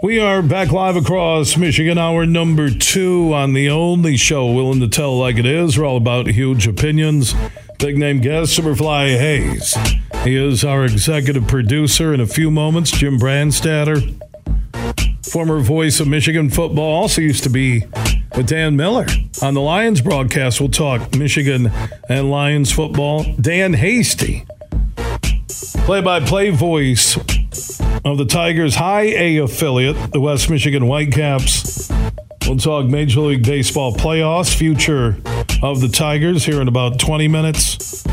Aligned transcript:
We 0.00 0.20
are 0.20 0.42
back 0.42 0.70
live 0.70 0.94
across 0.94 1.56
Michigan, 1.56 1.98
hour 1.98 2.24
number 2.24 2.70
two 2.70 3.34
on 3.34 3.52
the 3.52 3.68
only 3.70 4.16
show 4.16 4.46
willing 4.52 4.78
to 4.78 4.86
tell 4.86 5.18
like 5.18 5.38
it 5.38 5.44
is. 5.44 5.76
We're 5.76 5.86
all 5.86 5.96
about 5.96 6.28
huge 6.28 6.68
opinions. 6.68 7.34
Big 7.80 7.98
name 7.98 8.20
guest, 8.20 8.56
Superfly 8.56 9.18
Hayes. 9.18 9.76
He 10.22 10.36
is 10.36 10.64
our 10.64 10.84
executive 10.84 11.48
producer. 11.48 12.14
In 12.14 12.20
a 12.20 12.28
few 12.28 12.48
moments, 12.48 12.92
Jim 12.92 13.18
Brandstatter, 13.18 14.14
former 15.28 15.58
voice 15.58 15.98
of 15.98 16.06
Michigan 16.06 16.48
football, 16.48 16.94
also 16.94 17.20
used 17.20 17.42
to 17.42 17.50
be 17.50 17.84
with 18.36 18.46
Dan 18.46 18.76
Miller 18.76 19.06
on 19.42 19.54
the 19.54 19.60
Lions 19.60 20.00
broadcast. 20.00 20.60
We'll 20.60 20.70
talk 20.70 21.16
Michigan 21.16 21.72
and 22.08 22.30
Lions 22.30 22.70
football. 22.70 23.24
Dan 23.40 23.72
Hasty, 23.72 24.46
play 25.84 26.00
by 26.00 26.20
play 26.20 26.50
voice 26.50 27.18
of 28.04 28.18
the 28.18 28.24
Tigers' 28.24 28.74
High 28.74 29.02
A 29.02 29.38
affiliate, 29.38 30.12
the 30.12 30.20
West 30.20 30.50
Michigan 30.50 30.86
Whitecaps. 30.86 31.90
We'll 32.46 32.56
talk 32.56 32.86
Major 32.86 33.20
League 33.20 33.44
Baseball 33.44 33.94
playoffs, 33.94 34.54
future 34.54 35.16
of 35.62 35.80
the 35.80 35.88
Tigers 35.88 36.44
here 36.44 36.60
in 36.62 36.68
about 36.68 36.98
20 36.98 37.28
minutes. 37.28 38.04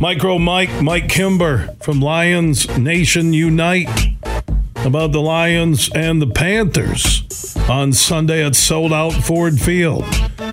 Micro 0.00 0.38
Mike, 0.38 0.82
Mike 0.82 1.08
Kimber 1.08 1.74
from 1.80 2.00
Lions 2.00 2.68
Nation 2.78 3.32
Unite 3.32 3.88
about 4.84 5.12
the 5.12 5.20
Lions 5.20 5.90
and 5.94 6.22
the 6.22 6.26
Panthers 6.26 7.56
on 7.68 7.92
Sunday 7.92 8.44
at 8.44 8.54
sold 8.54 8.92
out 8.92 9.12
Ford 9.12 9.60
Field. 9.60 10.04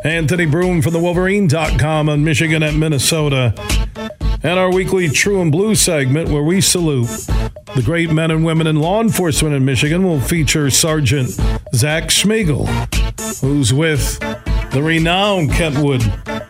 Anthony 0.03 0.45
Broome 0.45 0.81
from 0.81 0.93
the 0.93 0.99
Wolverine.com 0.99 2.09
on 2.09 2.23
Michigan 2.23 2.63
at 2.63 2.73
Minnesota. 2.73 3.53
And 4.43 4.59
our 4.59 4.71
weekly 4.71 5.09
True 5.09 5.41
and 5.41 5.51
Blue 5.51 5.75
segment 5.75 6.29
where 6.29 6.43
we 6.43 6.61
salute 6.61 7.09
the 7.75 7.83
great 7.83 8.09
men 8.09 8.31
and 8.31 8.45
women 8.45 8.67
in 8.67 8.77
law 8.77 9.01
enforcement 9.01 9.53
in 9.53 9.65
Michigan 9.65 10.03
will 10.03 10.21
feature 10.21 10.69
Sergeant 10.69 11.29
Zach 11.73 12.05
Schmiegel, 12.05 12.67
who's 13.41 13.73
with 13.73 14.17
the 14.71 14.81
renowned 14.81 15.51
Kentwood 15.51 16.01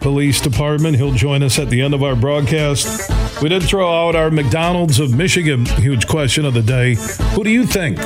Police 0.01 0.39
Department. 0.39 0.97
He'll 0.97 1.13
join 1.13 1.41
us 1.41 1.57
at 1.57 1.71
the 1.71 1.81
end 1.81 1.95
of 1.95 2.03
our 2.03 2.15
broadcast. 2.15 3.11
We 3.41 3.49
did 3.49 3.63
throw 3.63 3.91
out 3.91 4.15
our 4.15 4.29
McDonald's 4.29 4.99
of 4.99 5.15
Michigan 5.15 5.65
huge 5.65 6.07
question 6.07 6.45
of 6.45 6.53
the 6.53 6.61
day. 6.61 6.95
Who 7.33 7.43
do 7.43 7.49
you 7.49 7.65
think 7.65 7.97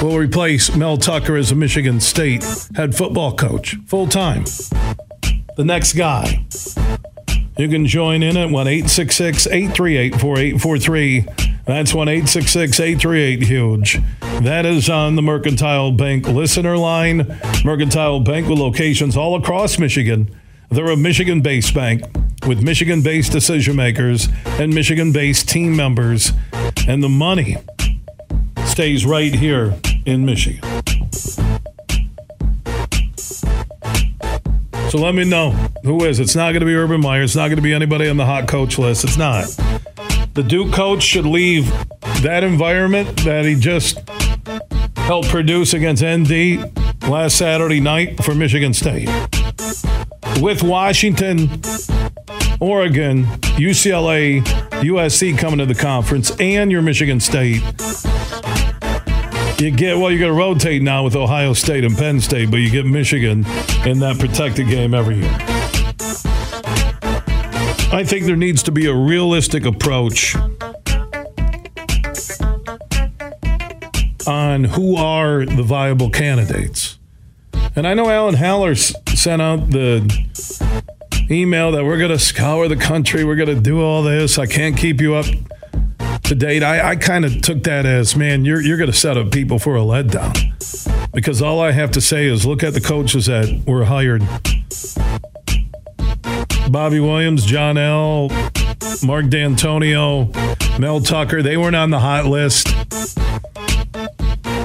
will 0.00 0.16
replace 0.16 0.74
Mel 0.76 0.96
Tucker 0.96 1.36
as 1.36 1.50
a 1.50 1.56
Michigan 1.56 2.00
State 2.00 2.44
head 2.76 2.94
football 2.94 3.34
coach 3.34 3.76
full 3.86 4.06
time? 4.06 4.44
The 5.56 5.64
next 5.64 5.94
guy. 5.94 6.46
You 7.58 7.68
can 7.68 7.86
join 7.86 8.22
in 8.22 8.36
at 8.36 8.50
1 8.50 8.66
838 8.68 10.14
4843. 10.14 11.51
That's 11.64 11.94
1 11.94 12.08
838 12.08 13.42
Huge. 13.42 14.00
That 14.42 14.66
is 14.66 14.90
on 14.90 15.14
the 15.14 15.22
Mercantile 15.22 15.92
Bank 15.92 16.26
listener 16.26 16.76
line. 16.76 17.38
Mercantile 17.64 18.18
Bank 18.18 18.48
with 18.48 18.58
locations 18.58 19.16
all 19.16 19.36
across 19.36 19.78
Michigan. 19.78 20.34
They're 20.70 20.90
a 20.90 20.96
Michigan 20.96 21.40
based 21.40 21.72
bank 21.74 22.02
with 22.46 22.62
Michigan 22.62 23.02
based 23.02 23.30
decision 23.30 23.76
makers 23.76 24.28
and 24.44 24.74
Michigan 24.74 25.12
based 25.12 25.48
team 25.48 25.76
members. 25.76 26.32
And 26.88 27.00
the 27.00 27.08
money 27.08 27.58
stays 28.64 29.06
right 29.06 29.32
here 29.32 29.78
in 30.04 30.24
Michigan. 30.26 30.62
So 34.90 34.98
let 34.98 35.14
me 35.14 35.24
know 35.24 35.52
who 35.84 36.04
is. 36.04 36.18
It's 36.18 36.34
not 36.34 36.50
going 36.50 36.60
to 36.60 36.66
be 36.66 36.74
Urban 36.74 37.00
Meyer. 37.00 37.22
It's 37.22 37.36
not 37.36 37.46
going 37.46 37.56
to 37.56 37.62
be 37.62 37.72
anybody 37.72 38.08
on 38.08 38.16
the 38.16 38.26
hot 38.26 38.48
coach 38.48 38.78
list. 38.78 39.04
It's 39.04 39.16
not. 39.16 39.44
The 40.34 40.42
Duke 40.42 40.72
coach 40.72 41.02
should 41.02 41.26
leave 41.26 41.70
that 42.22 42.42
environment 42.42 43.24
that 43.24 43.44
he 43.44 43.54
just 43.54 43.98
helped 44.96 45.28
produce 45.28 45.74
against 45.74 46.02
ND 46.02 46.72
last 47.06 47.36
Saturday 47.36 47.80
night 47.80 48.24
for 48.24 48.34
Michigan 48.34 48.72
State. 48.72 49.10
With 50.40 50.62
Washington, 50.62 51.50
Oregon, 52.60 53.24
UCLA, 53.58 54.40
USC 54.80 55.36
coming 55.36 55.58
to 55.58 55.66
the 55.66 55.74
conference, 55.74 56.30
and 56.40 56.72
your 56.72 56.80
Michigan 56.80 57.20
State. 57.20 57.60
You 59.60 59.70
get 59.70 59.98
well, 59.98 60.10
you're 60.10 60.18
going 60.18 60.32
to 60.32 60.38
rotate 60.38 60.80
now 60.80 61.04
with 61.04 61.14
Ohio 61.14 61.52
State 61.52 61.84
and 61.84 61.94
Penn 61.94 62.20
State, 62.20 62.50
but 62.50 62.56
you 62.56 62.70
get 62.70 62.86
Michigan 62.86 63.44
in 63.84 63.98
that 63.98 64.16
protected 64.18 64.68
game 64.68 64.94
every 64.94 65.16
year. 65.16 65.51
I 67.94 68.04
think 68.04 68.24
there 68.24 68.36
needs 68.36 68.62
to 68.62 68.72
be 68.72 68.86
a 68.86 68.94
realistic 68.94 69.66
approach 69.66 70.34
on 74.26 74.64
who 74.64 74.96
are 74.96 75.44
the 75.44 75.62
viable 75.62 76.08
candidates. 76.08 76.98
And 77.76 77.86
I 77.86 77.92
know 77.92 78.08
Alan 78.08 78.36
Haller 78.36 78.74
sent 78.74 79.42
out 79.42 79.68
the 79.70 80.10
email 81.30 81.70
that 81.72 81.84
we're 81.84 81.98
going 81.98 82.10
to 82.10 82.18
scour 82.18 82.66
the 82.66 82.76
country, 82.76 83.24
we're 83.24 83.36
going 83.36 83.54
to 83.54 83.60
do 83.60 83.82
all 83.82 84.02
this. 84.02 84.38
I 84.38 84.46
can't 84.46 84.74
keep 84.74 85.02
you 85.02 85.14
up 85.14 85.26
to 86.22 86.34
date. 86.34 86.62
I, 86.62 86.92
I 86.92 86.96
kind 86.96 87.26
of 87.26 87.42
took 87.42 87.62
that 87.64 87.84
as, 87.84 88.16
man, 88.16 88.46
you're, 88.46 88.62
you're 88.62 88.78
going 88.78 88.90
to 88.90 88.96
set 88.96 89.18
up 89.18 89.30
people 89.30 89.58
for 89.58 89.76
a 89.76 89.80
letdown. 89.80 90.32
Because 91.12 91.42
all 91.42 91.60
I 91.60 91.72
have 91.72 91.90
to 91.90 92.00
say 92.00 92.24
is 92.24 92.46
look 92.46 92.62
at 92.62 92.72
the 92.72 92.80
coaches 92.80 93.26
that 93.26 93.64
were 93.66 93.84
hired 93.84 94.22
Bobby 96.72 97.00
Williams, 97.00 97.44
John 97.44 97.76
L., 97.76 98.28
Mark 99.04 99.26
Dantonio, 99.26 100.32
Mel 100.78 101.00
Tucker. 101.00 101.42
They 101.42 101.58
weren't 101.58 101.76
on 101.76 101.90
the 101.90 101.98
hot 101.98 102.24
list. 102.24 102.68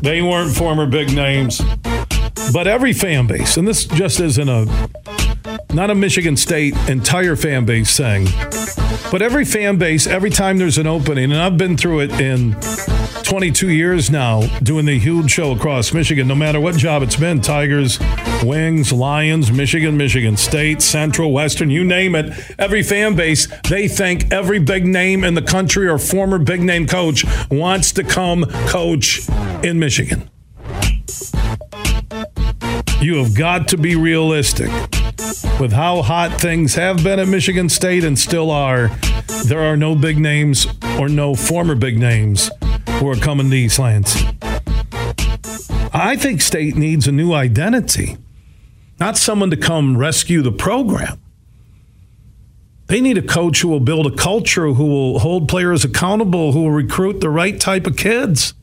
They 0.01 0.22
weren't 0.22 0.56
former 0.56 0.85
big 0.85 1.13
names. 1.13 1.62
But 2.53 2.66
every 2.66 2.94
fan 2.94 3.28
base, 3.28 3.57
and 3.57 3.67
this 3.67 3.84
just 3.84 4.22
isn't 4.22 4.47
a 4.47 4.90
not 5.73 5.90
a 5.90 5.96
Michigan 5.96 6.38
State 6.38 6.78
entire 6.88 7.35
fan 7.35 7.66
base 7.66 7.97
thing, 7.97 8.25
but 9.12 9.22
every 9.22 9.44
fan 9.44 9.78
base, 9.78 10.07
every 10.07 10.29
time 10.29 10.57
there's 10.57 10.78
an 10.78 10.88
opening, 10.88 11.25
and 11.25 11.41
I've 11.41 11.57
been 11.57 11.75
through 11.75 12.00
it 12.01 12.12
in 12.22 12.53
22 13.27 13.71
years 13.71 14.09
now 14.09 14.39
doing 14.59 14.85
the 14.85 14.97
huge 14.97 15.29
show 15.29 15.51
across 15.51 15.91
Michigan, 15.91 16.29
no 16.29 16.33
matter 16.33 16.61
what 16.61 16.77
job 16.77 17.03
it's 17.03 17.17
been 17.17 17.41
Tigers, 17.41 17.99
Wings, 18.41 18.93
Lions, 18.93 19.51
Michigan, 19.51 19.97
Michigan 19.97 20.38
State, 20.38 20.81
Central, 20.81 21.33
Western, 21.33 21.69
you 21.69 21.83
name 21.83 22.16
it. 22.16 22.31
Every 22.57 22.83
fan 22.83 23.17
base, 23.17 23.49
they 23.67 23.89
think 23.89 24.31
every 24.31 24.59
big 24.59 24.85
name 24.85 25.25
in 25.25 25.33
the 25.33 25.41
country 25.41 25.89
or 25.89 25.97
former 25.97 26.39
big 26.39 26.61
name 26.61 26.87
coach 26.87 27.25
wants 27.51 27.91
to 27.93 28.03
come 28.05 28.45
coach 28.69 29.27
in 29.61 29.77
Michigan. 29.77 30.29
You 33.01 33.16
have 33.16 33.35
got 33.35 33.67
to 33.67 33.77
be 33.77 33.97
realistic. 33.97 34.71
With 35.59 35.73
how 35.73 36.01
hot 36.01 36.39
things 36.39 36.75
have 36.75 37.03
been 37.03 37.19
at 37.19 37.27
Michigan 37.27 37.67
State 37.67 38.05
and 38.05 38.17
still 38.17 38.49
are, 38.49 38.87
there 39.43 39.59
are 39.59 39.75
no 39.75 39.95
big 39.95 40.17
names 40.17 40.66
or 40.97 41.09
no 41.09 41.35
former 41.35 41.75
big 41.75 41.97
names 41.97 42.49
who 42.99 43.09
are 43.09 43.16
coming 43.16 43.49
to 43.49 43.55
East 43.55 43.79
Lansing. 43.79 44.38
I 45.94 46.16
think 46.16 46.41
State 46.41 46.76
needs 46.76 47.08
a 47.08 47.11
new 47.11 47.34
identity, 47.34 48.17
not 48.99 49.17
someone 49.17 49.52
to 49.52 49.58
come 49.58 49.97
rescue 49.97 50.41
the 50.41 50.52
program. 50.52 51.20
They 52.88 53.02
need 53.02 53.17
a 53.17 53.22
coach 53.22 53.61
who 53.61 53.67
will 53.67 53.82
build 53.82 54.08
a 54.08 54.16
culture, 54.16 54.67
who 54.73 54.85
will 54.85 55.20
hold 55.20 55.47
players 55.47 55.84
accountable, 55.84 56.53
who 56.53 56.64
will 56.64 56.72
recruit 56.72 57.20
the 57.20 57.29
right 57.29 57.59
type 57.59 57.85
of 57.85 57.97
kids. 57.97 58.53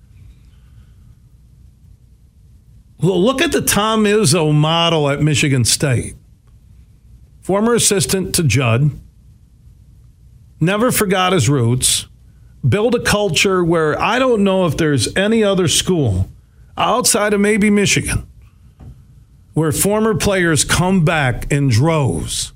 Look 2.99 3.43
at 3.43 3.53
the 3.53 3.61
Tom 3.61 4.05
Izzo 4.05 4.53
model 4.53 5.11
at 5.11 5.21
Michigan 5.21 5.65
State. 5.65 6.15
Former 7.43 7.75
assistant 7.75 8.35
to 8.37 8.43
Judd, 8.43 8.91
never 10.59 10.91
forgot 10.91 11.35
his 11.35 11.49
roots, 11.51 12.07
build 12.69 12.95
a 12.95 13.01
culture 13.01 13.65
where 13.65 14.01
I 14.01 14.19
don't 14.19 14.45
know 14.45 14.67
if 14.67 14.77
there's 14.77 15.15
any 15.17 15.45
other 15.45 15.69
school 15.69 16.29
outside 16.77 17.33
of 17.33 17.41
maybe 17.41 17.71
Michigan 17.71 18.27
where 19.55 19.71
former 19.73 20.15
players 20.15 20.65
come 20.65 21.05
back 21.05 21.51
in 21.53 21.69
droves 21.69 22.53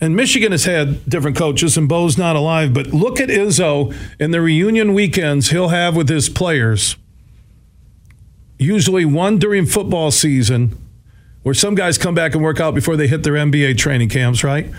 And 0.00 0.14
Michigan 0.14 0.52
has 0.52 0.64
had 0.64 1.04
different 1.08 1.36
coaches, 1.36 1.76
and 1.76 1.88
Bo's 1.88 2.16
not 2.16 2.36
alive. 2.36 2.72
But 2.72 2.88
look 2.88 3.20
at 3.20 3.28
Izzo 3.30 3.94
in 4.20 4.30
the 4.30 4.40
reunion 4.40 4.94
weekends 4.94 5.50
he'll 5.50 5.68
have 5.68 5.96
with 5.96 6.08
his 6.08 6.28
players. 6.28 6.96
Usually 8.58 9.04
one 9.04 9.38
during 9.38 9.66
football 9.66 10.10
season, 10.12 10.76
where 11.42 11.54
some 11.54 11.74
guys 11.74 11.98
come 11.98 12.14
back 12.14 12.34
and 12.34 12.42
work 12.44 12.60
out 12.60 12.74
before 12.74 12.96
they 12.96 13.08
hit 13.08 13.24
their 13.24 13.34
NBA 13.34 13.76
training 13.76 14.08
camps, 14.08 14.44
right? 14.44 14.70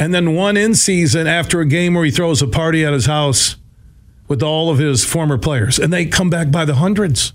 And 0.00 0.14
then 0.14 0.34
one 0.34 0.56
in 0.56 0.74
season 0.74 1.26
after 1.26 1.60
a 1.60 1.66
game 1.66 1.92
where 1.92 2.06
he 2.06 2.10
throws 2.10 2.40
a 2.40 2.46
party 2.46 2.86
at 2.86 2.94
his 2.94 3.04
house 3.04 3.56
with 4.28 4.42
all 4.42 4.70
of 4.70 4.78
his 4.78 5.04
former 5.04 5.36
players, 5.36 5.78
and 5.78 5.92
they 5.92 6.06
come 6.06 6.30
back 6.30 6.50
by 6.50 6.64
the 6.64 6.76
hundreds. 6.76 7.34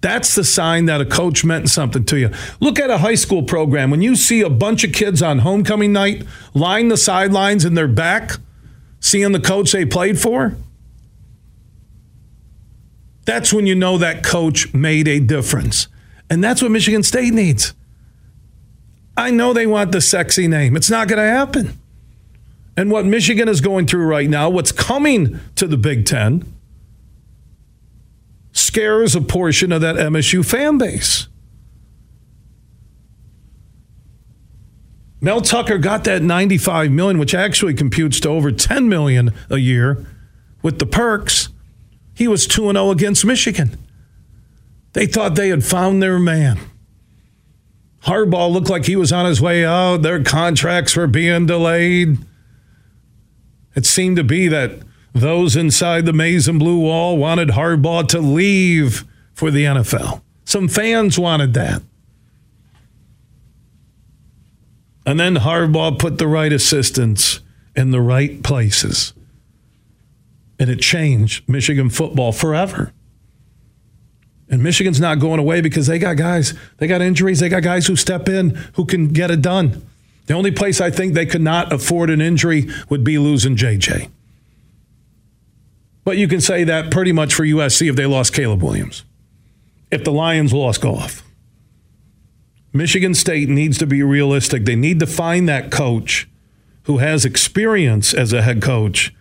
That's 0.00 0.34
the 0.34 0.44
sign 0.44 0.86
that 0.86 1.00
a 1.00 1.04
coach 1.04 1.44
meant 1.44 1.68
something 1.68 2.04
to 2.06 2.16
you. 2.16 2.30
Look 2.58 2.78
at 2.78 2.88
a 2.88 2.98
high 2.98 3.16
school 3.16 3.42
program. 3.42 3.90
When 3.90 4.00
you 4.00 4.16
see 4.16 4.40
a 4.40 4.48
bunch 4.48 4.82
of 4.82 4.92
kids 4.92 5.20
on 5.20 5.40
homecoming 5.40 5.92
night 5.92 6.24
line 6.54 6.88
the 6.88 6.96
sidelines 6.96 7.66
in 7.66 7.74
their 7.74 7.88
back, 7.88 8.32
seeing 9.00 9.32
the 9.32 9.40
coach 9.40 9.72
they 9.72 9.84
played 9.84 10.18
for, 10.18 10.56
that's 13.26 13.52
when 13.52 13.66
you 13.66 13.74
know 13.74 13.98
that 13.98 14.24
coach 14.24 14.72
made 14.72 15.06
a 15.06 15.20
difference. 15.20 15.88
And 16.30 16.42
that's 16.42 16.62
what 16.62 16.70
Michigan 16.70 17.02
State 17.02 17.34
needs. 17.34 17.74
I 19.16 19.30
know 19.30 19.52
they 19.52 19.66
want 19.66 19.92
the 19.92 20.00
sexy 20.00 20.46
name. 20.46 20.76
It's 20.76 20.90
not 20.90 21.08
going 21.08 21.18
to 21.18 21.28
happen. 21.28 21.78
And 22.76 22.90
what 22.90 23.06
Michigan 23.06 23.48
is 23.48 23.60
going 23.60 23.86
through 23.86 24.04
right 24.04 24.28
now, 24.28 24.50
what's 24.50 24.72
coming 24.72 25.40
to 25.54 25.66
the 25.66 25.78
Big 25.78 26.04
Ten, 26.04 26.44
scares 28.52 29.14
a 29.14 29.20
portion 29.20 29.72
of 29.72 29.80
that 29.80 29.96
MSU 29.96 30.44
fan 30.44 30.76
base. 30.76 31.28
Mel 35.20 35.40
Tucker 35.40 35.78
got 35.78 36.04
that 36.04 36.22
95 36.22 36.90
million, 36.90 37.18
which 37.18 37.34
actually 37.34 37.72
computes 37.72 38.20
to 38.20 38.28
over 38.28 38.52
10 38.52 38.88
million 38.88 39.32
a 39.48 39.56
year 39.56 40.06
with 40.62 40.78
the 40.78 40.86
perks. 40.86 41.48
He 42.14 42.28
was 42.28 42.46
2 42.46 42.70
0 42.70 42.90
against 42.90 43.24
Michigan. 43.24 43.78
They 44.92 45.06
thought 45.06 45.34
they 45.34 45.48
had 45.48 45.64
found 45.64 46.02
their 46.02 46.18
man. 46.18 46.58
Harbaugh 48.06 48.52
looked 48.52 48.70
like 48.70 48.86
he 48.86 48.96
was 48.96 49.12
on 49.12 49.26
his 49.26 49.40
way 49.40 49.64
out. 49.64 50.02
Their 50.02 50.22
contracts 50.22 50.96
were 50.96 51.08
being 51.08 51.46
delayed. 51.46 52.18
It 53.74 53.84
seemed 53.84 54.16
to 54.16 54.24
be 54.24 54.48
that 54.48 54.78
those 55.12 55.56
inside 55.56 56.06
the 56.06 56.12
maize 56.12 56.46
and 56.46 56.58
blue 56.58 56.78
wall 56.78 57.18
wanted 57.18 57.48
Harbaugh 57.48 58.06
to 58.08 58.20
leave 58.20 59.04
for 59.34 59.50
the 59.50 59.64
NFL. 59.64 60.22
Some 60.44 60.68
fans 60.68 61.18
wanted 61.18 61.54
that. 61.54 61.82
And 65.04 65.18
then 65.18 65.36
Harbaugh 65.36 65.98
put 65.98 66.18
the 66.18 66.28
right 66.28 66.52
assistants 66.52 67.40
in 67.74 67.90
the 67.90 68.00
right 68.00 68.42
places. 68.42 69.14
And 70.58 70.70
it 70.70 70.80
changed 70.80 71.48
Michigan 71.48 71.90
football 71.90 72.32
forever. 72.32 72.92
And 74.48 74.62
Michigan's 74.62 75.00
not 75.00 75.18
going 75.18 75.40
away 75.40 75.60
because 75.60 75.86
they 75.86 75.98
got 75.98 76.16
guys, 76.16 76.54
they 76.78 76.86
got 76.86 77.02
injuries, 77.02 77.40
they 77.40 77.48
got 77.48 77.62
guys 77.62 77.86
who 77.86 77.96
step 77.96 78.28
in 78.28 78.50
who 78.74 78.86
can 78.86 79.08
get 79.08 79.30
it 79.30 79.42
done. 79.42 79.84
The 80.26 80.34
only 80.34 80.50
place 80.50 80.80
I 80.80 80.90
think 80.90 81.14
they 81.14 81.26
could 81.26 81.40
not 81.40 81.72
afford 81.72 82.10
an 82.10 82.20
injury 82.20 82.68
would 82.88 83.04
be 83.04 83.18
losing 83.18 83.56
JJ. 83.56 84.10
But 86.04 86.16
you 86.16 86.28
can 86.28 86.40
say 86.40 86.62
that 86.64 86.92
pretty 86.92 87.12
much 87.12 87.34
for 87.34 87.44
USC 87.44 87.88
if 87.88 87.96
they 87.96 88.06
lost 88.06 88.32
Caleb 88.32 88.62
Williams, 88.62 89.04
if 89.90 90.04
the 90.04 90.12
Lions 90.12 90.52
lost 90.52 90.80
Goff. 90.80 91.24
Michigan 92.72 93.14
State 93.14 93.48
needs 93.48 93.78
to 93.78 93.86
be 93.86 94.02
realistic. 94.02 94.64
They 94.64 94.76
need 94.76 95.00
to 95.00 95.06
find 95.06 95.48
that 95.48 95.70
coach 95.70 96.28
who 96.84 96.98
has 96.98 97.24
experience 97.24 98.14
as 98.14 98.32
a 98.32 98.42
head 98.42 98.62
coach, 98.62 99.12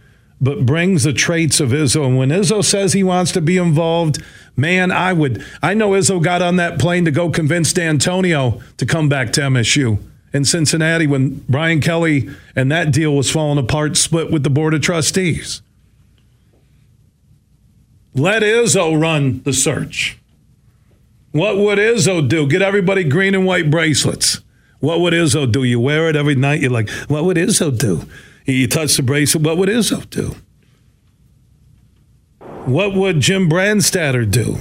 but 0.42 0.66
brings 0.66 1.04
the 1.04 1.14
traits 1.14 1.60
of 1.60 1.70
Izzo. 1.70 2.06
And 2.06 2.18
when 2.18 2.30
Izzo 2.30 2.64
says 2.64 2.94
he 2.94 3.04
wants 3.04 3.32
to 3.34 3.42
be 3.42 3.58
involved, 3.58 4.22
man, 4.56 4.92
I 4.92 5.14
would. 5.14 5.44
I 5.62 5.74
know 5.74 5.92
Izzo 5.92 6.22
got 6.22 6.42
on 6.42 6.58
that 6.58 6.80
plane 6.80 7.06
to 7.06 7.12
go 7.12 7.30
convince 7.30 7.74
Dantonio 7.74 8.62
to 8.78 8.86
come 8.86 9.10
back 9.10 9.32
to 9.34 9.42
MSU 9.42 10.00
in 10.34 10.44
Cincinnati 10.44 11.08
when 11.08 11.44
Brian 11.48 11.80
Kelly 11.80 12.30
and 12.56 12.72
that 12.72 12.92
deal 12.92 13.16
was 13.16 13.32
falling 13.32 13.58
apart, 13.58 13.96
split 13.96 14.32
with 14.32 14.44
the 14.44 14.50
Board 14.50 14.74
of 14.74 14.82
Trustees. 14.82 15.62
Let 18.14 18.44
Izzo 18.44 19.00
run 19.00 19.42
the 19.44 19.54
search. 19.54 20.18
What 21.32 21.58
would 21.58 21.78
Izzo 21.78 22.28
do? 22.28 22.48
Get 22.48 22.62
everybody 22.62 23.04
green 23.04 23.36
and 23.36 23.46
white 23.46 23.70
bracelets. 23.70 24.42
What 24.80 25.02
would 25.02 25.14
Izzo 25.14 25.52
do? 25.52 25.64
You 25.64 25.80
wear 25.80 26.10
it 26.10 26.16
every 26.16 26.36
night. 26.36 26.62
You're 26.62 26.72
like, 26.72 26.90
what 27.08 27.26
would 27.26 27.36
Izzo 27.36 27.78
do? 27.78 28.08
You 28.46 28.68
touched 28.68 28.98
the 28.98 29.04
bracelet. 29.04 29.44
What 29.44 29.58
would 29.58 29.70
Izzo 29.70 30.08
do? 30.10 30.36
What 32.66 32.94
would 32.94 33.20
Jim 33.20 33.50
Brandstatter 33.50 34.30
do? 34.30 34.58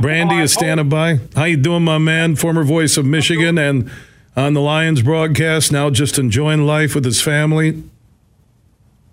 Brandy 0.00 0.38
is 0.38 0.52
standing 0.52 0.88
by. 0.88 1.20
How 1.34 1.44
you 1.44 1.56
doing, 1.56 1.84
my 1.84 1.98
man? 1.98 2.36
Former 2.36 2.64
voice 2.64 2.96
of 2.96 3.04
Michigan 3.04 3.58
and 3.58 3.90
on 4.36 4.54
the 4.54 4.60
Lions 4.60 5.02
broadcast. 5.02 5.70
Now 5.70 5.90
just 5.90 6.18
enjoying 6.18 6.66
life 6.66 6.94
with 6.94 7.04
his 7.04 7.20
family. 7.20 7.82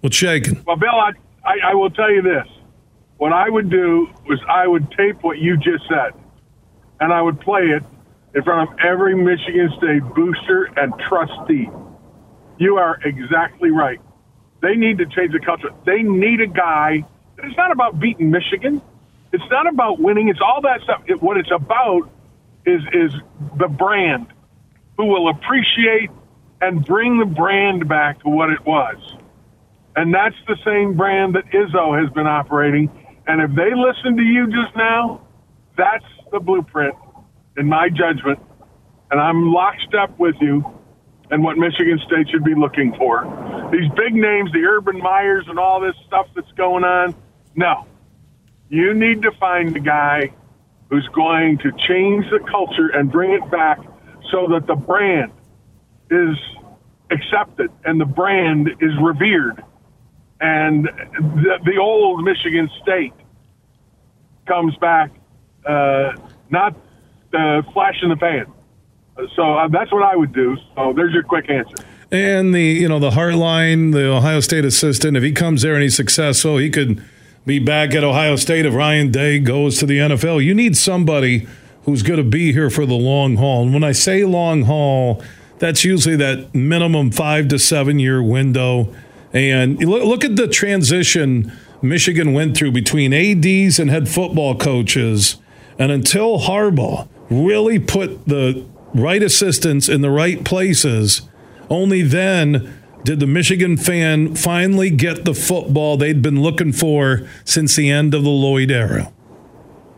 What's 0.01 0.15
shaking? 0.15 0.63
Well, 0.65 0.77
Bill, 0.77 0.89
I, 0.89 1.11
I, 1.43 1.71
I 1.71 1.73
will 1.73 1.89
tell 1.89 2.11
you 2.11 2.21
this 2.21 2.47
what 3.17 3.33
I 3.33 3.49
would 3.49 3.69
do 3.69 4.07
was 4.27 4.39
I 4.47 4.67
would 4.67 4.89
tape 4.91 5.23
what 5.23 5.39
you 5.39 5.57
just 5.57 5.83
said, 5.89 6.13
and 6.99 7.11
I 7.11 7.21
would 7.21 7.39
play 7.41 7.63
it 7.63 7.83
in 8.35 8.43
front 8.43 8.69
of 8.69 8.77
every 8.79 9.15
Michigan 9.15 9.71
State 9.77 10.03
booster 10.15 10.65
and 10.77 10.93
trustee. 11.09 11.69
You 12.57 12.77
are 12.77 12.99
exactly 13.03 13.71
right. 13.71 13.99
They 14.61 14.75
need 14.75 14.97
to 14.99 15.05
change 15.05 15.33
the 15.33 15.39
culture. 15.39 15.69
They 15.85 16.01
need 16.01 16.41
a 16.41 16.47
guy. 16.47 17.05
It's 17.37 17.57
not 17.57 17.71
about 17.71 17.99
beating 17.99 18.31
Michigan. 18.31 18.81
It's 19.31 19.43
not 19.51 19.67
about 19.67 19.99
winning. 19.99 20.29
It's 20.29 20.41
all 20.41 20.61
that 20.61 20.81
stuff. 20.83 21.03
It, 21.07 21.21
what 21.21 21.37
it's 21.37 21.51
about 21.51 22.09
is 22.65 22.81
is 22.93 23.11
the 23.57 23.67
brand, 23.67 24.27
who 24.97 25.05
will 25.05 25.29
appreciate 25.29 26.09
and 26.59 26.83
bring 26.83 27.19
the 27.19 27.25
brand 27.25 27.87
back 27.87 28.21
to 28.23 28.29
what 28.29 28.49
it 28.49 28.65
was. 28.65 28.97
And 29.95 30.13
that's 30.13 30.35
the 30.47 30.57
same 30.65 30.95
brand 30.95 31.35
that 31.35 31.45
Izzo 31.51 31.99
has 32.01 32.11
been 32.13 32.27
operating 32.27 32.89
and 33.27 33.41
if 33.41 33.55
they 33.55 33.75
listen 33.75 34.15
to 34.15 34.23
you 34.23 34.47
just 34.47 34.75
now, 34.75 35.21
that's 35.77 36.05
the 36.31 36.39
blueprint, 36.39 36.95
in 37.57 37.67
my 37.67 37.89
judgment. 37.89 38.39
And 39.11 39.19
I'm 39.19 39.51
lockstep 39.51 40.17
with 40.17 40.35
you 40.39 40.76
and 41.29 41.43
what 41.43 41.57
Michigan 41.57 41.99
State 42.05 42.29
should 42.29 42.43
be 42.43 42.55
looking 42.55 42.93
for. 42.97 43.23
These 43.71 43.89
big 43.95 44.13
names, 44.13 44.51
the 44.53 44.63
Urban 44.63 44.97
Meyers 44.99 45.45
and 45.47 45.59
all 45.59 45.81
this 45.81 45.95
stuff 46.05 46.27
that's 46.35 46.51
going 46.53 46.83
on, 46.83 47.15
no. 47.55 47.85
You 48.69 48.93
need 48.93 49.21
to 49.23 49.31
find 49.31 49.75
a 49.75 49.79
guy 49.79 50.31
who's 50.89 51.07
going 51.13 51.57
to 51.59 51.71
change 51.87 52.25
the 52.31 52.39
culture 52.49 52.89
and 52.93 53.11
bring 53.11 53.31
it 53.31 53.49
back 53.51 53.79
so 54.31 54.47
that 54.51 54.67
the 54.67 54.75
brand 54.75 55.31
is 56.09 56.37
accepted 57.11 57.69
and 57.83 57.99
the 57.99 58.05
brand 58.05 58.69
is 58.79 58.91
revered 59.01 59.63
and 60.39 60.85
the, 60.85 61.59
the 61.65 61.77
old 61.77 62.23
Michigan 62.23 62.69
State 62.81 63.13
comes 64.45 64.75
back, 64.77 65.11
uh, 65.65 66.13
not 66.49 66.75
uh, 67.33 67.61
flash 67.73 67.95
in 68.03 68.09
the 68.09 68.17
pan. 68.17 68.45
So 69.35 69.53
uh, 69.53 69.67
that's 69.67 69.91
what 69.91 70.03
I 70.03 70.15
would 70.15 70.33
do. 70.33 70.57
So 70.75 70.93
there's 70.95 71.13
your 71.13 71.23
quick 71.23 71.49
answer. 71.49 71.75
And 72.11 72.53
the 72.53 72.61
you 72.61 72.87
know 72.87 72.99
the 72.99 73.09
Hartline, 73.09 73.91
the 73.91 74.11
Ohio 74.11 74.39
State 74.39 74.63
assistant, 74.63 75.17
if 75.17 75.23
he 75.23 75.31
comes 75.31 75.61
there 75.61 75.73
and 75.73 75.83
he's 75.83 75.95
successful, 75.95 76.57
he 76.57 76.69
could 76.69 77.03
be 77.45 77.59
back 77.59 77.93
at 77.93 78.03
Ohio 78.03 78.35
State 78.35 78.65
if 78.65 78.73
Ryan 78.73 79.11
Day 79.11 79.39
goes 79.39 79.77
to 79.79 79.85
the 79.85 79.97
NFL. 79.97 80.43
You 80.43 80.53
need 80.53 80.77
somebody 80.77 81.47
who's 81.83 82.03
going 82.03 82.17
to 82.17 82.29
be 82.29 82.51
here 82.53 82.69
for 82.69 82.85
the 82.85 82.93
long 82.93 83.37
haul. 83.37 83.63
And 83.63 83.73
when 83.73 83.83
I 83.83 83.93
say 83.93 84.25
long 84.25 84.63
haul, 84.63 85.23
that's 85.59 85.83
usually 85.83 86.17
that 86.17 86.53
minimum 86.53 87.11
five 87.11 87.47
to 87.49 87.59
seven 87.59 87.99
year 87.99 88.21
window. 88.21 88.93
And 89.33 89.79
look 89.83 90.23
at 90.23 90.35
the 90.35 90.47
transition 90.47 91.51
Michigan 91.81 92.33
went 92.33 92.57
through 92.57 92.71
between 92.71 93.13
ADs 93.13 93.79
and 93.79 93.89
head 93.89 94.09
football 94.09 94.55
coaches. 94.55 95.37
And 95.77 95.91
until 95.91 96.39
Harbaugh 96.39 97.07
really 97.29 97.79
put 97.79 98.25
the 98.25 98.65
right 98.93 99.21
assistants 99.21 99.89
in 99.89 100.01
the 100.01 100.09
right 100.09 100.43
places, 100.43 101.21
only 101.69 102.01
then 102.01 102.73
did 103.03 103.19
the 103.19 103.27
Michigan 103.27 103.77
fan 103.77 104.35
finally 104.35 104.89
get 104.89 105.23
the 105.23 105.33
football 105.33 105.97
they'd 105.97 106.21
been 106.21 106.41
looking 106.41 106.73
for 106.73 107.27
since 107.45 107.75
the 107.75 107.89
end 107.89 108.13
of 108.13 108.23
the 108.23 108.29
Lloyd 108.29 108.71
era. 108.71 109.11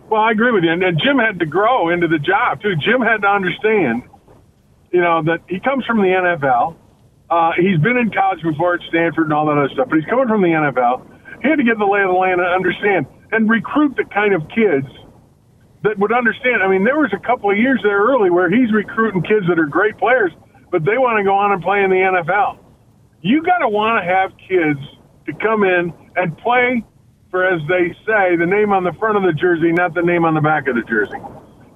Well, 0.09 0.21
I 0.21 0.31
agree 0.31 0.51
with 0.51 0.63
you. 0.63 0.71
And, 0.71 0.83
and 0.83 0.99
Jim 1.03 1.17
had 1.17 1.39
to 1.39 1.45
grow 1.45 1.89
into 1.89 2.07
the 2.07 2.19
job, 2.19 2.61
too. 2.61 2.75
Jim 2.75 3.01
had 3.01 3.21
to 3.21 3.27
understand, 3.27 4.03
you 4.91 5.01
know, 5.01 5.21
that 5.23 5.41
he 5.47 5.59
comes 5.59 5.85
from 5.85 5.97
the 5.97 6.09
NFL. 6.09 6.75
Uh, 7.29 7.51
he's 7.57 7.79
been 7.79 7.97
in 7.97 8.11
college 8.11 8.41
before 8.41 8.75
at 8.75 8.81
Stanford 8.89 9.25
and 9.25 9.33
all 9.33 9.45
that 9.45 9.57
other 9.57 9.69
stuff, 9.73 9.87
but 9.89 9.97
he's 9.97 10.09
coming 10.09 10.27
from 10.27 10.41
the 10.41 10.49
NFL. 10.49 11.05
He 11.41 11.49
had 11.49 11.57
to 11.57 11.63
get 11.63 11.77
the 11.77 11.85
lay 11.85 12.01
of 12.01 12.09
the 12.09 12.17
land 12.17 12.41
and 12.41 12.49
understand 12.49 13.05
and 13.31 13.49
recruit 13.49 13.95
the 13.95 14.03
kind 14.05 14.33
of 14.33 14.41
kids 14.49 14.89
that 15.83 15.97
would 15.97 16.11
understand. 16.11 16.63
I 16.63 16.67
mean, 16.67 16.83
there 16.83 16.99
was 16.99 17.11
a 17.13 17.19
couple 17.25 17.51
of 17.51 17.57
years 17.57 17.79
there 17.83 17.99
early 17.99 18.29
where 18.29 18.49
he's 18.49 18.71
recruiting 18.73 19.21
kids 19.23 19.47
that 19.47 19.59
are 19.59 19.67
great 19.67 19.97
players, 19.97 20.31
but 20.71 20.83
they 20.83 20.97
want 20.97 21.17
to 21.19 21.23
go 21.23 21.35
on 21.35 21.51
and 21.51 21.61
play 21.61 21.83
in 21.83 21.89
the 21.89 22.03
NFL. 22.03 22.59
You 23.21 23.43
got 23.43 23.59
to 23.59 23.69
want 23.69 23.99
to 23.99 24.05
have 24.07 24.31
kids 24.47 24.79
to 25.25 25.33
come 25.39 25.63
in 25.63 25.93
and 26.15 26.37
play 26.39 26.83
for, 27.31 27.45
as 27.45 27.61
they 27.67 27.95
say, 28.05 28.35
the 28.35 28.47
name 28.47 28.73
on 28.73 28.83
the 28.83 28.93
front 28.99 29.17
of 29.17 29.23
the 29.23 29.33
jersey, 29.33 29.71
not 29.71 29.93
the 29.93 30.01
name 30.01 30.25
on 30.25 30.33
the 30.33 30.41
back 30.41 30.67
of 30.67 30.75
the 30.75 30.83
jersey. 30.87 31.19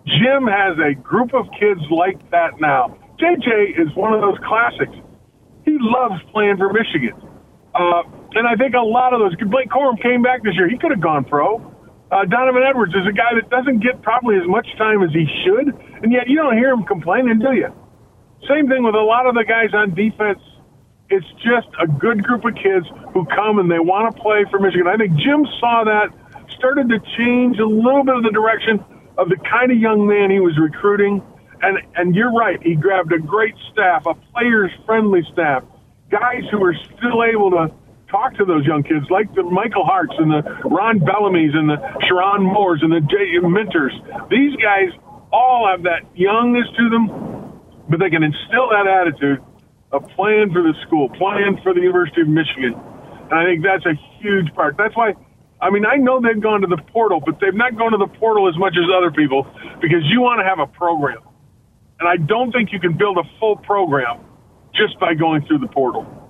Jim 0.05 0.47
has 0.47 0.75
a 0.83 0.95
group 0.99 1.33
of 1.33 1.47
kids 1.59 1.81
like 1.89 2.19
that 2.31 2.59
now. 2.59 2.97
JJ 3.19 3.79
is 3.79 3.93
one 3.95 4.13
of 4.13 4.21
those 4.21 4.37
classics. 4.43 4.95
He 5.63 5.77
loves 5.79 6.19
playing 6.31 6.57
for 6.57 6.73
Michigan. 6.73 7.15
Uh, 7.73 8.03
and 8.35 8.47
I 8.47 8.55
think 8.55 8.75
a 8.75 8.83
lot 8.83 9.13
of 9.13 9.19
those, 9.19 9.35
Blake 9.49 9.69
Corum 9.69 10.01
came 10.01 10.21
back 10.21 10.43
this 10.43 10.55
year. 10.55 10.67
He 10.69 10.77
could 10.77 10.91
have 10.91 11.01
gone 11.01 11.23
pro. 11.23 11.72
Uh, 12.13 12.25
Donovan 12.25 12.61
Edwards 12.61 12.93
is 12.93 13.07
a 13.09 13.11
guy 13.11 13.33
that 13.33 13.49
doesn't 13.49 13.81
get 13.81 14.03
probably 14.03 14.37
as 14.37 14.45
much 14.45 14.67
time 14.77 15.01
as 15.01 15.09
he 15.09 15.25
should, 15.41 15.73
and 16.03 16.13
yet 16.13 16.29
you 16.29 16.37
don't 16.37 16.55
hear 16.55 16.69
him 16.69 16.83
complaining, 16.83 17.39
do 17.39 17.53
you? 17.53 17.73
Same 18.47 18.69
thing 18.69 18.83
with 18.83 18.93
a 18.93 19.01
lot 19.01 19.25
of 19.25 19.33
the 19.33 19.43
guys 19.43 19.73
on 19.73 19.95
defense. 19.95 20.37
It's 21.09 21.25
just 21.41 21.65
a 21.81 21.87
good 21.87 22.23
group 22.23 22.45
of 22.45 22.53
kids 22.53 22.85
who 23.13 23.25
come 23.25 23.57
and 23.57 23.65
they 23.65 23.79
want 23.79 24.13
to 24.13 24.21
play 24.21 24.45
for 24.51 24.59
Michigan. 24.59 24.85
I 24.85 24.95
think 24.95 25.17
Jim 25.17 25.47
saw 25.59 25.85
that, 25.85 26.13
started 26.53 26.89
to 26.89 27.01
change 27.17 27.57
a 27.57 27.65
little 27.65 28.03
bit 28.03 28.15
of 28.15 28.21
the 28.21 28.31
direction 28.31 28.77
of 29.17 29.29
the 29.29 29.37
kind 29.49 29.71
of 29.71 29.79
young 29.79 30.05
man 30.05 30.29
he 30.29 30.39
was 30.39 30.53
recruiting. 30.59 31.17
And 31.63 31.79
and 31.95 32.13
you're 32.13 32.31
right, 32.31 32.61
he 32.61 32.75
grabbed 32.75 33.11
a 33.11 33.17
great 33.17 33.55
staff, 33.71 34.05
a 34.05 34.13
players 34.13 34.69
friendly 34.85 35.25
staff, 35.33 35.63
guys 36.11 36.43
who 36.51 36.63
are 36.63 36.75
still 36.75 37.23
able 37.23 37.49
to 37.57 37.73
talk 38.13 38.37
to 38.37 38.45
those 38.45 38.61
young 38.63 38.85
kids, 38.85 39.09
like 39.09 39.33
the 39.33 39.41
Michael 39.41 39.83
Harts 39.83 40.13
and 40.21 40.29
the 40.29 40.45
Ron 40.69 41.01
Bellamy's 41.01 41.57
and 41.57 41.65
the 41.65 41.81
Sherrone 42.05 42.45
Moores 42.45 42.85
and 42.85 42.93
the 42.93 43.01
Jay 43.01 43.41
Minters. 43.41 43.97
These 44.29 44.53
guys 44.61 44.93
all 45.33 45.65
have 45.65 45.81
that 45.89 46.05
youngness 46.13 46.69
to 46.77 46.83
them, 46.93 47.09
but 47.89 47.97
they 47.97 48.13
can 48.13 48.21
instill 48.21 48.69
that 48.69 48.85
attitude 48.85 49.41
of 49.89 50.05
playing 50.13 50.53
for 50.53 50.61
the 50.61 50.77
school, 50.85 51.09
playing 51.17 51.57
for 51.65 51.73
the 51.73 51.81
University 51.81 52.21
of 52.21 52.29
Michigan. 52.29 52.77
And 52.77 53.33
I 53.33 53.43
think 53.49 53.65
that's 53.65 53.85
a 53.89 53.97
huge 54.21 54.53
part. 54.53 54.77
That's 54.77 54.95
why 54.95 55.17
I 55.63 55.69
mean, 55.69 55.85
I 55.85 55.95
know 55.95 56.19
they've 56.19 56.41
gone 56.41 56.59
to 56.61 56.67
the 56.67 56.81
portal, 56.91 57.21
but 57.25 57.39
they've 57.39 57.55
not 57.55 57.77
gone 57.77 57.93
to 57.93 57.97
the 57.97 58.11
portal 58.19 58.49
as 58.49 58.57
much 58.57 58.75
as 58.75 58.83
other 58.91 59.11
people 59.11 59.47
because 59.79 60.03
you 60.11 60.19
want 60.19 60.43
to 60.43 60.45
have 60.45 60.59
a 60.59 60.67
program. 60.67 61.23
And 62.01 62.09
I 62.09 62.17
don't 62.17 62.51
think 62.51 62.73
you 62.73 62.81
can 62.81 62.97
build 62.97 63.17
a 63.17 63.23
full 63.39 63.55
program 63.55 64.19
just 64.75 64.99
by 64.99 65.13
going 65.13 65.47
through 65.47 65.59
the 65.59 65.69
portal. 65.69 66.22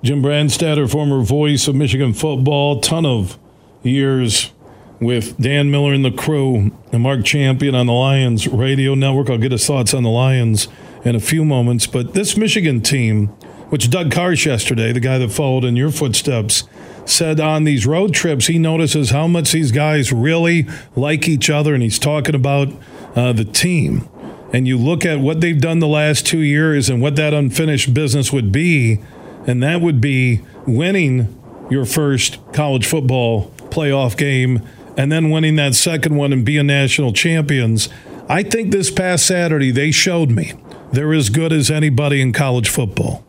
Jim 0.00 0.22
Brandstatter, 0.22 0.88
former 0.88 1.22
voice 1.22 1.66
of 1.66 1.74
Michigan 1.74 2.12
football, 2.12 2.80
ton 2.80 3.04
of 3.04 3.36
years 3.82 4.52
with 5.00 5.36
Dan 5.38 5.72
Miller 5.72 5.92
and 5.92 6.04
the 6.04 6.12
crew, 6.12 6.70
and 6.92 7.02
Mark 7.02 7.24
Champion 7.24 7.74
on 7.74 7.86
the 7.86 7.92
Lions 7.92 8.46
radio 8.46 8.94
network. 8.94 9.28
I'll 9.28 9.38
get 9.38 9.50
his 9.50 9.66
thoughts 9.66 9.94
on 9.94 10.04
the 10.04 10.08
Lions 10.08 10.68
in 11.04 11.16
a 11.16 11.20
few 11.20 11.44
moments. 11.44 11.88
But 11.88 12.14
this 12.14 12.36
Michigan 12.36 12.80
team, 12.80 13.26
which 13.70 13.90
Doug 13.90 14.10
Karsch 14.10 14.46
yesterday, 14.46 14.92
the 14.92 15.00
guy 15.00 15.18
that 15.18 15.32
followed 15.32 15.64
in 15.64 15.74
your 15.74 15.90
footsteps, 15.90 16.62
said 17.04 17.40
on 17.40 17.64
these 17.64 17.84
road 17.84 18.14
trips 18.14 18.46
he 18.46 18.58
notices 18.58 19.10
how 19.10 19.26
much 19.26 19.50
these 19.50 19.72
guys 19.72 20.12
really 20.12 20.68
like 20.94 21.26
each 21.26 21.50
other, 21.50 21.74
and 21.74 21.82
he's 21.82 21.98
talking 21.98 22.36
about 22.36 22.68
uh, 23.16 23.32
the 23.32 23.44
team. 23.44 24.08
And 24.52 24.68
you 24.68 24.78
look 24.78 25.04
at 25.04 25.18
what 25.18 25.40
they've 25.40 25.60
done 25.60 25.80
the 25.80 25.88
last 25.88 26.24
two 26.24 26.38
years 26.38 26.88
and 26.88 27.02
what 27.02 27.16
that 27.16 27.34
unfinished 27.34 27.92
business 27.92 28.32
would 28.32 28.52
be, 28.52 29.00
and 29.48 29.62
that 29.62 29.80
would 29.80 30.00
be 30.00 30.42
winning 30.66 31.34
your 31.70 31.86
first 31.86 32.38
college 32.52 32.86
football 32.86 33.50
playoff 33.70 34.16
game 34.16 34.62
and 34.96 35.10
then 35.10 35.30
winning 35.30 35.56
that 35.56 35.74
second 35.74 36.16
one 36.16 36.32
and 36.32 36.44
being 36.44 36.66
national 36.66 37.12
champions. 37.12 37.88
I 38.28 38.42
think 38.42 38.72
this 38.72 38.90
past 38.90 39.26
Saturday 39.26 39.70
they 39.70 39.90
showed 39.90 40.30
me 40.30 40.52
they're 40.92 41.14
as 41.14 41.30
good 41.30 41.52
as 41.52 41.70
anybody 41.70 42.20
in 42.20 42.32
college 42.32 42.68
football. 42.68 43.24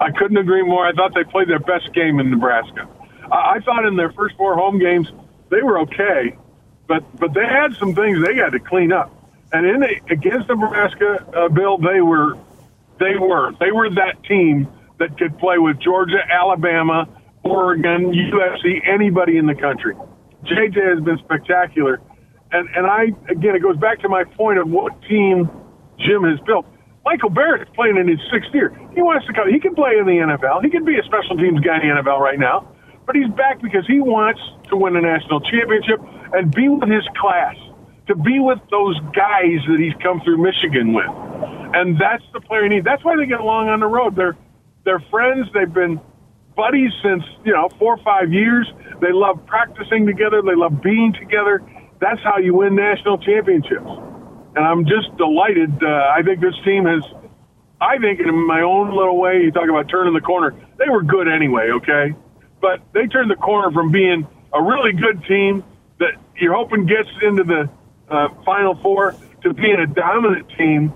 I 0.00 0.10
couldn't 0.10 0.36
agree 0.38 0.62
more. 0.62 0.86
I 0.86 0.92
thought 0.92 1.14
they 1.14 1.24
played 1.24 1.48
their 1.48 1.58
best 1.58 1.92
game 1.92 2.18
in 2.18 2.30
Nebraska. 2.30 2.88
I 3.30 3.60
thought 3.60 3.84
in 3.84 3.96
their 3.96 4.12
first 4.12 4.36
four 4.36 4.54
home 4.54 4.78
games 4.78 5.10
they 5.50 5.62
were 5.62 5.80
okay, 5.80 6.36
but 6.86 7.04
but 7.18 7.34
they 7.34 7.44
had 7.44 7.74
some 7.74 7.94
things 7.94 8.24
they 8.24 8.36
had 8.36 8.52
to 8.52 8.60
clean 8.60 8.92
up. 8.92 9.12
And 9.52 9.66
in 9.66 9.80
the, 9.80 10.00
against 10.10 10.48
Nebraska, 10.48 11.26
uh, 11.34 11.48
Bill, 11.48 11.78
they 11.78 12.00
were 12.00 12.38
they 12.98 13.16
were 13.16 13.52
they 13.58 13.72
were 13.72 13.90
that 13.90 14.22
team 14.24 14.68
that 14.98 15.18
could 15.18 15.38
play 15.38 15.58
with 15.58 15.78
Georgia, 15.80 16.18
Alabama, 16.30 17.06
Oregon, 17.44 18.12
USC, 18.12 18.86
anybody 18.88 19.38
in 19.38 19.46
the 19.46 19.54
country. 19.54 19.94
JJ 20.44 20.76
has 20.96 21.04
been 21.04 21.18
spectacular, 21.24 22.00
and 22.52 22.68
and 22.74 22.86
I 22.86 23.12
again 23.30 23.54
it 23.54 23.62
goes 23.62 23.76
back 23.76 24.00
to 24.00 24.08
my 24.08 24.24
point 24.24 24.58
of 24.58 24.68
what 24.68 24.92
team 25.08 25.50
Jim 25.98 26.22
has 26.24 26.38
built. 26.46 26.66
Michael 27.04 27.30
Barrett's 27.30 27.70
playing 27.74 27.96
in 27.96 28.08
his 28.08 28.18
sixth 28.32 28.50
year. 28.52 28.74
He 28.94 29.02
wants 29.02 29.26
to 29.26 29.32
come. 29.32 29.46
He 29.50 29.60
can 29.60 29.74
play 29.74 29.94
in 29.98 30.06
the 30.06 30.18
NFL. 30.26 30.62
He 30.64 30.70
can 30.70 30.84
be 30.84 30.98
a 30.98 31.04
special 31.06 31.36
teams 31.36 31.60
guy 31.60 31.78
in 31.78 31.86
the 31.86 32.02
NFL 32.02 32.18
right 32.18 32.38
now. 32.38 32.66
But 33.06 33.14
he's 33.14 33.30
back 33.38 33.62
because 33.62 33.86
he 33.86 34.00
wants 34.00 34.42
to 34.70 34.76
win 34.76 34.96
a 34.96 35.00
national 35.00 35.38
championship 35.40 36.02
and 36.34 36.50
be 36.50 36.68
with 36.68 36.90
his 36.90 37.06
class, 37.14 37.54
to 38.08 38.16
be 38.16 38.42
with 38.42 38.58
those 38.74 38.98
guys 39.14 39.62
that 39.70 39.78
he's 39.78 39.94
come 40.02 40.20
through 40.26 40.42
Michigan 40.42 40.92
with. 40.92 41.06
And 41.78 41.94
that's 41.94 42.26
the 42.34 42.40
player 42.40 42.64
he 42.64 42.70
needs. 42.70 42.84
That's 42.84 43.04
why 43.04 43.14
they 43.14 43.26
get 43.26 43.38
along 43.38 43.68
on 43.68 43.78
the 43.78 43.86
road. 43.86 44.16
They're 44.16 44.36
they're 44.86 45.04
friends. 45.10 45.46
They've 45.52 45.72
been 45.72 46.00
buddies 46.56 46.92
since 47.02 47.22
you 47.44 47.52
know 47.52 47.68
four 47.78 47.98
or 47.98 48.02
five 48.02 48.32
years. 48.32 48.66
They 49.02 49.12
love 49.12 49.44
practicing 49.44 50.06
together. 50.06 50.40
They 50.40 50.56
love 50.56 50.80
being 50.80 51.12
together. 51.12 51.60
That's 52.00 52.22
how 52.24 52.38
you 52.38 52.54
win 52.54 52.74
national 52.74 53.18
championships 53.18 53.90
and 54.56 54.64
I'm 54.64 54.84
just 54.84 55.14
delighted. 55.18 55.70
Uh, 55.82 55.86
I 55.86 56.22
think 56.24 56.40
this 56.40 56.56
team 56.64 56.86
has, 56.86 57.04
I 57.80 57.98
think 57.98 58.20
in 58.20 58.34
my 58.46 58.62
own 58.62 58.96
little 58.96 59.20
way, 59.20 59.42
you 59.44 59.52
talk 59.52 59.68
about 59.68 59.88
turning 59.88 60.14
the 60.14 60.20
corner. 60.20 60.56
They 60.78 60.88
were 60.88 61.02
good 61.02 61.28
anyway, 61.28 61.68
okay, 61.76 62.16
but 62.60 62.80
they 62.94 63.06
turned 63.06 63.30
the 63.30 63.36
corner 63.36 63.70
from 63.70 63.92
being 63.92 64.26
a 64.52 64.62
really 64.62 64.92
good 64.92 65.22
team 65.28 65.62
that 65.98 66.12
you're 66.36 66.54
hoping 66.54 66.86
gets 66.86 67.08
into 67.22 67.44
the 67.44 67.70
uh, 68.08 68.28
Final 68.44 68.74
Four 68.82 69.14
to 69.42 69.52
being 69.52 69.78
a 69.78 69.86
dominant 69.86 70.48
team 70.56 70.92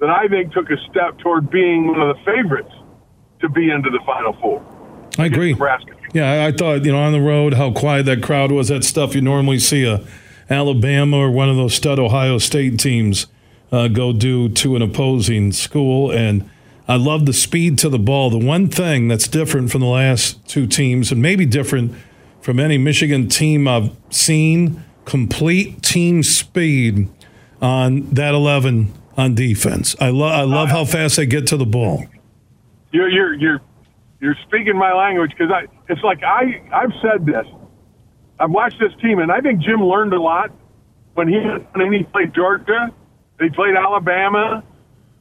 that 0.00 0.10
I 0.10 0.28
think 0.28 0.52
took 0.52 0.70
a 0.70 0.76
step 0.90 1.18
toward 1.18 1.50
being 1.50 1.88
one 1.88 2.00
of 2.00 2.16
the 2.16 2.22
favorites 2.24 2.72
to 3.40 3.48
be 3.48 3.70
into 3.70 3.90
the 3.90 4.00
Final 4.06 4.32
Four. 4.40 4.64
I 5.18 5.26
agree. 5.26 5.52
Nebraska. 5.52 5.92
Yeah, 6.14 6.46
I 6.46 6.52
thought 6.52 6.84
you 6.84 6.92
know 6.92 6.98
on 6.98 7.12
the 7.12 7.20
road 7.20 7.54
how 7.54 7.72
quiet 7.72 8.06
that 8.06 8.22
crowd 8.22 8.50
was. 8.52 8.68
That 8.68 8.84
stuff 8.84 9.14
you 9.14 9.20
normally 9.20 9.58
see 9.58 9.84
a 9.84 10.04
Alabama 10.50 11.18
or 11.18 11.30
one 11.30 11.48
of 11.48 11.56
those 11.56 11.74
stud 11.74 11.98
Ohio 11.98 12.38
State 12.38 12.78
teams 12.78 13.26
uh, 13.70 13.88
go 13.88 14.12
do 14.12 14.48
to 14.48 14.76
an 14.76 14.82
opposing 14.82 15.52
school. 15.52 16.10
And 16.10 16.48
I 16.86 16.96
love 16.96 17.26
the 17.26 17.32
speed 17.34 17.78
to 17.80 17.88
the 17.88 17.98
ball. 17.98 18.30
The 18.30 18.38
one 18.38 18.68
thing 18.68 19.08
that's 19.08 19.28
different 19.28 19.70
from 19.70 19.82
the 19.82 19.86
last 19.88 20.46
two 20.48 20.66
teams, 20.66 21.12
and 21.12 21.20
maybe 21.20 21.44
different 21.44 21.94
from 22.40 22.58
any 22.58 22.78
Michigan 22.78 23.28
team 23.28 23.68
I've 23.68 23.90
seen, 24.10 24.82
complete 25.04 25.82
team 25.82 26.22
speed 26.22 27.08
on 27.60 28.08
that 28.10 28.32
11 28.34 28.92
on 29.18 29.34
defense. 29.34 29.96
I, 30.00 30.10
lo- 30.10 30.28
I 30.28 30.42
love 30.42 30.70
how 30.70 30.84
fast 30.84 31.16
they 31.16 31.26
get 31.26 31.46
to 31.48 31.56
the 31.56 31.66
ball. 31.66 32.06
You're, 32.90 33.08
you're, 33.08 33.34
you're, 33.34 33.60
you're 34.20 34.36
speaking 34.46 34.76
my 34.76 34.92
language 34.92 35.30
because 35.30 35.52
I, 35.52 35.66
it's 35.88 36.02
like 36.02 36.22
I, 36.22 36.62
I've 36.72 36.92
said 37.02 37.26
this. 37.26 37.46
I've 38.40 38.50
watched 38.50 38.78
this 38.78 38.92
team, 39.02 39.18
and 39.18 39.32
I 39.32 39.40
think 39.40 39.60
Jim 39.60 39.82
learned 39.82 40.12
a 40.12 40.20
lot 40.20 40.50
when 41.14 41.28
he 41.28 41.38
when 41.74 41.92
he 41.92 42.04
played 42.04 42.34
Georgia. 42.34 42.92
He 43.40 43.48
played 43.50 43.74
Alabama. 43.76 44.62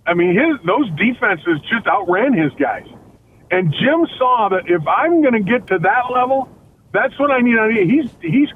I 0.05 0.13
mean, 0.13 0.29
his 0.29 0.59
those 0.65 0.89
defenses 0.91 1.59
just 1.69 1.87
outran 1.87 2.33
his 2.33 2.51
guys. 2.53 2.87
And 3.49 3.73
Jim 3.73 4.05
saw 4.17 4.49
that 4.49 4.63
if 4.67 4.85
I'm 4.87 5.21
going 5.21 5.33
to 5.33 5.39
get 5.39 5.67
to 5.67 5.79
that 5.79 6.11
level, 6.13 6.49
that's 6.93 7.17
what 7.19 7.31
I 7.31 7.39
need. 7.39 7.57
He's 7.89 8.09
he's 8.21 8.49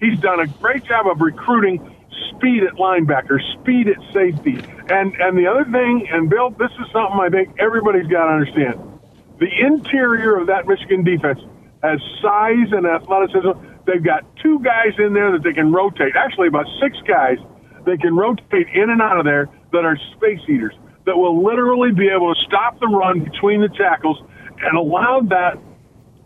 he's 0.00 0.18
done 0.20 0.40
a 0.40 0.46
great 0.46 0.84
job 0.84 1.06
of 1.06 1.20
recruiting 1.20 1.94
speed 2.30 2.62
at 2.62 2.74
linebacker, 2.74 3.38
speed 3.60 3.88
at 3.88 3.98
safety, 4.12 4.58
and 4.90 5.14
and 5.20 5.36
the 5.36 5.46
other 5.46 5.64
thing. 5.64 6.08
And 6.10 6.28
Bill, 6.30 6.50
this 6.50 6.70
is 6.72 6.86
something 6.92 7.20
I 7.20 7.28
think 7.28 7.56
everybody's 7.58 8.06
got 8.06 8.26
to 8.26 8.32
understand. 8.32 8.80
The 9.38 9.48
interior 9.48 10.36
of 10.36 10.48
that 10.48 10.66
Michigan 10.66 11.04
defense 11.04 11.40
has 11.82 12.00
size 12.20 12.72
and 12.72 12.86
athleticism 12.86 13.68
They've 13.88 14.04
got 14.04 14.22
two 14.42 14.60
guys 14.60 14.92
in 14.98 15.14
there 15.14 15.32
that 15.32 15.42
they 15.42 15.54
can 15.54 15.72
rotate. 15.72 16.12
Actually, 16.14 16.48
about 16.48 16.66
six 16.80 16.98
guys 17.08 17.38
they 17.86 17.96
can 17.96 18.14
rotate 18.14 18.68
in 18.74 18.90
and 18.90 19.00
out 19.00 19.18
of 19.18 19.24
there 19.24 19.48
that 19.72 19.84
are 19.86 19.96
space 20.14 20.40
eaters 20.46 20.74
that 21.06 21.16
will 21.16 21.42
literally 21.42 21.90
be 21.90 22.06
able 22.08 22.34
to 22.34 22.40
stop 22.44 22.78
the 22.80 22.86
run 22.86 23.24
between 23.24 23.62
the 23.62 23.68
tackles 23.68 24.20
and 24.60 24.76
allow 24.76 25.20
that 25.20 25.56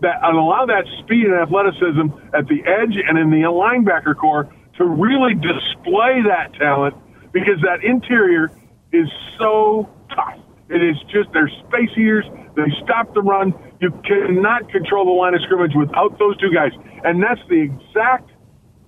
that 0.00 0.18
and 0.24 0.36
allow 0.36 0.66
that 0.66 0.86
speed 1.04 1.26
and 1.26 1.34
athleticism 1.34 2.10
at 2.34 2.48
the 2.48 2.66
edge 2.66 2.98
and 2.98 3.16
in 3.16 3.30
the 3.30 3.46
linebacker 3.46 4.16
core 4.16 4.52
to 4.82 4.88
really 4.88 5.34
display 5.34 6.22
that 6.26 6.52
talent 6.58 6.96
because 7.32 7.60
that 7.62 7.84
interior 7.84 8.50
is 8.92 9.08
so 9.38 9.88
tough. 10.10 10.38
It 10.68 10.82
is 10.82 10.96
just 11.12 11.32
they're 11.32 11.50
space 11.68 11.90
eaters. 11.96 12.24
They 12.56 12.66
stop 12.82 13.14
the 13.14 13.22
run. 13.22 13.54
You 13.80 13.90
cannot 14.04 14.68
control 14.70 15.04
the 15.04 15.12
line 15.12 15.34
of 15.34 15.42
scrimmage 15.42 15.72
without 15.76 16.18
those 16.18 16.36
two 16.38 16.50
guys. 16.52 16.72
And 17.04 17.22
that's 17.22 17.40
the 17.48 17.60
exact 17.60 18.30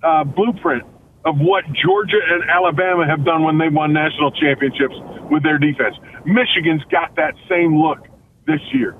uh, 0.03 0.23
blueprint 0.23 0.83
of 1.23 1.37
what 1.39 1.63
Georgia 1.73 2.19
and 2.29 2.49
Alabama 2.49 3.05
have 3.07 3.23
done 3.25 3.43
when 3.43 3.57
they 3.57 3.69
won 3.69 3.93
national 3.93 4.31
championships 4.31 4.95
with 5.31 5.43
their 5.43 5.57
defense. 5.57 5.95
Michigan's 6.25 6.83
got 6.91 7.15
that 7.15 7.33
same 7.49 7.81
look 7.81 8.07
this 8.45 8.61
year. 8.73 8.95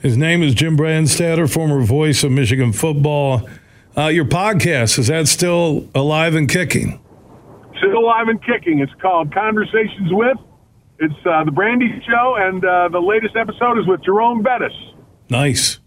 His 0.00 0.16
name 0.16 0.42
is 0.42 0.54
Jim 0.54 0.76
Brandstatter, 0.76 1.52
former 1.52 1.80
voice 1.82 2.24
of 2.24 2.32
Michigan 2.32 2.72
football. 2.72 3.48
Uh, 3.96 4.06
your 4.06 4.24
podcast, 4.24 4.98
is 4.98 5.08
that 5.08 5.28
still 5.28 5.86
alive 5.94 6.34
and 6.34 6.48
kicking? 6.48 6.98
Still 7.76 7.98
alive 7.98 8.28
and 8.28 8.42
kicking. 8.42 8.78
It's 8.78 8.92
called 9.02 9.34
Conversations 9.34 10.10
with. 10.10 10.38
It's 10.98 11.14
uh, 11.26 11.44
the 11.44 11.50
Brandy 11.50 12.02
Show, 12.08 12.36
and 12.38 12.64
uh, 12.64 12.88
the 12.88 13.00
latest 13.00 13.36
episode 13.36 13.78
is 13.78 13.86
with 13.86 14.02
Jerome 14.02 14.42
Bettis. 14.42 14.72
Nice. 15.28 15.78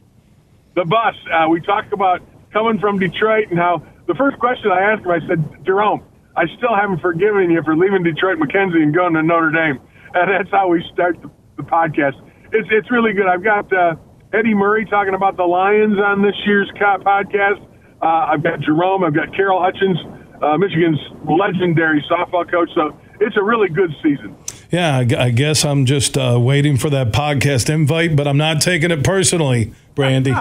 The 0.76 0.86
bus. 0.86 1.16
Uh, 1.32 1.48
we 1.50 1.62
talk 1.62 1.86
about 1.94 2.22
coming 2.52 2.80
from 2.80 3.00
Detroit 3.00 3.50
and 3.50 3.58
how 3.58 3.82
the 4.08 4.14
first 4.14 4.38
question 4.38 4.72
I 4.72 4.82
asked 4.82 5.04
him, 5.04 5.12
I 5.12 5.20
said, 5.28 5.66
Jerome, 5.66 6.04
I 6.36 6.46
still 6.58 6.76
haven't 6.76 7.00
forgiven 7.00 7.50
you 7.50 7.64
for 7.64 7.76
leaving 7.76 8.04
Detroit 8.04 8.38
Mackenzie 8.38 8.84
and 8.84 8.94
going 8.94 9.14
to 9.14 9.24
Notre 9.24 9.52
Dame. 9.52 9.80
And 10.14 10.30
that's 10.30 10.52
how 10.52 10.68
we 10.68 10.84
start 10.94 11.20
the, 11.22 11.32
the 11.58 11.64
podcast. 11.64 12.22
It's, 12.52 12.68
it's 12.72 12.92
really 12.92 13.14
good. 13.14 13.26
I've 13.26 13.44
got 13.44 13.72
uh, 13.74 13.96
Eddie 14.32 14.54
Murray 14.54 14.86
talking 14.86 15.16
about 15.16 15.38
the 15.38 15.46
Lions 15.46 15.98
on 15.98 16.22
this 16.22 16.36
year's 16.46 16.70
podcast. 16.78 17.66
Uh, 18.06 18.28
I've 18.30 18.44
got 18.44 18.60
Jerome. 18.60 19.04
I've 19.04 19.16
got 19.16 19.36
Carol 19.36 19.60
Hutchins, 19.60 19.98
uh, 20.44 20.58
Michigan's 20.58 21.00
legendary 21.28 22.06
softball 22.08 22.50
coach. 22.50 22.70
So 22.76 22.96
it's 23.20 23.36
a 23.36 23.42
really 23.42 23.68
good 23.68 23.92
season. 24.04 24.36
Yeah, 24.72 24.98
I 25.18 25.32
guess 25.32 25.66
I'm 25.66 25.86
just 25.86 26.16
uh, 26.16 26.38
waiting 26.40 26.78
for 26.78 26.92
that 26.92 27.12
podcast 27.14 27.68
invite, 27.74 28.16
but 28.16 28.28
I'm 28.28 28.38
not 28.38 28.62
taking 28.62 28.92
it 28.92 29.04
personally, 29.04 29.74
Brandy. 29.96 30.34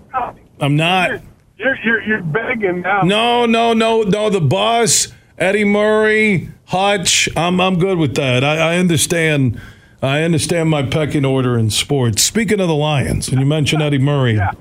I'm 0.60 0.74
not. 0.76 1.20
You're, 1.58 1.76
you're, 1.84 2.02
you're 2.02 2.22
begging 2.22 2.80
now. 2.80 3.02
No, 3.02 3.46
no, 3.46 3.72
no, 3.72 4.02
no. 4.02 4.28
The 4.28 4.40
boss, 4.40 5.08
Eddie 5.38 5.64
Murray, 5.64 6.48
Hutch. 6.66 7.28
I'm 7.36 7.60
I'm 7.60 7.78
good 7.78 7.98
with 7.98 8.16
that. 8.16 8.42
I, 8.42 8.74
I 8.74 8.76
understand. 8.78 9.60
I 10.00 10.22
understand 10.22 10.70
my 10.70 10.82
pecking 10.82 11.24
order 11.24 11.56
in 11.56 11.70
sports. 11.70 12.22
Speaking 12.22 12.58
of 12.58 12.66
the 12.66 12.74
Lions, 12.74 13.28
and 13.28 13.38
you 13.38 13.46
mentioned 13.46 13.80
Eddie 13.82 13.98
Murray, 13.98 14.34
Yeah. 14.34 14.52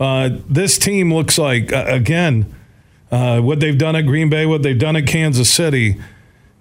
Uh, 0.00 0.30
this 0.48 0.78
team 0.78 1.12
looks 1.12 1.38
like 1.38 1.72
uh, 1.72 1.84
again 1.88 2.54
uh, 3.10 3.40
what 3.40 3.60
they've 3.60 3.78
done 3.78 3.96
at 3.96 4.02
Green 4.02 4.28
Bay, 4.28 4.46
what 4.46 4.62
they've 4.62 4.78
done 4.78 4.96
at 4.96 5.06
Kansas 5.06 5.50
City. 5.50 5.96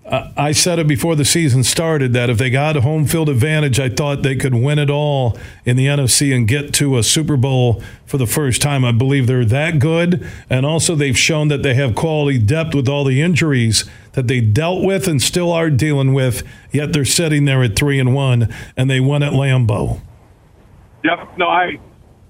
Uh, 0.05 0.31
I 0.37 0.53
said 0.53 0.79
it 0.79 0.87
before 0.87 1.17
the 1.17 1.25
season 1.25 1.65
started 1.65 2.13
that 2.13 2.29
if 2.29 2.37
they 2.37 2.49
got 2.49 2.77
a 2.77 2.81
home 2.81 3.05
field 3.05 3.27
advantage, 3.27 3.77
I 3.77 3.89
thought 3.89 4.23
they 4.23 4.37
could 4.37 4.55
win 4.55 4.79
it 4.79 4.89
all 4.89 5.37
in 5.65 5.75
the 5.75 5.87
NFC 5.87 6.33
and 6.33 6.47
get 6.47 6.73
to 6.75 6.97
a 6.97 7.03
Super 7.03 7.35
Bowl 7.35 7.83
for 8.05 8.17
the 8.17 8.25
first 8.25 8.61
time. 8.61 8.85
I 8.85 8.93
believe 8.93 9.27
they're 9.27 9.43
that 9.43 9.79
good. 9.79 10.25
And 10.49 10.65
also, 10.65 10.95
they've 10.95 11.17
shown 11.17 11.49
that 11.49 11.61
they 11.61 11.73
have 11.73 11.93
quality 11.93 12.39
depth 12.39 12.73
with 12.73 12.87
all 12.87 13.03
the 13.03 13.21
injuries 13.21 13.83
that 14.13 14.29
they 14.29 14.39
dealt 14.39 14.81
with 14.81 15.09
and 15.09 15.21
still 15.21 15.51
are 15.51 15.69
dealing 15.69 16.13
with, 16.13 16.41
yet 16.71 16.93
they're 16.93 17.03
sitting 17.03 17.43
there 17.43 17.61
at 17.61 17.75
3 17.75 17.99
and 17.99 18.15
1, 18.15 18.53
and 18.77 18.89
they 18.89 19.01
won 19.01 19.23
at 19.23 19.33
Lambeau. 19.33 19.99
Yep. 21.03 21.37
No, 21.37 21.47
I. 21.47 21.79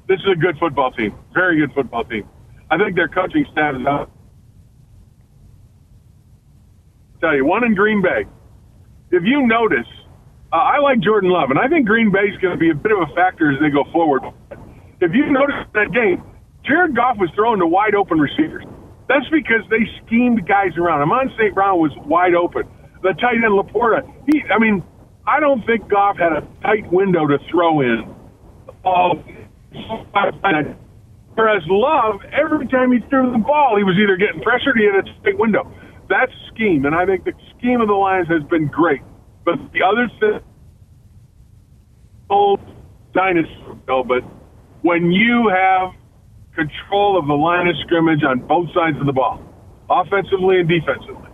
This 0.07 0.19
is 0.19 0.27
a 0.31 0.39
good 0.39 0.57
football 0.59 0.91
team. 0.91 1.13
Very 1.33 1.59
good 1.59 1.73
football 1.73 2.03
team. 2.05 2.27
I 2.71 2.77
think 2.77 2.95
their 2.95 3.07
coaching 3.07 3.45
staff 3.51 3.75
is 3.75 3.85
out. 3.85 4.11
Tell 7.19 7.35
you, 7.35 7.45
one 7.45 7.63
in 7.63 7.75
Green 7.75 8.01
Bay. 8.01 8.25
If 9.11 9.23
you 9.23 9.47
notice, 9.47 9.87
uh, 10.51 10.57
I 10.57 10.79
like 10.79 10.99
Jordan 10.99 11.29
Love, 11.29 11.49
and 11.49 11.59
I 11.59 11.67
think 11.67 11.87
Green 11.87 12.11
Bay 12.11 12.31
is 12.31 12.37
going 12.41 12.53
to 12.53 12.59
be 12.59 12.69
a 12.69 12.75
bit 12.75 12.91
of 12.91 12.99
a 13.09 13.13
factor 13.15 13.51
as 13.51 13.59
they 13.59 13.69
go 13.69 13.83
forward. 13.91 14.23
If 15.01 15.11
you 15.13 15.31
notice 15.31 15.55
that 15.73 15.91
game, 15.91 16.23
Jared 16.65 16.95
Goff 16.95 17.17
was 17.17 17.29
throwing 17.35 17.59
to 17.59 17.67
wide 17.67 17.95
open 17.95 18.19
receivers. 18.19 18.63
That's 19.07 19.27
because 19.31 19.63
they 19.69 19.87
schemed 20.05 20.47
guys 20.47 20.75
around. 20.77 21.01
Amon 21.01 21.31
St. 21.37 21.53
Brown 21.55 21.79
was 21.79 21.91
wide 22.05 22.35
open. 22.35 22.63
The 23.03 23.13
tight 23.19 23.39
end 23.43 23.55
LaPorta, 23.55 24.03
he, 24.27 24.43
I 24.51 24.59
mean, 24.59 24.83
I 25.25 25.39
don't 25.39 25.65
think 25.65 25.89
Goff 25.89 26.17
had 26.17 26.33
a 26.33 26.41
tight 26.61 26.91
window 26.91 27.27
to 27.27 27.37
throw 27.49 27.81
in. 27.81 28.13
Oh, 28.83 29.23
whereas 31.35 31.63
Love, 31.67 32.21
every 32.31 32.67
time 32.67 32.91
he 32.91 32.99
threw 33.09 33.31
the 33.31 33.37
ball, 33.37 33.75
he 33.77 33.83
was 33.83 33.95
either 33.97 34.17
getting 34.17 34.41
pressured, 34.41 34.77
or 34.77 34.79
he 34.79 34.85
had 34.85 35.07
a 35.07 35.23
tight 35.23 35.37
window. 35.37 35.71
That's 36.09 36.31
scheme, 36.53 36.85
and 36.85 36.95
I 36.95 37.05
think 37.05 37.25
the 37.25 37.33
scheme 37.57 37.81
of 37.81 37.87
the 37.87 37.93
Lions 37.93 38.27
has 38.29 38.43
been 38.49 38.67
great. 38.67 39.01
But 39.45 39.55
the 39.73 39.83
other 39.83 40.09
thing, 40.19 40.39
old 42.29 42.59
dinosaur, 43.13 43.77
no, 43.87 44.03
but 44.03 44.23
when 44.81 45.11
you 45.11 45.49
have 45.49 45.91
control 46.55 47.19
of 47.19 47.27
the 47.27 47.33
line 47.33 47.67
of 47.67 47.75
scrimmage 47.85 48.23
on 48.23 48.39
both 48.39 48.67
sides 48.73 48.97
of 48.99 49.05
the 49.05 49.13
ball, 49.13 49.41
offensively 49.89 50.59
and 50.59 50.69
defensively, 50.69 51.29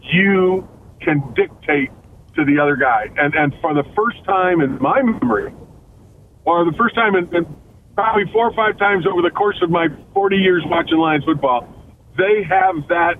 you 0.00 0.66
can 1.00 1.20
dictate 1.34 1.90
to 2.36 2.44
the 2.44 2.58
other 2.58 2.76
guy. 2.76 3.06
And 3.16 3.34
and 3.34 3.54
for 3.60 3.74
the 3.74 3.84
first 3.94 4.24
time 4.24 4.60
in 4.60 4.80
my 4.80 5.02
memory, 5.02 5.52
or 6.44 6.64
the 6.64 6.76
first 6.76 6.94
time 6.94 7.14
in, 7.14 7.34
in 7.34 7.44
probably 7.94 8.24
four 8.32 8.48
or 8.48 8.54
five 8.54 8.78
times 8.78 9.06
over 9.06 9.22
the 9.22 9.30
course 9.30 9.58
of 9.62 9.70
my 9.70 9.88
40 10.12 10.36
years 10.36 10.62
watching 10.66 10.98
Lions 10.98 11.24
football, 11.24 11.68
they 12.16 12.42
have 12.48 12.88
that 12.88 13.14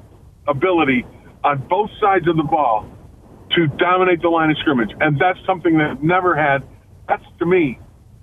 ability 0.46 1.04
on 1.42 1.58
both 1.68 1.90
sides 2.00 2.26
of 2.28 2.36
the 2.36 2.42
ball 2.42 2.88
to 3.54 3.66
dominate 3.66 4.22
the 4.22 4.28
line 4.28 4.50
of 4.50 4.58
scrimmage. 4.58 4.90
And 5.00 5.18
that's 5.18 5.38
something 5.46 5.78
they've 5.78 6.02
never 6.02 6.34
had. 6.34 6.66
That's 7.08 7.24
to 7.38 7.46
me 7.46 7.78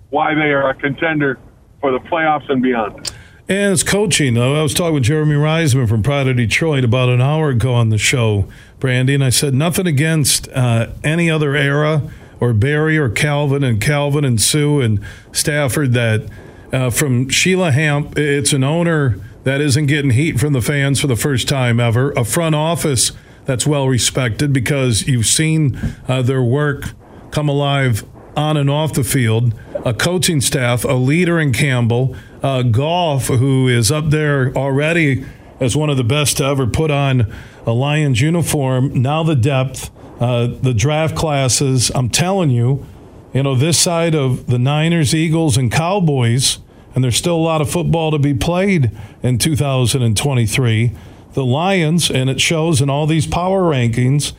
why 0.09 0.33
they 0.33 0.51
are 0.51 0.69
a 0.69 0.75
contender 0.75 1.39
for 1.79 1.91
the 1.91 1.99
playoffs 1.99 2.49
and 2.49 2.61
beyond. 2.61 3.11
And 3.47 3.73
it's 3.73 3.83
coaching. 3.83 4.33
Though, 4.33 4.55
I 4.55 4.63
was 4.63 4.73
talking 4.73 4.93
with 4.93 5.03
Jeremy 5.03 5.35
Reisman 5.35 5.87
from 5.87 6.03
Pride 6.03 6.27
of 6.27 6.37
Detroit 6.37 6.83
about 6.83 7.09
an 7.09 7.21
hour 7.21 7.49
ago 7.49 7.73
on 7.73 7.89
the 7.89 7.97
show, 7.97 8.47
Brandy, 8.79 9.13
and 9.13 9.23
I 9.23 9.29
said 9.29 9.53
nothing 9.53 9.87
against 9.87 10.47
uh, 10.49 10.87
any 11.03 11.29
other 11.29 11.55
era 11.55 12.01
or 12.41 12.51
Barry 12.51 12.97
or 12.97 13.07
Calvin 13.09 13.63
and 13.63 13.79
Calvin 13.79 14.25
and 14.25 14.41
Suh 14.41 14.79
and 14.79 14.99
Stafford 15.31 15.93
that 15.93 16.27
uh, 16.73 16.89
from 16.89 17.29
Sheila 17.29 17.71
Hamp, 17.71 18.17
it's 18.17 18.51
an 18.51 18.63
owner 18.63 19.17
that 19.43 19.61
isn't 19.61 19.85
getting 19.85 20.11
heat 20.11 20.39
from 20.39 20.53
the 20.53 20.61
fans 20.61 20.99
for 20.99 21.07
the 21.07 21.15
first 21.15 21.47
time 21.47 21.79
ever, 21.79 22.11
a 22.11 22.25
front 22.25 22.55
office 22.55 23.11
that's 23.45 23.65
well 23.65 23.87
respected 23.87 24.51
because 24.53 25.07
you've 25.07 25.25
seen 25.25 25.79
uh, 26.07 26.21
their 26.21 26.43
work 26.43 26.91
come 27.31 27.47
alive 27.49 28.03
on 28.35 28.57
and 28.57 28.69
off 28.69 28.93
the 28.93 29.03
field, 29.03 29.53
a 29.85 29.93
coaching 29.93 30.41
staff, 30.41 30.83
a 30.83 30.93
leader 30.93 31.39
in 31.39 31.51
Campbell, 31.51 32.15
uh, 32.41 32.61
Goff, 32.63 33.27
who 33.27 33.67
is 33.67 33.91
up 33.91 34.09
there 34.09 34.53
already 34.55 35.25
as 35.59 35.75
one 35.75 35.89
of 35.89 35.97
the 35.97 36.03
best 36.03 36.37
to 36.37 36.45
ever 36.45 36.65
put 36.65 36.89
on 36.91 37.31
a 37.65 37.71
Lions 37.71 38.21
uniform. 38.21 39.01
Now 39.01 39.23
the 39.23 39.35
depth, 39.35 39.91
uh, 40.21 40.47
the 40.61 40.73
draft 40.73 41.15
classes. 41.15 41.91
I'm 41.95 42.09
telling 42.09 42.51
you, 42.51 42.85
you 43.33 43.41
know, 43.43 43.55
this 43.55 43.79
side 43.79 44.13
of 44.13 44.45
the 44.45 44.59
Niners, 44.59 45.15
Eagles, 45.15 45.57
and 45.57 45.71
Cowboys, 45.71 46.59
and 46.93 47.03
there's 47.03 47.15
still 47.15 47.35
a 47.35 47.41
lot 47.41 47.59
of 47.59 47.69
football 47.69 48.11
to 48.11 48.19
be 48.19 48.33
played 48.33 48.91
in 49.23 49.39
2023. 49.39 50.91
The 51.33 51.45
Lions, 51.45 52.11
and 52.11 52.29
it 52.29 52.39
shows 52.39 52.81
in 52.81 52.89
all 52.89 53.07
these 53.07 53.25
power 53.25 53.63
rankings, 53.63 54.33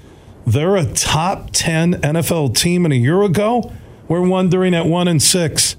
they're 0.46 0.76
a 0.76 0.84
top 0.84 1.50
10 1.52 1.94
NFL 1.94 2.56
team. 2.56 2.84
And 2.84 2.92
a 2.92 2.96
year 2.96 3.22
ago, 3.22 3.72
we're 4.06 4.26
wondering 4.26 4.74
at 4.74 4.86
one 4.86 5.08
and 5.08 5.20
six 5.20 5.76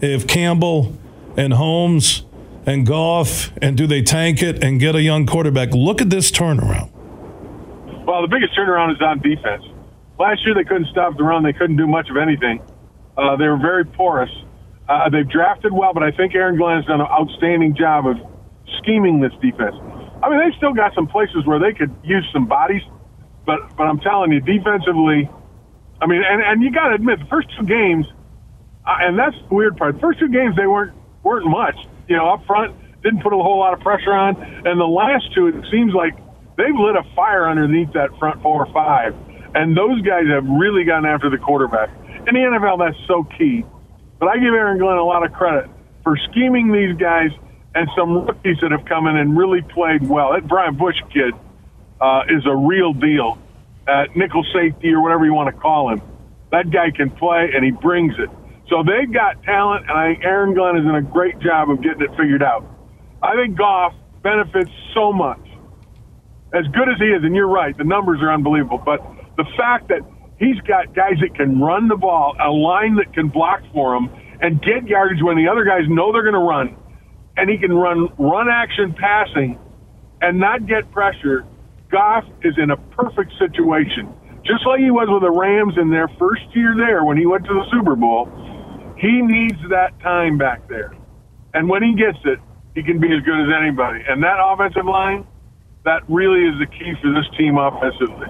if 0.00 0.26
Campbell 0.26 0.96
and 1.36 1.52
Holmes 1.52 2.24
and 2.66 2.86
Goff, 2.86 3.52
and 3.60 3.76
do 3.76 3.86
they 3.86 4.02
tank 4.02 4.42
it 4.42 4.64
and 4.64 4.80
get 4.80 4.96
a 4.96 5.02
young 5.02 5.26
quarterback? 5.26 5.74
Look 5.74 6.00
at 6.00 6.10
this 6.10 6.30
turnaround. 6.32 6.93
Well, 8.06 8.20
the 8.20 8.28
biggest 8.28 8.52
turnaround 8.56 8.92
is 8.92 9.00
on 9.00 9.20
defense. 9.20 9.64
Last 10.18 10.44
year 10.44 10.54
they 10.54 10.64
couldn't 10.64 10.88
stop 10.92 11.16
the 11.16 11.24
run. 11.24 11.42
They 11.42 11.52
couldn't 11.52 11.76
do 11.76 11.86
much 11.86 12.08
of 12.10 12.16
anything. 12.16 12.60
Uh, 13.16 13.36
they 13.36 13.48
were 13.48 13.56
very 13.56 13.84
porous. 13.84 14.30
Uh, 14.88 15.08
they've 15.08 15.28
drafted 15.28 15.72
well, 15.72 15.94
but 15.94 16.02
I 16.02 16.10
think 16.10 16.34
Aaron 16.34 16.56
Glenn 16.58 16.76
has 16.76 16.84
done 16.84 17.00
an 17.00 17.08
outstanding 17.08 17.74
job 17.74 18.06
of 18.06 18.16
scheming 18.78 19.20
this 19.20 19.32
defense. 19.40 19.74
I 20.22 20.28
mean, 20.28 20.38
they've 20.38 20.56
still 20.56 20.74
got 20.74 20.94
some 20.94 21.06
places 21.06 21.46
where 21.46 21.58
they 21.58 21.72
could 21.72 21.94
use 22.04 22.26
some 22.32 22.46
bodies, 22.46 22.82
but 23.46 23.60
but 23.76 23.84
I'm 23.84 24.00
telling 24.00 24.32
you, 24.32 24.40
defensively, 24.40 25.28
I 26.00 26.06
mean, 26.06 26.22
and, 26.22 26.42
and 26.42 26.62
you 26.62 26.70
got 26.70 26.88
to 26.88 26.94
admit, 26.94 27.20
the 27.20 27.26
first 27.26 27.48
two 27.56 27.64
games, 27.64 28.06
uh, 28.86 28.96
and 29.00 29.18
that's 29.18 29.36
the 29.48 29.54
weird 29.54 29.76
part. 29.76 29.94
The 29.94 30.00
first 30.00 30.18
two 30.20 30.28
games 30.28 30.56
they 30.56 30.66
weren't 30.66 30.92
weren't 31.22 31.46
much. 31.46 31.76
You 32.08 32.16
know, 32.16 32.28
up 32.28 32.44
front 32.46 32.76
didn't 33.02 33.22
put 33.22 33.32
a 33.32 33.36
whole 33.36 33.58
lot 33.58 33.72
of 33.72 33.80
pressure 33.80 34.12
on, 34.12 34.36
and 34.36 34.78
the 34.80 34.84
last 34.84 35.32
two, 35.34 35.48
it 35.48 35.64
seems 35.70 35.94
like 35.94 36.12
they've 36.56 36.74
lit 36.74 36.96
a 36.96 37.04
fire 37.14 37.48
underneath 37.48 37.92
that 37.92 38.10
front 38.18 38.42
four 38.42 38.64
or 38.66 38.72
five, 38.72 39.14
and 39.54 39.76
those 39.76 40.00
guys 40.02 40.26
have 40.28 40.46
really 40.46 40.84
gotten 40.84 41.06
after 41.06 41.30
the 41.30 41.38
quarterback. 41.38 41.90
In 42.26 42.34
the 42.34 42.40
NFL, 42.40 42.78
that's 42.78 42.98
so 43.06 43.24
key. 43.36 43.64
But 44.18 44.28
I 44.28 44.34
give 44.36 44.54
Aaron 44.54 44.78
Glenn 44.78 44.96
a 44.96 45.04
lot 45.04 45.24
of 45.24 45.32
credit 45.32 45.68
for 46.02 46.16
scheming 46.30 46.72
these 46.72 46.96
guys 46.96 47.30
and 47.74 47.88
some 47.96 48.26
rookies 48.26 48.56
that 48.62 48.70
have 48.70 48.84
come 48.86 49.06
in 49.06 49.16
and 49.16 49.36
really 49.36 49.60
played 49.60 50.06
well. 50.08 50.32
That 50.32 50.46
Brian 50.46 50.76
Bush 50.76 50.96
kid 51.12 51.34
uh, 52.00 52.22
is 52.28 52.46
a 52.46 52.54
real 52.54 52.92
deal 52.92 53.38
at 53.86 54.16
nickel 54.16 54.44
safety 54.54 54.92
or 54.92 55.02
whatever 55.02 55.24
you 55.24 55.34
want 55.34 55.54
to 55.54 55.60
call 55.60 55.92
him. 55.92 56.00
That 56.52 56.70
guy 56.70 56.90
can 56.94 57.10
play 57.10 57.50
and 57.54 57.64
he 57.64 57.72
brings 57.72 58.14
it. 58.18 58.30
So 58.68 58.82
they've 58.82 59.12
got 59.12 59.42
talent, 59.42 59.84
and 59.88 59.98
I 59.98 60.14
think 60.14 60.24
Aaron 60.24 60.54
Glenn 60.54 60.76
is 60.76 60.84
doing 60.84 60.96
a 60.96 61.02
great 61.02 61.38
job 61.40 61.68
of 61.68 61.82
getting 61.82 62.00
it 62.00 62.10
figured 62.16 62.42
out. 62.42 62.64
I 63.22 63.34
think 63.34 63.58
Goff 63.58 63.92
benefits 64.22 64.70
so 64.94 65.12
much 65.12 65.40
as 66.54 66.66
good 66.72 66.88
as 66.88 66.98
he 66.98 67.06
is, 67.06 67.24
and 67.24 67.34
you're 67.34 67.48
right, 67.48 67.76
the 67.76 67.84
numbers 67.84 68.20
are 68.22 68.32
unbelievable. 68.32 68.78
But 68.78 69.00
the 69.36 69.44
fact 69.56 69.88
that 69.88 70.00
he's 70.38 70.58
got 70.62 70.94
guys 70.94 71.18
that 71.20 71.34
can 71.34 71.60
run 71.60 71.88
the 71.88 71.96
ball, 71.96 72.36
a 72.40 72.50
line 72.50 72.96
that 72.96 73.12
can 73.12 73.28
block 73.28 73.60
for 73.72 73.94
him, 73.94 74.08
and 74.40 74.62
get 74.62 74.86
yardage 74.86 75.22
when 75.22 75.36
the 75.36 75.48
other 75.48 75.64
guys 75.64 75.82
know 75.88 76.12
they're 76.12 76.22
going 76.22 76.34
to 76.34 76.46
run, 76.46 76.76
and 77.36 77.50
he 77.50 77.58
can 77.58 77.72
run 77.72 78.08
run 78.18 78.48
action 78.48 78.94
passing 78.94 79.58
and 80.22 80.38
not 80.38 80.66
get 80.66 80.90
pressure. 80.92 81.44
Goff 81.90 82.24
is 82.42 82.54
in 82.58 82.70
a 82.70 82.76
perfect 82.94 83.32
situation, 83.38 84.12
just 84.46 84.66
like 84.66 84.80
he 84.80 84.90
was 84.90 85.08
with 85.10 85.22
the 85.22 85.30
Rams 85.30 85.74
in 85.80 85.90
their 85.90 86.08
first 86.18 86.42
year 86.54 86.74
there 86.76 87.04
when 87.04 87.16
he 87.16 87.26
went 87.26 87.44
to 87.46 87.54
the 87.54 87.64
Super 87.70 87.96
Bowl. 87.96 88.26
He 88.98 89.22
needs 89.22 89.58
that 89.70 89.98
time 90.00 90.38
back 90.38 90.68
there, 90.68 90.94
and 91.52 91.68
when 91.68 91.82
he 91.82 91.94
gets 91.94 92.18
it, 92.24 92.38
he 92.74 92.82
can 92.82 93.00
be 93.00 93.08
as 93.14 93.22
good 93.22 93.38
as 93.40 93.48
anybody. 93.60 94.00
And 94.08 94.22
that 94.22 94.38
offensive 94.42 94.86
line, 94.86 95.26
that 95.84 96.02
really 96.08 96.40
is 96.40 96.58
the 96.58 96.66
key 96.66 96.94
for 97.00 97.12
this 97.12 97.26
team 97.36 97.58
offensively. 97.58 98.26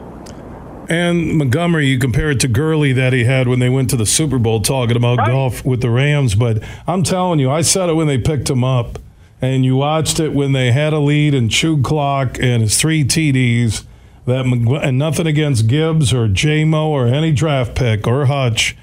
And 0.88 1.38
Montgomery, 1.38 1.86
you 1.86 1.98
compare 1.98 2.30
it 2.30 2.40
to 2.40 2.48
Gurley 2.48 2.92
that 2.92 3.12
he 3.12 3.24
had 3.24 3.48
when 3.48 3.58
they 3.58 3.70
went 3.70 3.88
to 3.90 3.96
the 3.96 4.04
Super 4.04 4.38
Bowl 4.38 4.60
talking 4.60 4.96
about 4.96 5.18
right. 5.18 5.28
Goff 5.28 5.64
with 5.64 5.80
the 5.80 5.88
Rams. 5.88 6.34
But 6.34 6.62
I'm 6.86 7.02
telling 7.02 7.38
you, 7.38 7.50
I 7.50 7.62
said 7.62 7.88
it 7.88 7.94
when 7.94 8.06
they 8.06 8.18
picked 8.18 8.50
him 8.50 8.62
up, 8.62 8.98
and 9.40 9.64
you 9.64 9.76
watched 9.76 10.20
it 10.20 10.34
when 10.34 10.52
they 10.52 10.72
had 10.72 10.92
a 10.92 10.98
lead 10.98 11.34
and 11.34 11.50
chewed 11.50 11.84
clock 11.84 12.38
and 12.38 12.62
his 12.62 12.78
three 12.78 13.04
TDs. 13.04 13.84
That 14.26 14.46
and 14.46 14.98
nothing 14.98 15.26
against 15.26 15.66
Gibbs 15.66 16.12
or 16.12 16.28
Jamo 16.28 16.86
or 16.86 17.06
any 17.06 17.30
draft 17.30 17.74
pick 17.74 18.06
or 18.06 18.24
Hutch, 18.26 18.74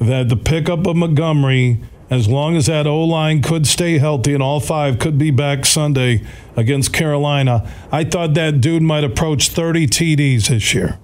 that 0.00 0.28
the 0.28 0.36
pickup 0.36 0.86
of 0.86 0.96
Montgomery, 0.96 1.80
as 2.10 2.28
long 2.28 2.56
as 2.56 2.66
that 2.66 2.86
O 2.86 3.04
line 3.04 3.42
could 3.42 3.66
stay 3.66 3.98
healthy 3.98 4.32
and 4.32 4.42
all 4.42 4.60
five 4.60 4.98
could 4.98 5.18
be 5.18 5.30
back 5.30 5.66
Sunday 5.66 6.24
against 6.56 6.92
Carolina, 6.92 7.70
I 7.92 8.04
thought 8.04 8.34
that 8.34 8.60
dude 8.60 8.82
might 8.82 9.04
approach 9.04 9.48
30 9.50 9.86
TDs 9.86 10.48
this 10.48 10.72
year. 10.72 10.98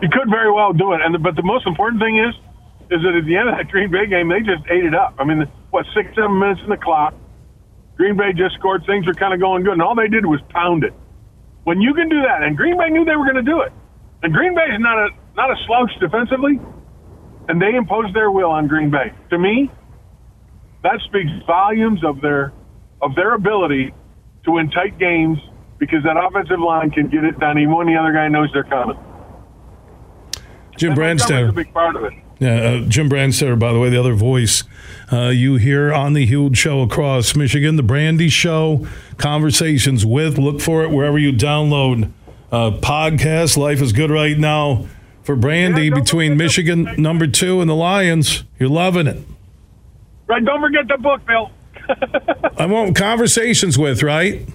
He 0.00 0.08
could 0.08 0.28
very 0.28 0.52
well 0.52 0.72
do 0.72 0.92
it. 0.92 1.00
And 1.02 1.22
but 1.22 1.36
the 1.36 1.42
most 1.42 1.66
important 1.66 2.02
thing 2.02 2.18
is, 2.18 2.34
is 2.90 3.00
that 3.02 3.14
at 3.16 3.24
the 3.24 3.36
end 3.36 3.48
of 3.48 3.56
that 3.56 3.70
Green 3.70 3.90
Bay 3.90 4.06
game, 4.06 4.28
they 4.28 4.40
just 4.40 4.62
ate 4.68 4.84
it 4.84 4.94
up. 4.94 5.14
I 5.18 5.24
mean, 5.24 5.46
what 5.70 5.86
six, 5.94 6.14
seven 6.14 6.38
minutes 6.38 6.60
in 6.62 6.68
the 6.68 6.76
clock, 6.76 7.14
Green 7.96 8.16
Bay 8.16 8.32
just 8.36 8.56
scored. 8.56 8.84
Things 8.86 9.06
were 9.06 9.14
kind 9.14 9.32
of 9.32 9.40
going 9.40 9.62
good, 9.62 9.72
and 9.72 9.82
all 9.82 9.94
they 9.94 10.08
did 10.08 10.26
was 10.26 10.40
pound 10.50 10.84
it. 10.84 10.92
When 11.62 11.80
you 11.80 11.94
can 11.94 12.08
do 12.08 12.20
that, 12.22 12.42
and 12.42 12.56
Green 12.56 12.76
Bay 12.76 12.90
knew 12.90 13.04
they 13.04 13.16
were 13.16 13.24
going 13.24 13.42
to 13.42 13.50
do 13.50 13.62
it, 13.62 13.72
and 14.22 14.34
Green 14.34 14.54
Bay 14.54 14.66
is 14.74 14.80
not 14.80 14.98
a 14.98 15.08
not 15.36 15.50
a 15.50 15.56
slouch 15.66 15.90
defensively, 15.98 16.60
and 17.48 17.60
they 17.62 17.74
imposed 17.74 18.14
their 18.14 18.30
will 18.30 18.50
on 18.50 18.68
Green 18.68 18.90
Bay. 18.90 19.12
To 19.30 19.38
me, 19.38 19.70
that 20.84 21.00
speaks 21.06 21.30
volumes 21.46 22.04
of 22.04 22.20
their 22.20 22.52
of 23.02 23.14
their 23.16 23.34
ability 23.34 23.92
to 24.44 24.52
win 24.52 24.70
tight 24.70 24.98
games 24.98 25.38
because 25.78 26.04
that 26.04 26.16
offensive 26.16 26.60
line 26.60 26.90
can 26.90 27.08
get 27.08 27.24
it 27.24 27.38
done 27.40 27.58
even 27.58 27.74
when 27.74 27.86
the 27.86 27.96
other 27.96 28.12
guy 28.12 28.28
knows 28.28 28.48
they're 28.52 28.64
coming. 28.64 28.96
Jim 30.76 30.94
Brandstatter. 30.94 31.48
a 31.48 31.52
big 31.52 31.72
part 31.72 31.96
of 31.96 32.04
it. 32.04 32.12
Yeah, 32.38 32.54
uh, 32.56 32.80
Jim 32.88 33.08
Brandstatter, 33.08 33.58
by 33.58 33.72
the 33.72 33.78
way, 33.78 33.90
the 33.90 33.98
other 33.98 34.14
voice 34.14 34.64
uh, 35.12 35.28
you 35.28 35.56
hear 35.56 35.92
on 35.92 36.14
the 36.14 36.26
Huge 36.26 36.58
Show 36.58 36.82
across 36.82 37.36
Michigan, 37.36 37.76
the 37.76 37.82
Brandy 37.82 38.28
Show, 38.28 38.86
conversations 39.16 40.04
with. 40.04 40.36
Look 40.36 40.60
for 40.60 40.82
it 40.82 40.90
wherever 40.90 41.18
you 41.18 41.32
download 41.32 42.10
uh, 42.50 42.72
podcasts. 42.72 43.56
Life 43.56 43.80
is 43.80 43.92
good 43.92 44.10
right 44.10 44.36
now 44.36 44.86
for 45.22 45.36
Brandy 45.36 45.86
yeah, 45.86 45.94
between 45.94 46.36
Michigan 46.36 46.94
number 46.98 47.26
two 47.26 47.60
and 47.60 47.70
the 47.70 47.74
Lions. 47.74 48.44
You're 48.58 48.68
loving 48.68 49.06
it. 49.06 49.18
Right, 50.26 50.44
don't 50.44 50.60
forget 50.60 50.88
the 50.88 50.98
book, 50.98 51.26
Bill. 51.26 51.50
I 52.58 52.66
want 52.66 52.96
conversations 52.96 53.76
with, 53.78 54.02
right? 54.02 54.48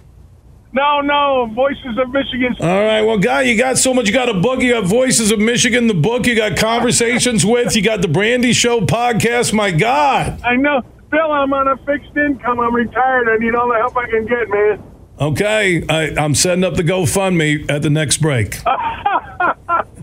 No, 0.72 1.02
no, 1.02 1.50
Voices 1.54 1.98
of 1.98 2.12
Michigan. 2.12 2.56
All 2.60 2.68
right, 2.68 3.02
well, 3.02 3.18
guy, 3.18 3.42
you 3.42 3.58
got 3.58 3.78
so 3.78 3.94
much. 3.94 4.08
You 4.08 4.14
got 4.14 4.30
a 4.30 4.36
book. 4.36 4.62
You 4.62 4.74
got 4.74 4.86
Voices 4.86 5.32
of 5.32 5.40
Michigan, 5.40 5.88
the 5.88 5.96
book. 5.96 6.28
You 6.28 6.36
got 6.36 6.58
conversations 6.58 7.44
with. 7.46 7.76
You 7.76 7.82
got 7.82 8.02
the 8.02 8.08
Brandy 8.08 8.54
Show 8.54 8.82
podcast. 8.82 9.52
My 9.54 9.72
God. 9.72 10.40
I 10.44 10.56
know, 10.56 10.82
Bill. 11.10 11.32
I'm 11.32 11.54
on 11.54 11.68
a 11.68 11.78
fixed 11.86 12.16
income. 12.16 12.60
I'm 12.60 12.76
retired. 12.76 13.30
I 13.30 13.38
need 13.38 13.56
all 13.56 13.68
the 13.68 13.78
help 13.78 13.98
I 13.98 14.08
can 14.10 14.26
get, 14.28 14.50
man. 14.50 14.84
Okay, 15.20 15.84
I, 15.90 16.14
I'm 16.24 16.34
setting 16.34 16.64
up 16.64 16.76
the 16.76 16.84
GoFundMe 16.84 17.70
at 17.70 17.82
the 17.82 17.90
next 17.90 18.18
break. 18.18 18.54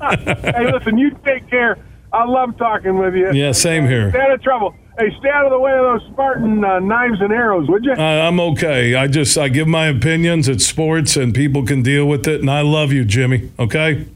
hey, 0.03 0.73
listen, 0.73 0.99
you 0.99 1.17
take 1.25 1.49
care. 1.49 1.79
I 2.13 2.25
love 2.25 2.59
talking 2.59 2.99
with 2.99 3.15
you. 3.15 3.33
Yeah, 3.33 3.53
same 3.53 3.87
here. 3.87 4.11
Stay 4.11 4.21
out 4.21 4.33
of 4.33 4.43
trouble. 4.43 4.75
Hey, 4.99 5.15
stay 5.19 5.29
out 5.29 5.45
of 5.45 5.51
the 5.51 5.59
way 5.59 5.73
of 5.73 6.01
those 6.01 6.11
Spartan 6.13 6.65
uh, 6.65 6.79
knives 6.79 7.21
and 7.21 7.31
arrows, 7.31 7.69
would 7.69 7.85
you? 7.85 7.93
Uh, 7.93 8.01
I'm 8.01 8.41
okay. 8.41 8.95
I 8.95 9.09
just 9.09 9.37
I 9.37 9.49
give 9.49 9.69
my 9.69 9.89
opinions. 9.89 10.49
It's 10.49 10.67
sports, 10.67 11.17
and 11.17 11.35
people 11.35 11.67
can 11.67 11.83
deal 11.83 12.07
with 12.07 12.27
it. 12.27 12.41
And 12.41 12.51
I 12.51 12.63
love 12.63 12.93
you, 12.93 13.05
Jimmy. 13.05 13.53
Okay. 13.59 14.07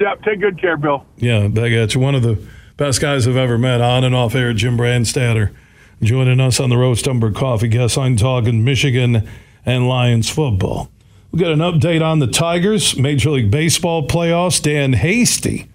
Yep. 0.00 0.22
Take 0.22 0.40
good 0.40 0.58
care, 0.58 0.78
Bill. 0.78 1.04
Yeah, 1.18 1.48
back 1.48 1.72
at 1.72 1.94
you. 1.94 2.00
One 2.00 2.14
of 2.14 2.22
the 2.22 2.42
best 2.78 3.00
guys 3.00 3.28
I've 3.28 3.36
ever 3.36 3.58
met, 3.58 3.82
on 3.82 4.04
and 4.04 4.14
off 4.14 4.34
air. 4.34 4.54
Jim 4.54 4.78
Brandstatter 4.78 5.54
joining 6.02 6.40
us 6.40 6.60
on 6.60 6.70
the 6.70 6.78
Roast 6.78 7.06
Umber 7.06 7.30
Coffee. 7.30 7.68
Guess 7.68 7.98
I'm 7.98 8.16
talking 8.16 8.64
Michigan 8.64 9.28
and 9.66 9.86
Lions 9.86 10.30
football. 10.30 10.90
We'll 11.30 11.40
get 11.40 11.50
an 11.50 11.58
update 11.58 12.02
on 12.02 12.20
the 12.20 12.26
Tigers, 12.26 12.96
Major 12.96 13.30
League 13.30 13.50
Baseball 13.50 14.06
playoffs. 14.06 14.62
Dan 14.62 14.94
Hasty 14.94 15.68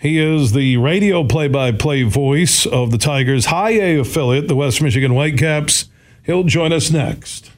he 0.00 0.18
is 0.18 0.52
the 0.52 0.76
radio 0.76 1.24
play 1.24 1.48
by 1.48 1.72
play 1.72 2.04
voice 2.04 2.66
of 2.66 2.90
the 2.90 2.98
Tigers' 2.98 3.46
high 3.46 3.70
A 3.70 3.98
affiliate, 3.98 4.46
the 4.46 4.54
West 4.54 4.80
Michigan 4.80 5.12
Whitecaps. 5.12 5.86
He'll 6.24 6.44
join 6.44 6.72
us 6.72 6.90
next. 6.90 7.50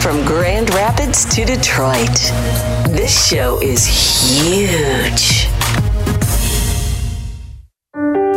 From 0.00 0.24
Grand 0.24 0.72
Rapids 0.72 1.24
to 1.34 1.44
Detroit, 1.44 2.14
this 2.88 3.28
show 3.28 3.60
is 3.60 3.86
huge. 3.86 5.48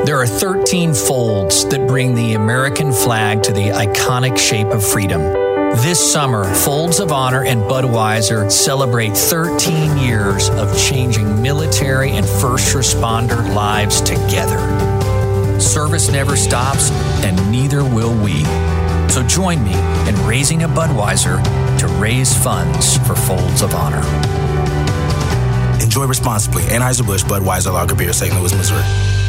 There 0.06 0.18
are 0.18 0.28
13 0.28 0.94
folds 0.94 1.66
that 1.70 1.88
bring 1.88 2.16
the 2.16 2.34
American 2.34 2.92
flag 2.92 3.44
to 3.44 3.54
the 3.54 3.70
iconic 3.70 4.38
shape 4.38 4.68
of 4.68 4.86
freedom. 4.86 5.49
This 5.82 6.12
summer, 6.12 6.44
Folds 6.56 7.00
of 7.00 7.14
Honor 7.14 7.46
and 7.46 7.62
Budweiser 7.62 8.52
celebrate 8.52 9.16
13 9.16 9.98
years 9.98 10.50
of 10.50 10.78
changing 10.78 11.42
military 11.42 12.12
and 12.12 12.28
first 12.28 12.76
responder 12.76 13.56
lives 13.56 14.02
together. 14.02 14.60
Service 15.58 16.12
never 16.12 16.36
stops, 16.36 16.92
and 17.24 17.50
neither 17.50 17.86
will 17.86 18.14
we. 18.22 18.44
So 19.10 19.24
join 19.26 19.64
me 19.64 19.74
in 20.10 20.16
raising 20.28 20.64
a 20.64 20.68
Budweiser 20.68 21.42
to 21.80 21.88
raise 22.00 22.38
funds 22.44 22.98
for 23.08 23.16
Folds 23.16 23.62
of 23.62 23.74
Honor. 23.74 24.04
Enjoy 25.82 26.06
responsibly. 26.06 26.64
Anheuser-Busch 26.64 27.24
Budweiser 27.24 27.72
Lager 27.72 27.96
Beer, 27.96 28.12
St. 28.12 28.34
Louis, 28.36 28.54
Missouri. 28.54 29.29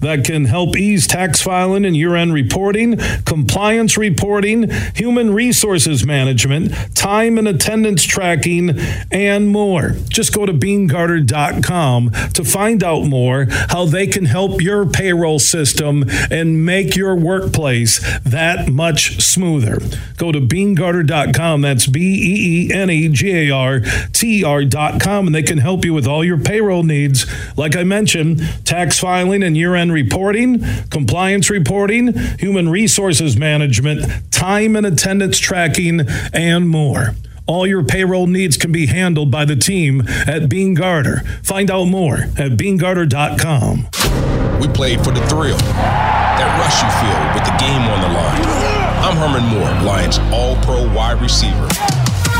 That 0.00 0.24
can 0.24 0.44
help 0.46 0.76
ease 0.76 1.06
tax 1.06 1.42
filing 1.42 1.84
and 1.84 1.96
year 1.96 2.16
end 2.16 2.32
reporting, 2.32 2.98
compliance 3.24 3.96
reporting, 3.96 4.70
human 4.94 5.32
resources 5.32 6.04
management, 6.04 6.72
time 6.94 7.38
and 7.38 7.48
attendance 7.48 8.04
tracking, 8.04 8.78
and 9.10 9.48
more. 9.48 9.96
Just 10.08 10.34
go 10.34 10.46
to 10.46 10.52
beenegarter.com 10.52 12.10
to 12.34 12.44
find 12.44 12.84
out 12.84 13.04
more 13.04 13.46
how 13.50 13.86
they 13.86 14.06
can 14.06 14.26
help 14.26 14.60
your 14.60 14.86
payroll 14.86 15.38
system 15.38 16.04
and 16.30 16.64
make 16.64 16.96
your 16.96 17.14
workplace 17.14 18.00
that 18.22 18.68
much 18.68 19.20
smoother. 19.20 19.78
Go 20.16 20.32
to 20.32 20.40
beenegarter.com. 20.40 21.60
That's 21.62 21.86
B 21.86 22.00
E 22.00 22.70
E 22.70 22.72
N 22.72 22.90
E 22.90 23.08
G 23.08 23.50
A 23.50 23.50
R 23.50 23.80
T 24.12 24.44
R.com, 24.44 25.26
and 25.26 25.34
they 25.34 25.42
can 25.42 25.58
help 25.58 25.84
you 25.84 25.94
with 25.94 26.06
all 26.06 26.24
your 26.24 26.38
payroll 26.38 26.82
needs. 26.82 27.26
Like 27.56 27.76
I 27.76 27.84
mentioned, 27.84 28.40
tax 28.64 28.98
filing 28.98 29.42
and 29.42 29.56
year 29.56 29.74
end 29.74 29.85
reporting, 29.90 30.64
compliance 30.90 31.50
reporting, 31.50 32.12
human 32.38 32.68
resources 32.68 33.36
management, 33.36 34.32
time 34.32 34.76
and 34.76 34.86
attendance 34.86 35.38
tracking, 35.38 36.00
and 36.32 36.68
more. 36.68 37.14
All 37.46 37.66
your 37.66 37.84
payroll 37.84 38.26
needs 38.26 38.56
can 38.56 38.72
be 38.72 38.86
handled 38.86 39.30
by 39.30 39.44
the 39.44 39.54
team 39.54 40.02
at 40.26 40.48
Beene 40.48 40.74
Garter. 40.74 41.20
Find 41.42 41.70
out 41.70 41.84
more 41.84 42.16
at 42.36 42.52
beenegarter.com. 42.52 43.88
We 44.60 44.68
played 44.68 45.04
for 45.04 45.12
the 45.12 45.24
thrill, 45.28 45.58
that 45.58 46.58
rush 46.58 46.82
you 46.82 46.90
feel 46.98 47.20
with 47.34 47.44
the 47.44 47.56
game 47.58 47.82
on 47.82 48.00
the 48.00 48.08
line. 48.08 48.66
I'm 49.04 49.16
Herman 49.16 49.48
Moore, 49.48 49.86
Lions 49.86 50.18
All 50.32 50.56
Pro 50.62 50.92
wide 50.92 51.20
receiver 51.22 51.68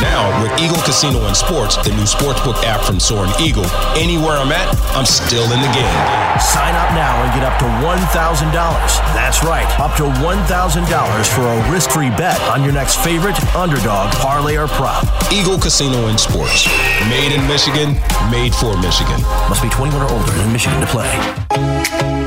Now, 0.00 0.28
with 0.42 0.52
Eagle 0.60 0.76
Casino 0.84 1.24
and 1.26 1.36
Sports, 1.36 1.76
the 1.76 1.88
new 1.90 2.04
sportsbook 2.04 2.62
app 2.64 2.84
from 2.84 3.00
Soaring 3.00 3.32
Eagle, 3.40 3.64
anywhere 3.96 4.36
I'm 4.36 4.52
at, 4.52 4.68
I'm 4.92 5.06
still 5.06 5.44
in 5.44 5.60
the 5.60 5.72
game. 5.72 6.00
Sign 6.36 6.76
up 6.76 6.92
now 6.92 7.16
and 7.24 7.32
get 7.32 7.44
up 7.44 7.58
to 7.60 7.64
$1,000. 7.80 8.52
That's 9.16 9.42
right, 9.42 9.64
up 9.80 9.96
to 9.96 10.04
$1,000 10.20 11.34
for 11.34 11.46
a 11.48 11.72
risk 11.72 11.90
free 11.90 12.10
bet 12.10 12.38
on 12.52 12.62
your 12.62 12.72
next 12.72 13.02
favorite 13.02 13.40
underdog, 13.56 14.12
parlay, 14.16 14.56
or 14.56 14.68
prop. 14.68 15.04
Eagle 15.32 15.58
Casino 15.58 16.08
and 16.08 16.20
Sports. 16.20 16.68
Made 17.08 17.32
in 17.32 17.46
Michigan, 17.48 17.94
made 18.30 18.54
for 18.54 18.76
Michigan. 18.76 19.22
Must 19.48 19.62
be 19.62 19.70
21 19.70 20.02
or 20.02 20.12
older 20.12 20.32
in 20.42 20.52
Michigan 20.52 20.80
to 20.80 20.86
play. 20.86 21.08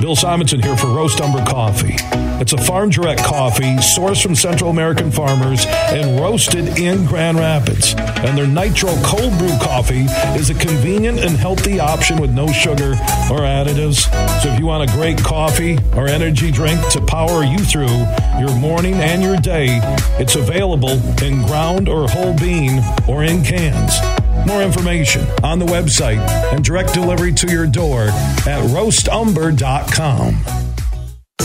Bill 0.02 0.16
Simonson 0.16 0.62
here 0.62 0.76
for 0.76 0.88
Roast 0.88 1.22
Umber 1.22 1.46
Coffee. 1.46 1.96
It's 2.42 2.54
a 2.54 2.58
farm 2.58 2.90
direct 2.90 3.22
coffee 3.22 3.76
sourced 3.76 4.24
from 4.24 4.34
Central 4.34 4.70
American 4.70 5.12
farmers 5.12 5.66
and 5.68 6.20
roasted 6.22 6.80
in 6.80 7.06
Grand 7.06 7.38
Rapids. 7.38 7.59
And 7.68 8.38
their 8.38 8.48
Nitro 8.48 8.90
Cold 9.04 9.38
Brew 9.38 9.58
Coffee 9.60 10.06
is 10.38 10.50
a 10.50 10.54
convenient 10.54 11.20
and 11.20 11.32
healthy 11.32 11.80
option 11.80 12.20
with 12.20 12.32
no 12.32 12.48
sugar 12.48 12.92
or 13.32 13.42
additives. 13.42 14.10
So 14.42 14.50
if 14.50 14.60
you 14.60 14.66
want 14.66 14.90
a 14.90 14.94
great 14.94 15.18
coffee 15.18 15.78
or 15.96 16.08
energy 16.08 16.52
drink 16.52 16.80
to 16.92 17.02
power 17.02 17.44
you 17.44 17.58
through 17.58 18.06
your 18.40 18.56
morning 18.56 18.96
and 18.96 19.22
your 19.22 19.38
day, 19.38 19.80
it's 20.20 20.36
available 20.36 21.00
in 21.24 21.46
ground 21.46 21.90
or 21.90 22.08
whole 22.08 22.36
bean 22.38 22.82
or 23.08 23.24
in 23.24 23.44
cans. 23.44 24.00
More 24.48 24.62
information 24.62 25.26
on 25.44 25.60
the 25.60 25.66
website 25.66 26.20
and 26.54 26.64
direct 26.64 26.94
delivery 26.94 27.34
to 27.34 27.52
your 27.52 27.68
door 27.68 28.04
at 28.04 28.64
roastumber.com. 28.70 30.38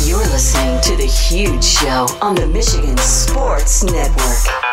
You're 0.07 0.19
listening 0.19 0.81
to 0.83 0.97
The 0.97 1.07
Huge 1.07 1.65
Show 1.65 2.07
on 2.21 2.35
the 2.35 2.47
Michigan 2.47 2.97
Sports 2.99 3.83
Network. 3.85 4.64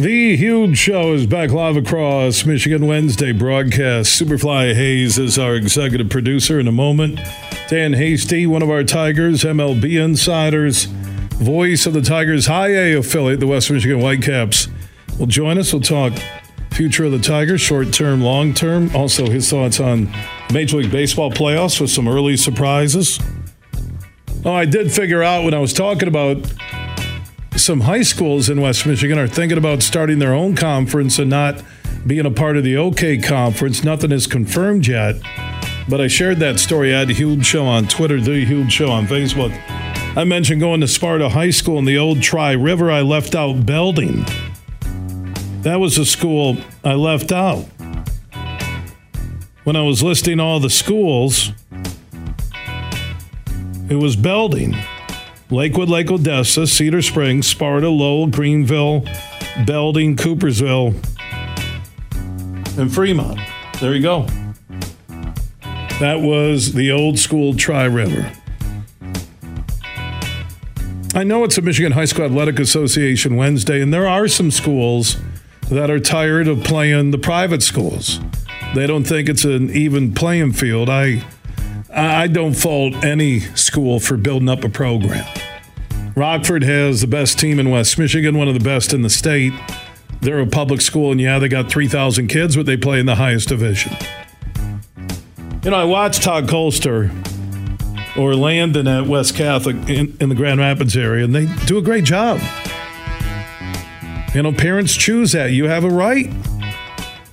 The 0.00 0.34
Huge 0.34 0.78
Show 0.78 1.12
is 1.12 1.26
back 1.26 1.50
live 1.50 1.76
across 1.76 2.46
Michigan 2.46 2.86
Wednesday 2.86 3.32
broadcast. 3.32 4.18
Superfly 4.18 4.74
Hayes 4.74 5.18
is 5.18 5.38
our 5.38 5.54
executive 5.54 6.08
producer 6.08 6.58
in 6.58 6.66
a 6.66 6.72
moment. 6.72 7.20
Dan 7.68 7.92
Hasty, 7.92 8.46
one 8.46 8.62
of 8.62 8.70
our 8.70 8.82
Tigers, 8.82 9.44
MLB 9.44 10.02
insiders, 10.02 10.86
voice 11.34 11.84
of 11.84 11.92
the 11.92 12.00
Tigers 12.00 12.46
High 12.46 12.68
A 12.68 12.96
affiliate, 12.96 13.40
the 13.40 13.46
West 13.46 13.70
Michigan 13.70 14.00
Whitecaps, 14.00 14.68
will 15.18 15.26
join 15.26 15.58
us. 15.58 15.70
We'll 15.70 15.82
talk 15.82 16.14
future 16.70 17.04
of 17.04 17.12
the 17.12 17.18
Tigers, 17.18 17.60
short 17.60 17.92
term, 17.92 18.22
long 18.22 18.54
term. 18.54 18.90
Also, 18.96 19.28
his 19.28 19.50
thoughts 19.50 19.80
on 19.80 20.10
Major 20.50 20.78
League 20.78 20.90
Baseball 20.90 21.30
playoffs 21.30 21.78
with 21.78 21.90
some 21.90 22.08
early 22.08 22.38
surprises. 22.38 23.20
Oh, 24.46 24.54
I 24.54 24.64
did 24.64 24.90
figure 24.90 25.22
out 25.22 25.44
when 25.44 25.52
I 25.52 25.58
was 25.58 25.74
talking 25.74 26.08
about 26.08 26.38
some 27.56 27.80
high 27.80 28.02
schools 28.02 28.48
in 28.48 28.60
West 28.60 28.86
Michigan 28.86 29.18
are 29.18 29.26
thinking 29.26 29.58
about 29.58 29.82
starting 29.82 30.18
their 30.18 30.34
own 30.34 30.54
conference 30.54 31.18
and 31.18 31.28
not 31.28 31.62
being 32.06 32.26
a 32.26 32.30
part 32.30 32.56
of 32.56 32.64
the 32.64 32.76
OK 32.76 33.18
conference. 33.18 33.84
Nothing 33.84 34.12
is 34.12 34.26
confirmed 34.26 34.86
yet, 34.86 35.16
but 35.88 36.00
I 36.00 36.06
shared 36.06 36.38
that 36.38 36.60
story 36.60 36.94
I 36.94 37.02
at 37.02 37.08
Huge 37.10 37.44
Show 37.44 37.66
on 37.66 37.88
Twitter, 37.88 38.20
The 38.20 38.44
Huge 38.44 38.72
Show 38.72 38.90
on 38.90 39.06
Facebook. 39.06 39.52
I 40.16 40.24
mentioned 40.24 40.60
going 40.60 40.80
to 40.80 40.88
Sparta 40.88 41.28
High 41.28 41.50
School 41.50 41.78
in 41.78 41.84
the 41.84 41.98
old 41.98 42.22
Tri 42.22 42.52
River. 42.52 42.90
I 42.90 43.02
left 43.02 43.34
out 43.34 43.66
Belding. 43.66 44.24
That 45.62 45.78
was 45.78 45.98
a 45.98 46.06
school 46.06 46.56
I 46.82 46.94
left 46.94 47.32
out. 47.32 47.66
When 49.64 49.76
I 49.76 49.82
was 49.82 50.02
listing 50.02 50.40
all 50.40 50.58
the 50.58 50.70
schools, 50.70 51.52
it 53.88 53.96
was 53.96 54.16
Belding. 54.16 54.74
Lakewood, 55.50 55.88
Lake 55.88 56.10
Odessa, 56.10 56.66
Cedar 56.66 57.02
Springs, 57.02 57.46
Sparta, 57.46 57.88
Lowell, 57.88 58.28
Greenville, 58.28 59.04
Belding, 59.66 60.16
Coopersville, 60.16 60.94
and 62.78 62.94
Fremont. 62.94 63.40
There 63.80 63.94
you 63.94 64.02
go. 64.02 64.26
That 65.98 66.20
was 66.20 66.72
the 66.72 66.92
old 66.92 67.18
school 67.18 67.54
Tri 67.54 67.84
River. 67.84 68.32
I 71.14 71.24
know 71.24 71.42
it's 71.42 71.58
a 71.58 71.62
Michigan 71.62 71.92
High 71.92 72.04
School 72.04 72.26
Athletic 72.26 72.60
Association 72.60 73.34
Wednesday, 73.34 73.82
and 73.82 73.92
there 73.92 74.06
are 74.06 74.28
some 74.28 74.52
schools 74.52 75.16
that 75.68 75.90
are 75.90 75.98
tired 75.98 76.46
of 76.46 76.62
playing 76.62 77.10
the 77.10 77.18
private 77.18 77.62
schools. 77.62 78.20
They 78.76 78.86
don't 78.86 79.04
think 79.04 79.28
it's 79.28 79.44
an 79.44 79.70
even 79.70 80.14
playing 80.14 80.52
field. 80.52 80.88
I 80.88 81.24
I 81.92 82.28
don't 82.28 82.54
fault 82.54 82.94
any 83.04 83.40
school 83.40 83.98
for 83.98 84.16
building 84.16 84.48
up 84.48 84.62
a 84.62 84.68
program. 84.68 85.26
Rockford 86.14 86.62
has 86.62 87.00
the 87.00 87.06
best 87.06 87.38
team 87.38 87.58
in 87.58 87.70
West 87.70 87.98
Michigan, 87.98 88.36
one 88.38 88.48
of 88.48 88.54
the 88.54 88.60
best 88.60 88.92
in 88.92 89.02
the 89.02 89.10
state. 89.10 89.52
They're 90.20 90.40
a 90.40 90.46
public 90.46 90.80
school, 90.82 91.10
and 91.10 91.20
yeah, 91.20 91.38
they 91.38 91.48
got 91.48 91.70
3,000 91.70 92.28
kids, 92.28 92.56
but 92.56 92.66
they 92.66 92.76
play 92.76 93.00
in 93.00 93.06
the 93.06 93.14
highest 93.14 93.48
division. 93.48 93.96
You 95.64 95.70
know, 95.70 95.76
I 95.76 95.84
watched 95.84 96.22
Todd 96.22 96.46
Colster 96.46 97.10
or 98.16 98.34
Landon 98.34 98.86
at 98.86 99.06
West 99.06 99.34
Catholic 99.34 99.76
in, 99.88 100.16
in 100.20 100.28
the 100.28 100.34
Grand 100.34 100.60
Rapids 100.60 100.96
area, 100.96 101.24
and 101.24 101.34
they 101.34 101.46
do 101.66 101.78
a 101.78 101.82
great 101.82 102.04
job. 102.04 102.40
You 104.34 104.42
know, 104.42 104.52
parents 104.52 104.94
choose 104.94 105.32
that. 105.32 105.52
You 105.52 105.64
have 105.64 105.84
a 105.84 105.90
right 105.90 106.32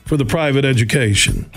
for 0.06 0.18
the 0.18 0.26
private 0.26 0.66
education. 0.66 1.50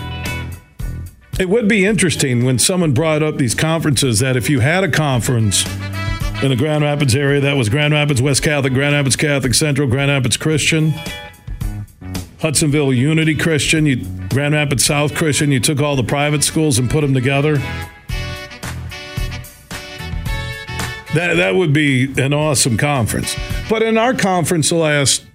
It 1.41 1.49
would 1.49 1.67
be 1.67 1.85
interesting 1.85 2.45
when 2.45 2.59
someone 2.59 2.91
brought 2.91 3.23
up 3.23 3.37
these 3.37 3.55
conferences 3.55 4.19
that 4.19 4.37
if 4.37 4.47
you 4.47 4.59
had 4.59 4.83
a 4.83 4.87
conference 4.87 5.65
in 6.43 6.49
the 6.49 6.55
Grand 6.55 6.83
Rapids 6.83 7.15
area, 7.15 7.41
that 7.41 7.57
was 7.57 7.67
Grand 7.67 7.95
Rapids 7.95 8.21
West 8.21 8.43
Catholic, 8.43 8.73
Grand 8.73 8.93
Rapids 8.93 9.15
Catholic 9.15 9.55
Central, 9.55 9.87
Grand 9.87 10.11
Rapids 10.11 10.37
Christian, 10.37 10.93
Hudsonville 12.41 12.93
Unity 12.93 13.33
Christian, 13.33 13.87
you, 13.87 14.05
Grand 14.29 14.53
Rapids 14.53 14.85
South 14.85 15.15
Christian, 15.15 15.51
you 15.51 15.59
took 15.59 15.81
all 15.81 15.95
the 15.95 16.03
private 16.03 16.43
schools 16.43 16.77
and 16.77 16.91
put 16.91 17.01
them 17.01 17.15
together. 17.15 17.55
That, 21.15 21.37
that 21.37 21.55
would 21.55 21.73
be 21.73 22.03
an 22.21 22.33
awesome 22.33 22.77
conference. 22.77 23.35
But 23.67 23.81
in 23.81 23.97
our 23.97 24.13
conference, 24.13 24.69
the 24.69 24.75
last 24.75 25.25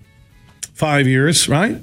five 0.72 1.08
years, 1.08 1.48
right? 1.48 1.82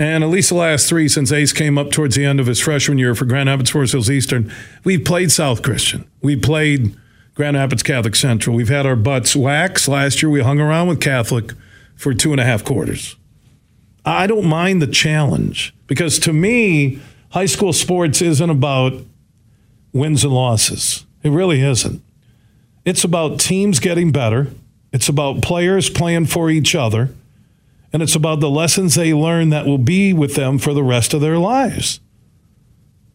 And 0.00 0.24
at 0.24 0.30
least 0.30 0.48
the 0.48 0.54
last 0.54 0.88
three 0.88 1.08
since 1.08 1.30
Ace 1.30 1.52
came 1.52 1.76
up 1.76 1.90
towards 1.90 2.16
the 2.16 2.24
end 2.24 2.40
of 2.40 2.46
his 2.46 2.58
freshman 2.58 2.96
year 2.96 3.14
for 3.14 3.26
Grand 3.26 3.50
Rapids 3.50 3.68
Forest 3.68 3.92
Hills 3.92 4.10
Eastern, 4.10 4.50
we've 4.82 5.04
played 5.04 5.30
South 5.30 5.62
Christian. 5.62 6.10
We 6.22 6.36
played 6.36 6.96
Grand 7.34 7.54
Rapids 7.54 7.82
Catholic 7.82 8.16
Central. 8.16 8.56
We've 8.56 8.70
had 8.70 8.86
our 8.86 8.96
butts 8.96 9.36
waxed. 9.36 9.88
Last 9.88 10.22
year 10.22 10.30
we 10.30 10.40
hung 10.40 10.58
around 10.58 10.88
with 10.88 11.02
Catholic 11.02 11.52
for 11.96 12.14
two 12.14 12.32
and 12.32 12.40
a 12.40 12.44
half 12.44 12.64
quarters. 12.64 13.16
I 14.02 14.26
don't 14.26 14.46
mind 14.46 14.80
the 14.80 14.86
challenge 14.86 15.74
because 15.86 16.18
to 16.20 16.32
me, 16.32 16.98
high 17.32 17.44
school 17.44 17.74
sports 17.74 18.22
isn't 18.22 18.48
about 18.50 18.94
wins 19.92 20.24
and 20.24 20.32
losses. 20.32 21.04
It 21.22 21.28
really 21.28 21.60
isn't. 21.60 22.02
It's 22.86 23.04
about 23.04 23.38
teams 23.38 23.80
getting 23.80 24.12
better. 24.12 24.48
It's 24.94 25.10
about 25.10 25.42
players 25.42 25.90
playing 25.90 26.26
for 26.26 26.48
each 26.48 26.74
other 26.74 27.10
and 27.92 28.02
it's 28.02 28.14
about 28.14 28.40
the 28.40 28.50
lessons 28.50 28.94
they 28.94 29.12
learn 29.12 29.50
that 29.50 29.66
will 29.66 29.78
be 29.78 30.12
with 30.12 30.34
them 30.34 30.58
for 30.58 30.72
the 30.72 30.82
rest 30.82 31.12
of 31.12 31.20
their 31.20 31.38
lives. 31.38 32.00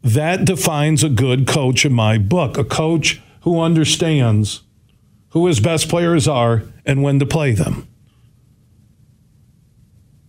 That 0.02 0.46
defines 0.46 1.04
a 1.04 1.10
good 1.10 1.48
coach 1.48 1.86
in 1.86 1.94
my 1.94 2.18
book, 2.18 2.58
a 2.58 2.64
coach 2.64 3.22
who 3.42 3.60
understands 3.60 4.62
who 5.30 5.48
his 5.48 5.60
best 5.60 5.90
players 5.90 6.28
are 6.28 6.64
and 6.86 7.04
when 7.04 7.20
to 7.20 7.26
play 7.26 7.54
them. 7.54 7.88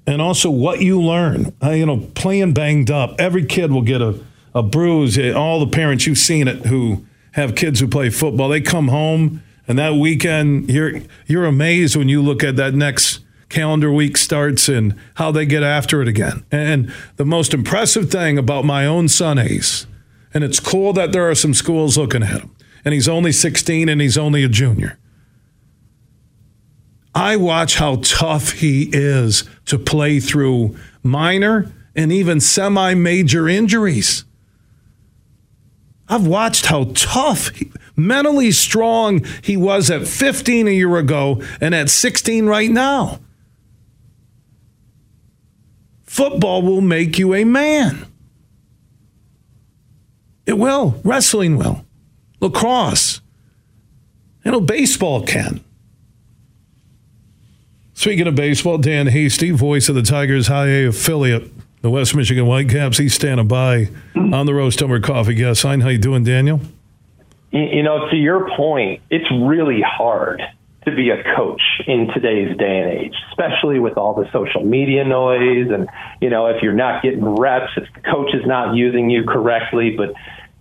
And 0.06 0.22
also 0.22 0.50
what 0.50 0.80
you 0.80 1.00
learn. 1.00 1.54
Uh, 1.62 1.70
you 1.70 1.86
know, 1.86 1.98
playing 2.14 2.54
banged 2.54 2.90
up, 2.90 3.16
every 3.18 3.44
kid 3.44 3.72
will 3.72 3.82
get 3.82 4.00
a, 4.00 4.18
a 4.54 4.62
bruise. 4.62 5.18
All 5.18 5.60
the 5.60 5.66
parents, 5.66 6.06
you've 6.06 6.18
seen 6.18 6.46
it, 6.48 6.66
who 6.66 7.04
have 7.32 7.54
kids 7.54 7.80
who 7.80 7.88
play 7.88 8.10
football, 8.10 8.48
they 8.48 8.60
come 8.60 8.88
home 8.88 9.42
and 9.68 9.78
that 9.78 9.94
weekend, 9.94 10.70
you're, 10.70 11.00
you're 11.26 11.44
amazed 11.44 11.96
when 11.96 12.08
you 12.08 12.22
look 12.22 12.44
at 12.44 12.56
that 12.56 12.74
next 12.74 13.20
calendar 13.48 13.92
week 13.92 14.16
starts 14.16 14.68
and 14.68 14.94
how 15.14 15.30
they 15.30 15.46
get 15.46 15.62
after 15.62 16.02
it 16.02 16.08
again. 16.08 16.44
And 16.50 16.92
the 17.16 17.24
most 17.24 17.54
impressive 17.54 18.10
thing 18.10 18.38
about 18.38 18.64
my 18.64 18.86
own 18.86 19.08
son, 19.08 19.38
Ace, 19.38 19.86
and 20.34 20.44
it's 20.44 20.60
cool 20.60 20.92
that 20.94 21.12
there 21.12 21.28
are 21.28 21.34
some 21.34 21.54
schools 21.54 21.96
looking 21.96 22.22
at 22.22 22.40
him, 22.40 22.54
and 22.84 22.92
he's 22.92 23.08
only 23.08 23.32
16 23.32 23.88
and 23.88 24.00
he's 24.00 24.18
only 24.18 24.44
a 24.44 24.48
junior. 24.48 24.98
I 27.14 27.36
watch 27.36 27.76
how 27.76 27.96
tough 28.02 28.52
he 28.52 28.90
is 28.92 29.44
to 29.66 29.78
play 29.78 30.20
through 30.20 30.76
minor 31.02 31.72
and 31.94 32.12
even 32.12 32.40
semi 32.40 32.92
major 32.92 33.48
injuries. 33.48 34.24
I've 36.08 36.26
watched 36.26 36.66
how 36.66 36.90
tough, 36.94 37.50
mentally 37.96 38.52
strong 38.52 39.24
he 39.42 39.56
was 39.56 39.90
at 39.90 40.06
15 40.06 40.68
a 40.68 40.70
year 40.70 40.96
ago 40.98 41.42
and 41.60 41.74
at 41.74 41.88
16 41.88 42.46
right 42.46 42.70
now. 42.70 43.20
Football 46.16 46.62
will 46.62 46.80
make 46.80 47.18
you 47.18 47.34
a 47.34 47.44
man. 47.44 48.06
It 50.46 50.54
will. 50.54 50.98
Wrestling 51.04 51.58
will. 51.58 51.84
Lacrosse. 52.40 53.20
You 54.42 54.52
know, 54.52 54.62
baseball 54.62 55.26
can. 55.26 55.62
Speaking 57.92 58.26
of 58.26 58.34
baseball, 58.34 58.78
Dan 58.78 59.08
Hasty, 59.08 59.50
voice 59.50 59.90
of 59.90 59.94
the 59.94 60.00
Tigers 60.00 60.46
High 60.46 60.68
A 60.68 60.86
affiliate, 60.86 61.50
the 61.82 61.90
West 61.90 62.14
Michigan 62.14 62.46
Whitecaps, 62.46 62.96
he's 62.96 63.12
standing 63.12 63.46
by 63.46 63.90
on 64.14 64.46
the 64.46 64.54
Roast 64.54 64.80
Umber 64.80 65.00
Coffee 65.00 65.34
guest 65.34 65.64
line. 65.64 65.82
How 65.82 65.90
you 65.90 65.98
doing, 65.98 66.24
Daniel? 66.24 66.62
You 67.50 67.82
know, 67.82 68.08
to 68.08 68.16
your 68.16 68.56
point, 68.56 69.02
it's 69.10 69.30
really 69.30 69.82
hard 69.82 70.40
to 70.86 70.94
be 70.94 71.10
a 71.10 71.22
coach 71.36 71.62
in 71.86 72.08
today's 72.14 72.56
day 72.56 72.78
and 72.78 72.90
age, 72.90 73.14
especially 73.30 73.80
with 73.80 73.98
all 73.98 74.14
the 74.14 74.24
social 74.32 74.64
media 74.64 75.04
noise. 75.04 75.68
And, 75.70 75.88
you 76.20 76.30
know, 76.30 76.46
if 76.46 76.62
you're 76.62 76.72
not 76.72 77.02
getting 77.02 77.24
reps, 77.24 77.72
if 77.76 77.84
the 77.94 78.00
coach 78.00 78.32
is 78.32 78.46
not 78.46 78.76
using 78.76 79.10
you 79.10 79.24
correctly, 79.24 79.96
but 79.96 80.14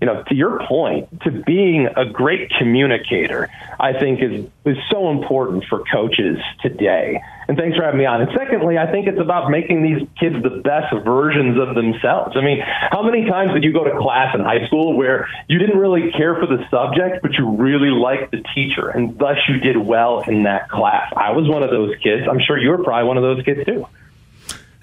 you 0.05 0.13
know, 0.13 0.21
to 0.21 0.35
your 0.35 0.59
point, 0.67 1.21
to 1.21 1.31
being 1.31 1.87
a 1.97 2.05
great 2.05 2.51
communicator, 2.59 3.49
I 3.79 3.93
think 3.93 4.21
is 4.21 4.45
is 4.63 4.77
so 4.91 5.09
important 5.09 5.65
for 5.67 5.83
coaches 5.91 6.37
today. 6.61 7.21
And 7.47 7.57
thanks 7.57 7.75
for 7.75 7.83
having 7.83 7.99
me 7.99 8.05
on. 8.05 8.21
And 8.21 8.29
secondly, 8.37 8.77
I 8.77 8.91
think 8.91 9.07
it's 9.07 9.19
about 9.19 9.49
making 9.49 9.81
these 9.81 10.07
kids 10.19 10.35
the 10.41 10.61
best 10.61 10.93
versions 11.03 11.59
of 11.59 11.73
themselves. 11.73 12.35
I 12.35 12.41
mean, 12.41 12.59
how 12.61 13.01
many 13.01 13.29
times 13.29 13.53
did 13.53 13.63
you 13.63 13.73
go 13.73 13.83
to 13.83 13.97
class 13.99 14.35
in 14.35 14.41
high 14.41 14.65
school 14.67 14.95
where 14.95 15.27
you 15.47 15.57
didn't 15.57 15.77
really 15.77 16.11
care 16.11 16.35
for 16.35 16.45
the 16.45 16.63
subject, 16.69 17.23
but 17.23 17.33
you 17.33 17.55
really 17.55 17.89
liked 17.89 18.31
the 18.31 18.43
teacher, 18.53 18.89
and 18.89 19.17
thus 19.17 19.37
you 19.49 19.59
did 19.59 19.77
well 19.77 20.21
in 20.21 20.43
that 20.43 20.69
class? 20.69 21.11
I 21.15 21.31
was 21.31 21.49
one 21.49 21.63
of 21.63 21.71
those 21.71 21.95
kids. 22.03 22.27
I'm 22.29 22.39
sure 22.39 22.59
you 22.59 22.69
were 22.69 22.83
probably 22.83 23.07
one 23.07 23.17
of 23.17 23.23
those 23.23 23.43
kids 23.43 23.65
too. 23.65 23.87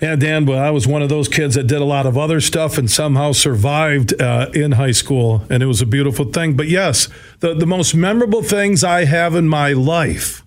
Yeah, 0.03 0.17
Dan, 0.17 0.45
but 0.45 0.59
I 0.59 0.73
was 0.73 0.85
one 0.85 1.01
of 1.01 1.09
those 1.09 1.29
kids 1.29 1.55
that 1.55 1.69
did 1.69 1.81
a 1.81 1.85
lot 1.85 2.07
of 2.07 2.19
other 2.19 2.41
stuff 2.41 2.77
and 2.77 2.91
somehow 2.91 3.31
survived 3.31 4.21
uh, 4.21 4.51
in 4.53 4.73
high 4.73 4.91
school, 4.91 5.45
and 5.49 5.63
it 5.63 5.67
was 5.67 5.81
a 5.81 5.87
beautiful 5.87 6.25
thing. 6.25 6.57
But 6.57 6.67
yes, 6.67 7.09
the, 7.39 7.55
the 7.55 7.69
most 7.69 7.95
memorable 7.95 8.43
things 8.43 8.83
I 8.83 9.05
have 9.05 9.37
in 9.37 9.49
my 9.49 9.73
life 9.73 10.45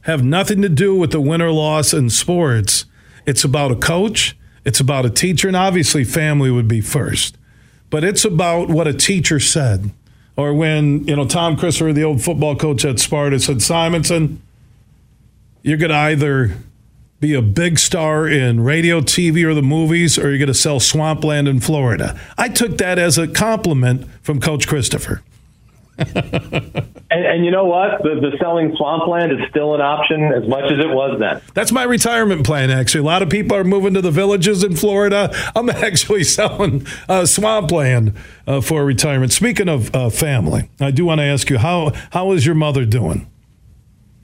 have 0.00 0.24
nothing 0.24 0.62
to 0.62 0.68
do 0.68 0.96
with 0.96 1.12
the 1.12 1.20
win 1.20 1.40
or 1.40 1.52
loss 1.52 1.94
in 1.94 2.10
sports. 2.10 2.84
It's 3.24 3.44
about 3.44 3.70
a 3.70 3.76
coach, 3.76 4.36
it's 4.64 4.80
about 4.80 5.06
a 5.06 5.10
teacher, 5.10 5.46
and 5.46 5.56
obviously 5.56 6.02
family 6.02 6.50
would 6.50 6.66
be 6.66 6.80
first. 6.80 7.38
But 7.88 8.02
it's 8.02 8.24
about 8.24 8.68
what 8.68 8.88
a 8.88 8.92
teacher 8.92 9.38
said. 9.38 9.92
Or 10.36 10.52
when, 10.54 11.06
you 11.06 11.14
know, 11.14 11.24
Tom 11.24 11.56
Christopher, 11.56 11.92
the 11.92 12.02
old 12.02 12.20
football 12.20 12.56
coach 12.56 12.84
at 12.84 12.98
Sparta, 12.98 13.38
said, 13.38 13.62
Simonson, 13.62 14.42
you're 15.62 15.78
going 15.78 15.90
to 15.90 15.96
either 15.96 16.56
be 17.22 17.34
a 17.34 17.40
big 17.40 17.78
star 17.78 18.26
in 18.26 18.64
radio, 18.64 19.00
TV, 19.00 19.44
or 19.44 19.54
the 19.54 19.62
movies, 19.62 20.18
or 20.18 20.28
you're 20.28 20.38
going 20.38 20.48
to 20.48 20.54
sell 20.54 20.80
swampland 20.80 21.46
in 21.46 21.60
Florida. 21.60 22.20
I 22.36 22.48
took 22.48 22.78
that 22.78 22.98
as 22.98 23.16
a 23.16 23.28
compliment 23.28 24.08
from 24.22 24.40
Coach 24.40 24.66
Christopher. 24.66 25.22
and, 25.98 26.84
and, 27.10 27.44
you 27.44 27.52
know 27.52 27.66
what? 27.66 28.02
The, 28.02 28.16
the, 28.16 28.36
selling 28.40 28.74
swampland 28.76 29.30
is 29.30 29.48
still 29.50 29.76
an 29.76 29.80
option 29.80 30.32
as 30.32 30.48
much 30.48 30.64
as 30.64 30.80
it 30.80 30.88
was 30.88 31.20
then. 31.20 31.40
That's 31.54 31.70
my 31.70 31.84
retirement 31.84 32.44
plan, 32.44 32.72
actually. 32.72 33.02
A 33.02 33.04
lot 33.04 33.22
of 33.22 33.30
people 33.30 33.56
are 33.56 33.62
moving 33.62 33.94
to 33.94 34.00
the 34.00 34.10
villages 34.10 34.64
in 34.64 34.74
Florida. 34.74 35.30
I'm 35.54 35.70
actually 35.70 36.24
selling 36.24 36.84
uh, 37.08 37.26
swampland 37.26 38.14
uh, 38.48 38.62
for 38.62 38.84
retirement. 38.84 39.30
Speaking 39.30 39.68
of 39.68 39.94
uh, 39.94 40.10
family, 40.10 40.70
I 40.80 40.90
do 40.90 41.04
want 41.04 41.20
to 41.20 41.24
ask 41.24 41.48
you 41.50 41.58
how 41.58 41.92
how 42.10 42.32
is 42.32 42.44
your 42.44 42.56
mother 42.56 42.84
doing? 42.84 43.28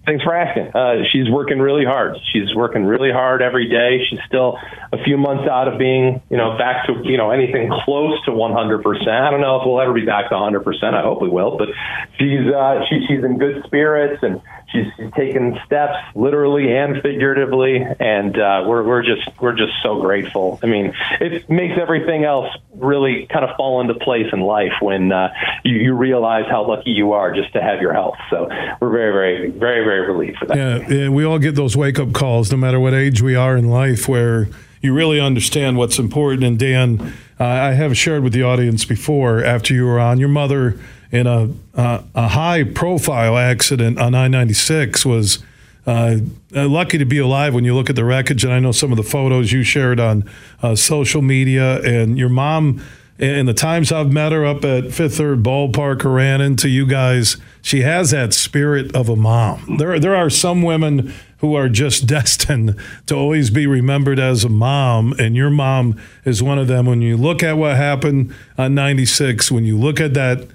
Thanks 0.09 0.25
for 0.25 0.35
asking. 0.35 0.73
Uh, 0.75 1.05
she's 1.13 1.29
working 1.29 1.59
really 1.59 1.85
hard. 1.85 2.17
She's 2.33 2.55
working 2.57 2.87
really 2.87 3.13
hard 3.13 3.43
every 3.43 3.69
day. 3.69 4.01
She's 4.09 4.21
still 4.27 4.57
a 4.91 4.97
few 5.05 5.19
months 5.19 5.45
out 5.47 5.69
of 5.69 5.79
being, 5.79 6.23
you 6.31 6.39
know, 6.39 6.57
back 6.57 6.87
to, 6.87 6.95
you 7.05 7.19
know, 7.19 7.31
anything 7.31 7.69
close 7.85 8.17
to 8.25 8.31
100%. 8.31 9.07
I 9.07 9.31
don't 9.31 9.43
know 9.43 9.61
if 9.61 9.67
we'll 9.67 9.83
ever 9.83 9.93
be 9.93 10.07
back 10.07 10.31
to 10.31 10.35
100%. 10.35 10.65
I 10.95 11.03
hope 11.03 11.21
we 11.21 11.29
will, 11.29 11.59
but 11.59 11.69
she's, 12.17 12.41
uh, 12.49 12.81
she, 12.89 13.05
she's 13.07 13.23
in 13.23 13.37
good 13.37 13.63
spirits 13.67 14.23
and 14.23 14.41
she's, 14.73 14.87
taking 15.17 15.59
steps 15.65 15.97
literally 16.15 16.77
and 16.77 17.03
figuratively. 17.03 17.77
And, 17.79 18.39
uh, 18.39 18.65
we're, 18.67 18.83
we're 18.83 19.03
just, 19.03 19.29
we're 19.41 19.57
just 19.57 19.73
so 19.83 20.01
grateful. 20.01 20.59
I 20.63 20.67
mean, 20.67 20.95
it 21.21 21.49
makes 21.49 21.79
everything 21.81 22.25
else 22.25 22.49
really 22.75 23.27
kind 23.33 23.45
of 23.45 23.57
fall 23.57 23.81
into 23.81 23.95
place 23.95 24.27
in 24.33 24.41
life 24.41 24.73
when, 24.81 25.13
uh, 25.13 25.33
you, 25.65 25.77
you 25.77 25.95
realize 25.95 26.45
how 26.51 26.67
lucky 26.69 26.91
you 26.91 27.13
are 27.13 27.35
just 27.35 27.53
to 27.55 27.63
have 27.63 27.81
your 27.81 27.93
health. 27.93 28.17
So 28.31 28.49
we're 28.81 28.91
very, 28.91 29.13
very, 29.13 29.51
very, 29.51 29.85
very 29.85 30.07
relieved 30.07 30.39
for 30.39 30.47
that. 30.47 30.57
Yeah. 30.57 30.89
yeah 30.89 31.09
we 31.09 31.25
all 31.25 31.39
get 31.39 31.55
those 31.55 31.77
wake 31.77 31.99
up 31.99 32.13
calls 32.13 32.51
no 32.51 32.59
matter 32.59 32.79
what 32.79 32.95
age 32.95 33.23
we 33.23 33.35
are 33.35 33.57
in 33.57 33.69
life 33.69 34.09
where, 34.09 34.49
you 34.81 34.95
really 34.95 35.21
understand 35.21 35.77
what's 35.77 35.99
important. 35.99 36.45
And 36.45 36.59
Dan, 36.59 37.13
uh, 37.41 37.45
I 37.45 37.73
have 37.73 37.97
shared 37.97 38.23
with 38.23 38.33
the 38.33 38.43
audience 38.43 38.85
before 38.85 39.43
after 39.43 39.75
you 39.75 39.85
were 39.85 39.99
on, 39.99 40.19
your 40.19 40.29
mother 40.29 40.79
in 41.11 41.27
a 41.27 41.51
uh, 41.75 42.03
a 42.15 42.29
high 42.29 42.65
profile 42.65 43.37
accident 43.37 43.99
on 43.99 44.15
I 44.15 44.29
ninety 44.29 44.55
six 44.55 45.05
was. 45.05 45.39
Uh, 45.87 46.19
uh, 46.55 46.69
lucky 46.69 46.99
to 46.99 47.07
be 47.07 47.17
alive 47.17 47.55
when 47.55 47.65
you 47.65 47.75
look 47.75 47.89
at 47.89 47.97
the 47.97 48.05
wreckage, 48.05 48.45
and 48.45 48.53
I 48.53 48.59
know 48.59 48.73
some 48.73 48.93
of 48.93 48.99
the 48.99 49.03
photos 49.03 49.53
you 49.53 49.63
shared 49.63 49.99
on 49.99 50.29
uh, 50.63 50.75
social 50.75 51.23
media. 51.23 51.81
And 51.81 52.19
your 52.19 52.29
mom, 52.29 52.83
and 53.19 53.49
the 53.49 53.55
times 53.55 53.91
I've 53.91 54.13
met 54.13 54.33
her 54.33 54.45
up 54.45 54.67
at 54.67 54.93
Fifth 54.93 55.17
Third 55.17 55.43
Ballpark 55.43 56.05
or 56.05 56.11
ran 56.11 56.43
into 56.43 56.69
you 56.69 56.87
guys, 56.87 57.39
she 57.63 57.81
has 57.83 58.11
that 58.11 58.35
spirit 58.35 58.95
of 58.95 59.09
a 59.09 59.17
mom. 59.17 59.77
There, 59.79 59.99
there 59.99 60.15
are 60.15 60.29
some 60.29 60.61
women 60.61 61.15
who 61.39 61.55
are 61.55 61.69
just 61.69 62.07
destined 62.07 62.77
to 63.07 63.15
always 63.15 63.51
be 63.51 63.67
remembered 63.67 64.19
as 64.19 64.45
a 64.45 64.49
mom. 64.49 65.15
And 65.19 65.35
your 65.35 65.51
mom 65.51 65.99
is 66.25 66.43
one 66.43 66.59
of 66.59 66.69
them. 66.69 66.87
When 66.87 67.03
you 67.03 67.17
look 67.17 67.43
at 67.43 67.57
what 67.57 67.77
happened 67.77 68.35
on 68.57 68.75
96, 68.75 69.51
when 69.51 69.65
you 69.65 69.79
look 69.79 70.01
at 70.01 70.15
that 70.15 70.47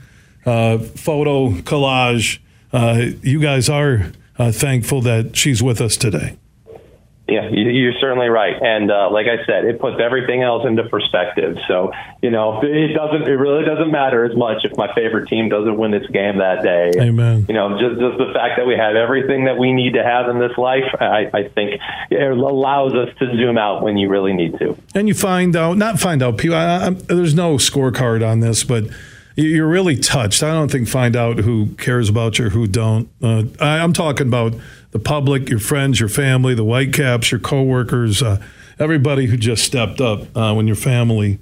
uh, 0.46 0.78
photo 0.78 1.52
collage, 1.62 2.40
uh, 2.72 3.06
you 3.22 3.40
guys 3.40 3.70
are 3.70 4.12
uh, 4.38 4.52
thankful 4.52 5.02
that 5.02 5.36
she's 5.36 5.62
with 5.62 5.80
us 5.82 5.98
today. 5.98 6.38
Yeah, 7.26 7.48
you're 7.50 7.94
certainly 8.02 8.28
right, 8.28 8.62
and 8.62 8.92
uh, 8.92 9.10
like 9.10 9.28
I 9.28 9.46
said, 9.46 9.64
it 9.64 9.80
puts 9.80 9.96
everything 9.98 10.44
else 10.44 10.68
into 10.68 10.84
perspective. 10.90 11.58
So 11.70 11.94
you 12.22 12.30
know, 12.30 12.60
it 12.62 12.94
doesn't, 12.94 13.24
it 13.24 13.36
really 13.36 13.64
doesn't 13.64 13.90
matter 13.90 14.26
as 14.26 14.36
much 14.36 14.66
if 14.66 14.76
my 14.76 14.94
favorite 14.94 15.30
team 15.30 15.48
doesn't 15.48 15.78
win 15.78 15.92
this 15.92 16.06
game 16.08 16.40
that 16.40 16.64
day. 16.64 16.92
Amen. 17.00 17.46
You 17.48 17.54
know, 17.54 17.80
just, 17.80 18.00
just 18.00 18.18
the 18.18 18.34
fact 18.34 18.58
that 18.58 18.68
we 18.68 18.76
have 18.76 18.98
everything 18.98 19.46
that 19.46 19.58
we 19.58 19.72
need 19.72 19.94
to 19.94 20.04
have 20.04 20.28
in 20.30 20.40
this 20.40 20.58
life, 20.58 20.84
I, 21.00 21.30
I 21.34 21.48
think 21.48 21.80
it 22.12 22.32
allows 22.32 22.94
us 22.94 23.10
to 23.20 23.26
zoom 23.38 23.58
out 23.58 23.84
when 23.84 23.96
you 23.96 24.10
really 24.10 24.34
need 24.34 24.60
to. 24.60 24.78
And 24.94 25.08
you 25.08 25.14
find 25.14 25.56
out, 25.56 25.78
not 25.78 26.02
find 26.02 26.22
out, 26.22 26.38
people. 26.38 26.58
I, 26.58 26.88
I, 26.88 26.90
there's 26.90 27.34
no 27.34 27.56
scorecard 27.56 28.28
on 28.28 28.42
this, 28.42 28.66
but 28.66 28.84
you're 29.36 29.68
really 29.68 29.98
touched. 29.98 30.44
I 30.44 30.54
don't 30.54 30.72
think 30.72 30.88
find 30.88 31.16
out 31.16 31.40
who 31.40 31.68
cares 31.78 32.10
about 32.10 32.40
you 32.40 32.50
who 32.50 32.68
don't. 32.68 33.10
Uh, 33.22 33.44
I, 33.60 33.78
am 33.80 33.94
talking 33.94 34.28
about 34.28 34.54
the 34.92 35.00
public, 35.00 35.50
your 35.50 35.60
friends, 35.60 36.00
your 36.00 36.10
family, 36.10 36.54
the 36.54 36.64
Whitecaps, 36.64 37.32
your 37.32 37.40
coworkers, 37.40 38.22
uh, 38.22 38.42
everybody 38.80 39.26
who 39.26 39.38
just 39.38 39.64
stepped 39.64 40.02
up 40.02 40.36
uh, 40.36 40.54
when 40.54 40.68
your 40.68 40.76
family 40.76 41.40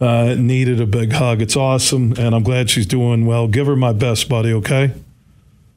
uh, 0.00 0.34
needed 0.36 0.80
a 0.80 0.86
big 0.86 1.12
hug. 1.12 1.40
It's 1.40 1.56
awesome, 1.56 2.12
and 2.18 2.34
I'm 2.34 2.42
glad 2.42 2.70
she's 2.70 2.86
doing 2.86 3.26
well. 3.26 3.48
Give 3.48 3.66
her 3.66 3.76
my 3.76 3.92
best, 3.92 4.28
buddy. 4.28 4.52
Okay. 4.52 4.92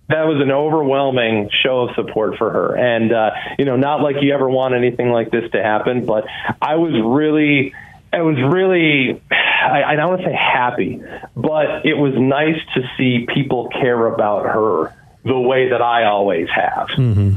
That 0.09 0.27
was 0.27 0.41
an 0.41 0.51
overwhelming 0.51 1.49
show 1.63 1.87
of 1.87 1.95
support 1.95 2.37
for 2.37 2.51
her, 2.51 2.75
and 2.75 3.13
uh, 3.13 3.31
you 3.57 3.63
know, 3.63 3.77
not 3.77 4.01
like 4.01 4.17
you 4.21 4.33
ever 4.33 4.49
want 4.49 4.73
anything 4.73 5.11
like 5.11 5.31
this 5.31 5.49
to 5.51 5.63
happen, 5.63 6.05
but 6.05 6.25
I 6.61 6.75
was 6.75 6.93
really 7.03 7.73
I 8.13 8.21
was 8.21 8.37
really, 8.37 9.19
I, 9.63 9.93
I 9.93 9.95
don't 9.95 10.09
want 10.09 10.21
to 10.21 10.27
say 10.27 10.35
happy, 10.35 11.01
but 11.35 11.85
it 11.85 11.95
was 11.97 12.13
nice 12.15 12.59
to 12.75 12.81
see 12.97 13.25
people 13.33 13.69
care 13.69 14.07
about 14.07 14.45
her 14.45 14.93
the 15.23 15.39
way 15.39 15.69
that 15.69 15.81
I 15.81 16.05
always 16.05 16.49
have. 16.49 16.89
Mm-hmm. 16.89 17.35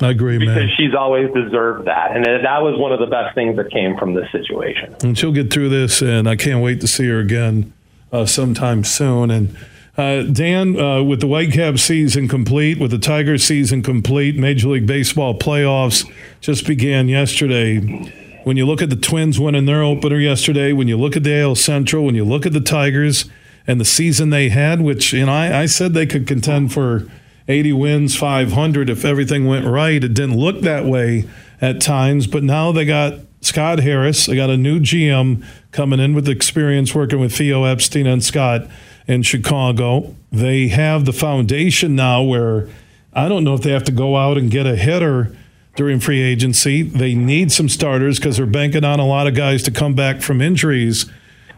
I 0.00 0.10
agree, 0.10 0.38
because 0.38 0.54
man. 0.54 0.66
Because 0.66 0.76
she's 0.76 0.94
always 0.94 1.32
deserved 1.32 1.86
that, 1.86 2.16
and 2.16 2.24
that 2.24 2.62
was 2.62 2.78
one 2.78 2.92
of 2.92 2.98
the 2.98 3.06
best 3.06 3.34
things 3.34 3.56
that 3.56 3.70
came 3.70 3.96
from 3.96 4.14
this 4.14 4.30
situation. 4.32 4.96
And 5.02 5.16
she'll 5.16 5.32
get 5.32 5.52
through 5.52 5.68
this, 5.68 6.02
and 6.02 6.28
I 6.28 6.36
can't 6.36 6.62
wait 6.62 6.80
to 6.80 6.88
see 6.88 7.06
her 7.06 7.20
again 7.20 7.72
uh, 8.12 8.26
sometime 8.26 8.84
soon. 8.84 9.30
And 9.30 9.56
uh, 9.96 10.22
Dan, 10.22 10.78
uh, 10.78 11.02
with 11.02 11.20
the 11.20 11.26
Whitecaps 11.28 11.82
season 11.82 12.26
complete, 12.26 12.80
with 12.80 12.90
the 12.90 12.98
Tiger 12.98 13.38
season 13.38 13.82
complete, 13.82 14.36
Major 14.36 14.68
League 14.68 14.86
Baseball 14.86 15.38
playoffs 15.38 16.10
just 16.40 16.66
began 16.66 17.08
yesterday. 17.08 18.12
When 18.44 18.56
you 18.56 18.66
look 18.66 18.82
at 18.82 18.90
the 18.90 18.96
Twins 18.96 19.38
winning 19.38 19.66
their 19.66 19.82
opener 19.82 20.18
yesterday, 20.18 20.72
when 20.72 20.88
you 20.88 20.98
look 20.98 21.16
at 21.16 21.22
the 21.22 21.40
AL 21.40 21.54
Central, 21.54 22.04
when 22.04 22.14
you 22.14 22.24
look 22.24 22.44
at 22.44 22.52
the 22.52 22.60
Tigers 22.60 23.26
and 23.66 23.80
the 23.80 23.84
season 23.84 24.30
they 24.30 24.48
had, 24.48 24.80
which 24.80 25.12
you 25.12 25.26
know 25.26 25.32
I, 25.32 25.62
I 25.62 25.66
said 25.66 25.94
they 25.94 26.06
could 26.06 26.26
contend 26.26 26.72
for 26.72 27.06
80 27.48 27.72
wins, 27.72 28.16
500 28.16 28.90
if 28.90 29.04
everything 29.04 29.46
went 29.46 29.66
right. 29.66 30.02
It 30.02 30.14
didn't 30.14 30.36
look 30.36 30.60
that 30.62 30.84
way 30.84 31.28
at 31.60 31.80
times, 31.80 32.26
but 32.26 32.42
now 32.42 32.72
they 32.72 32.84
got 32.84 33.20
Scott 33.40 33.80
Harris. 33.80 34.26
They 34.26 34.36
got 34.36 34.50
a 34.50 34.56
new 34.56 34.80
GM 34.80 35.44
coming 35.70 36.00
in 36.00 36.14
with 36.14 36.28
experience 36.28 36.94
working 36.94 37.20
with 37.20 37.36
Theo 37.36 37.64
Epstein 37.64 38.06
and 38.06 38.22
Scott 38.22 38.68
in 39.06 39.22
Chicago. 39.22 40.14
They 40.30 40.68
have 40.68 41.04
the 41.04 41.12
foundation 41.12 41.94
now 41.94 42.22
where 42.22 42.68
I 43.12 43.28
don't 43.28 43.44
know 43.44 43.54
if 43.54 43.62
they 43.62 43.72
have 43.72 43.84
to 43.84 43.92
go 43.92 44.16
out 44.16 44.38
and 44.38 44.50
get 44.50 44.66
a 44.66 44.76
hitter 44.76 45.36
during 45.76 46.00
free 46.00 46.22
agency. 46.22 46.82
They 46.82 47.14
need 47.14 47.52
some 47.52 47.68
starters 47.68 48.18
because 48.18 48.36
they're 48.36 48.46
banking 48.46 48.84
on 48.84 49.00
a 49.00 49.06
lot 49.06 49.26
of 49.26 49.34
guys 49.34 49.62
to 49.64 49.70
come 49.70 49.94
back 49.94 50.22
from 50.22 50.40
injuries. 50.40 51.06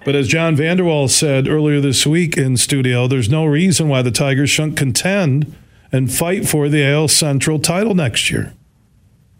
But 0.04 0.14
as 0.14 0.28
John 0.28 0.54
Vander 0.54 0.84
Wal 0.84 1.08
said 1.08 1.48
earlier 1.48 1.80
this 1.80 2.06
week 2.06 2.36
in 2.36 2.56
studio, 2.56 3.08
there's 3.08 3.30
no 3.30 3.46
reason 3.46 3.88
why 3.88 4.02
the 4.02 4.10
Tigers 4.10 4.50
shouldn't 4.50 4.76
contend 4.76 5.54
and 5.90 6.12
fight 6.12 6.46
for 6.46 6.68
the 6.68 6.84
AL 6.84 7.08
Central 7.08 7.58
title 7.58 7.94
next 7.94 8.30
year. 8.30 8.52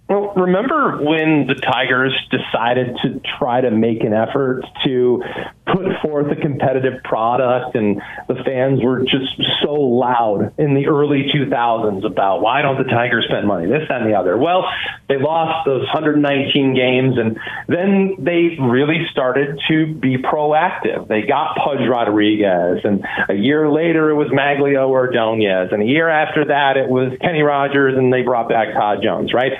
Well, 0.09 0.33
remember 0.37 0.99
when 1.03 1.47
the 1.47 1.55
Tigers 1.55 2.13
decided 2.31 2.97
to 3.03 3.21
try 3.39 3.61
to 3.61 3.71
make 3.71 4.05
an 4.05 4.13
effort 4.13 4.63
to 4.85 5.23
put 5.67 5.87
forth 6.03 6.31
a 6.31 6.37
competitive 6.37 7.03
product, 7.05 7.75
and 7.75 8.01
the 8.29 8.35
fans 8.45 8.83
were 8.83 9.03
just 9.03 9.41
so 9.63 9.73
loud 9.73 10.53
in 10.59 10.75
the 10.75 10.87
early 10.87 11.31
2000s 11.35 12.05
about 12.05 12.43
why 12.43 12.61
don't 12.61 12.77
the 12.77 12.85
Tigers 12.85 13.25
spend 13.29 13.49
money, 13.49 13.67
this, 13.67 13.89
that, 13.89 14.03
and 14.03 14.11
the 14.11 14.17
other. 14.17 14.37
Well, 14.37 14.65
they 15.09 15.17
lost 15.17 15.65
those 15.65 15.83
119 15.85 16.75
games, 16.75 17.17
and 17.19 17.39
then 17.67 18.17
they 18.19 18.57
really 18.61 19.07
started 19.11 19.59
to 19.69 19.95
be 19.95 20.19
proactive. 20.19 21.09
They 21.09 21.23
got 21.23 21.57
Pudge 21.57 21.89
Rodriguez, 21.89 22.81
and 22.85 23.05
a 23.29 23.35
year 23.35 23.71
later 23.71 24.11
it 24.11 24.17
was 24.17 24.29
Magglio 24.29 24.89
Ordonez, 24.89 25.71
and 25.73 25.83
a 25.83 25.87
year 25.87 26.09
after 26.09 26.45
that 26.47 26.77
it 26.77 26.89
was 26.89 27.17
Kenny 27.23 27.43
Rogers, 27.43 27.97
and 27.97 28.13
they 28.13 28.23
brought 28.23 28.51
back 28.51 28.75
Todd 28.75 28.99
Jones, 29.03 29.33
right? 29.33 29.53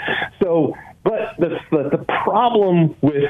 So, 0.43 0.75
but 1.03 1.37
the, 1.39 1.59
the, 1.71 1.97
the 1.97 2.05
problem 2.25 2.97
with 3.01 3.25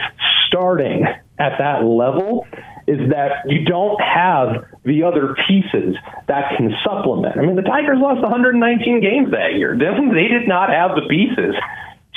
starting 0.48 1.06
at 1.38 1.58
that 1.58 1.84
level 1.84 2.46
is 2.86 3.10
that 3.10 3.48
you 3.48 3.64
don't 3.64 4.00
have 4.00 4.66
the 4.84 5.04
other 5.04 5.34
pieces 5.48 5.96
that 6.28 6.56
can 6.56 6.70
supplement. 6.84 7.38
I 7.38 7.42
mean, 7.42 7.56
the 7.56 7.62
Tigers 7.62 7.98
lost 7.98 8.20
119 8.20 9.00
games 9.00 9.30
that 9.30 9.54
year. 9.54 9.74
They 10.14 10.28
did 10.28 10.46
not 10.46 10.70
have 10.70 10.94
the 10.94 11.08
pieces 11.08 11.54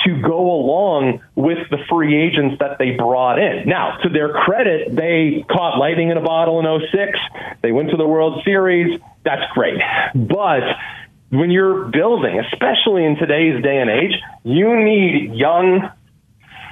to 0.05 0.21
go 0.21 0.39
along 0.39 1.21
with 1.35 1.57
the 1.71 1.77
free 1.89 2.15
agents 2.15 2.57
that 2.59 2.77
they 2.77 2.91
brought 2.91 3.39
in. 3.39 3.67
Now, 3.67 3.97
to 4.03 4.09
their 4.09 4.29
credit, 4.29 4.95
they 4.95 5.43
caught 5.49 5.79
lightning 5.79 6.09
in 6.09 6.17
a 6.17 6.21
bottle 6.21 6.59
in 6.59 6.89
06. 6.91 7.19
They 7.61 7.71
went 7.71 7.89
to 7.91 7.97
the 7.97 8.05
World 8.05 8.43
Series. 8.45 8.99
That's 9.23 9.51
great. 9.53 9.79
But 10.13 10.63
when 11.29 11.49
you're 11.49 11.85
building, 11.85 12.39
especially 12.39 13.05
in 13.05 13.15
today's 13.17 13.61
day 13.63 13.79
and 13.79 13.89
age, 13.89 14.15
you 14.43 14.75
need 14.83 15.33
young, 15.33 15.89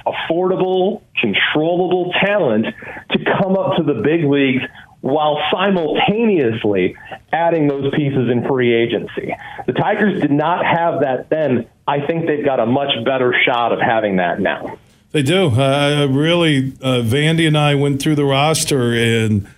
affordable, 0.06 1.02
controllable 1.20 2.12
talent 2.24 2.66
to 3.10 3.18
come 3.40 3.56
up 3.56 3.76
to 3.76 3.82
the 3.82 4.00
big 4.02 4.24
leagues 4.24 4.62
while 5.00 5.38
simultaneously 5.52 6.96
adding 7.32 7.68
those 7.68 7.92
pieces 7.94 8.30
in 8.30 8.46
free 8.48 8.74
agency. 8.74 9.34
The 9.66 9.72
Tigers 9.72 10.20
did 10.20 10.30
not 10.30 10.64
have 10.64 11.00
that 11.00 11.28
then. 11.30 11.66
I 11.86 12.06
think 12.06 12.26
they've 12.26 12.44
got 12.44 12.60
a 12.60 12.66
much 12.66 12.90
better 13.04 13.34
shot 13.44 13.72
of 13.72 13.80
having 13.80 14.16
that 14.16 14.40
now. 14.40 14.78
They 15.12 15.22
do. 15.22 15.48
Uh, 15.48 16.08
really, 16.10 16.72
uh, 16.82 17.02
Vandy 17.02 17.46
and 17.46 17.56
I 17.56 17.74
went 17.74 18.02
through 18.02 18.16
the 18.16 18.24
roster 18.24 18.92
and 18.92 19.48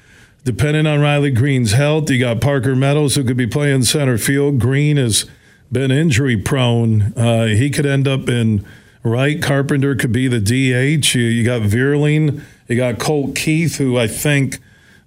depending 0.45 0.87
on 0.87 1.01
Riley 1.01 1.31
Greene's 1.31 1.73
health, 1.73 2.11
you 2.11 2.21
got 2.21 2.41
Parker 2.41 2.77
Meadows 2.77 3.15
who 3.15 3.25
could 3.25 3.37
be 3.37 3.47
playing 3.47 3.85
center 3.85 4.19
field. 4.19 4.59
Greene 4.59 4.97
has 4.97 5.25
been 5.71 5.91
injury 5.91 6.37
prone. 6.37 7.13
Uh, 7.17 7.47
he 7.47 7.71
could 7.71 7.87
end 7.87 8.07
up 8.07 8.29
in 8.29 8.65
right. 9.03 9.43
Carpenter 9.43 9.95
could 9.95 10.13
be 10.13 10.29
the 10.29 10.41
DH. 10.41 11.15
You, 11.15 11.23
you 11.23 11.45
got 11.45 11.63
Vierling. 11.63 12.43
You 12.69 12.77
got 12.77 12.99
Colt 12.99 13.35
Keith, 13.35 13.77
who 13.77 13.97
I 13.97 14.07
think 14.07 14.59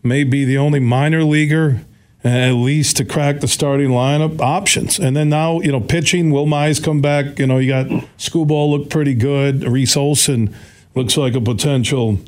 may 0.04 0.24
be 0.24 0.46
the 0.46 0.58
only 0.58 0.80
minor 0.80 1.24
leaguer 1.24 1.82
at 2.24 2.52
least 2.52 2.98
to 2.98 3.06
crack 3.06 3.40
the 3.40 3.48
starting 3.48 3.90
lineup 3.90 4.40
options. 4.42 5.00
And 5.00 5.16
then 5.16 5.30
now, 5.30 5.60
you 5.60 5.72
know, 5.72 5.82
pitching, 5.82 6.30
Will 6.30 6.46
Mize 6.46 6.84
come 6.84 7.02
back. 7.02 7.40
You 7.40 7.48
know, 7.48 7.58
you 7.58 7.70
got 7.70 7.88
Skubal 8.18 8.70
look 8.70 8.92
pretty 8.92 9.16
good. 9.16 9.64
Reese 9.64 9.98
Olson 9.98 10.56
looks 10.94 11.18
like 11.18 11.34
a 11.34 11.42
potential 11.42 12.20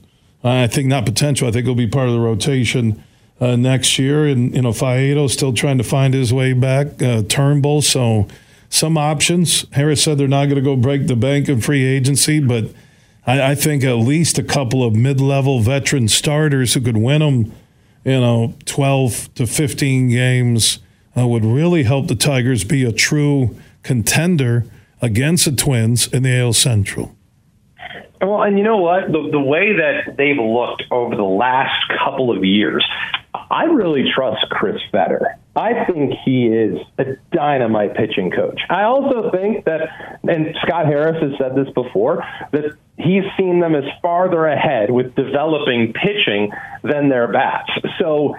I 0.43 0.67
think 0.67 0.87
not 0.87 1.05
potential. 1.05 1.47
I 1.47 1.51
think 1.51 1.65
he'll 1.65 1.75
be 1.75 1.87
part 1.87 2.07
of 2.07 2.13
the 2.13 2.19
rotation 2.19 3.01
uh, 3.39 3.55
next 3.55 3.97
year. 3.97 4.25
And, 4.25 4.53
you 4.53 4.61
know, 4.61 4.71
Faedo 4.71 5.29
still 5.29 5.53
trying 5.53 5.77
to 5.77 5.83
find 5.83 6.13
his 6.13 6.33
way 6.33 6.53
back. 6.53 7.01
Uh, 7.01 7.23
Turnbull. 7.23 7.81
So 7.81 8.27
some 8.73 8.97
options. 8.97 9.67
Harris 9.73 10.03
said 10.03 10.17
they're 10.17 10.27
not 10.27 10.45
going 10.45 10.55
to 10.55 10.61
go 10.61 10.75
break 10.75 11.05
the 11.05 11.15
bank 11.15 11.47
in 11.47 11.61
free 11.61 11.85
agency, 11.85 12.39
but 12.39 12.65
I, 13.25 13.51
I 13.51 13.55
think 13.55 13.83
at 13.83 13.93
least 13.93 14.39
a 14.39 14.43
couple 14.43 14.83
of 14.83 14.95
mid 14.95 15.21
level 15.21 15.59
veteran 15.59 16.07
starters 16.07 16.73
who 16.73 16.81
could 16.81 16.97
win 16.97 17.19
them, 17.19 17.51
you 18.03 18.19
know, 18.19 18.55
12 18.65 19.35
to 19.35 19.45
15 19.45 20.09
games 20.09 20.79
uh, 21.15 21.27
would 21.27 21.45
really 21.45 21.83
help 21.83 22.07
the 22.07 22.15
Tigers 22.15 22.63
be 22.63 22.83
a 22.83 22.91
true 22.91 23.55
contender 23.83 24.65
against 25.03 25.45
the 25.45 25.51
Twins 25.51 26.07
in 26.07 26.23
the 26.23 26.35
AL 26.35 26.53
Central. 26.53 27.15
Well, 28.23 28.41
and 28.43 28.57
you 28.57 28.63
know 28.63 28.77
what? 28.77 29.11
The, 29.11 29.29
the 29.31 29.39
way 29.39 29.73
that 29.73 30.15
they've 30.17 30.37
looked 30.37 30.83
over 30.89 31.15
the 31.15 31.23
last 31.23 31.75
couple 32.03 32.35
of 32.35 32.45
years, 32.45 32.85
I 33.51 33.65
really 33.65 34.05
trust 34.15 34.45
Chris 34.49 34.77
Fetter. 34.91 35.37
I 35.55 35.85
think 35.85 36.13
he 36.23 36.47
is 36.47 36.79
a 36.97 37.17
dynamite 37.31 37.95
pitching 37.95 38.31
coach. 38.31 38.61
I 38.69 38.83
also 38.83 39.29
think 39.29 39.65
that, 39.65 39.81
and 40.23 40.55
Scott 40.65 40.85
Harris 40.85 41.21
has 41.21 41.37
said 41.37 41.55
this 41.55 41.71
before, 41.73 42.23
that 42.51 42.75
he's 42.97 43.23
seen 43.37 43.59
them 43.59 43.75
as 43.75 43.83
farther 44.01 44.45
ahead 44.45 44.89
with 44.89 45.13
developing 45.15 45.93
pitching 45.93 46.51
than 46.83 47.09
their 47.09 47.31
bats. 47.31 47.69
So 47.99 48.35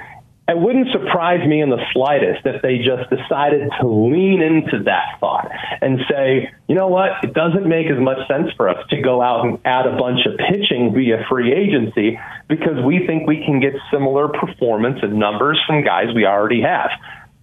it 0.46 0.58
wouldn't 0.58 0.88
surprise 0.92 1.46
me 1.46 1.62
in 1.62 1.70
the 1.70 1.82
slightest 1.92 2.44
if 2.44 2.60
they 2.60 2.76
just 2.78 3.08
decided 3.08 3.70
to 3.80 3.86
lean 3.86 4.42
into 4.42 4.84
that 4.84 5.18
thought 5.18 5.50
and 5.80 6.00
say, 6.10 6.52
you 6.68 6.74
know 6.74 6.88
what, 6.88 7.12
it 7.22 7.32
doesn't 7.32 7.66
make 7.66 7.86
as 7.86 7.98
much 7.98 8.28
sense 8.28 8.52
for 8.56 8.68
us 8.68 8.76
to 8.90 9.00
go 9.00 9.22
out 9.22 9.46
and 9.46 9.58
add 9.64 9.86
a 9.86 9.96
bunch 9.96 10.26
of 10.26 10.36
pitching 10.36 10.92
via 10.92 11.24
free 11.30 11.52
agency 11.54 12.18
because 12.46 12.84
we 12.84 13.06
think 13.06 13.26
we 13.26 13.42
can 13.42 13.58
get 13.58 13.72
similar 13.90 14.28
performance 14.28 14.98
and 15.02 15.14
numbers 15.14 15.58
from 15.66 15.82
guys 15.82 16.14
we 16.14 16.26
already 16.26 16.60
have. 16.60 16.90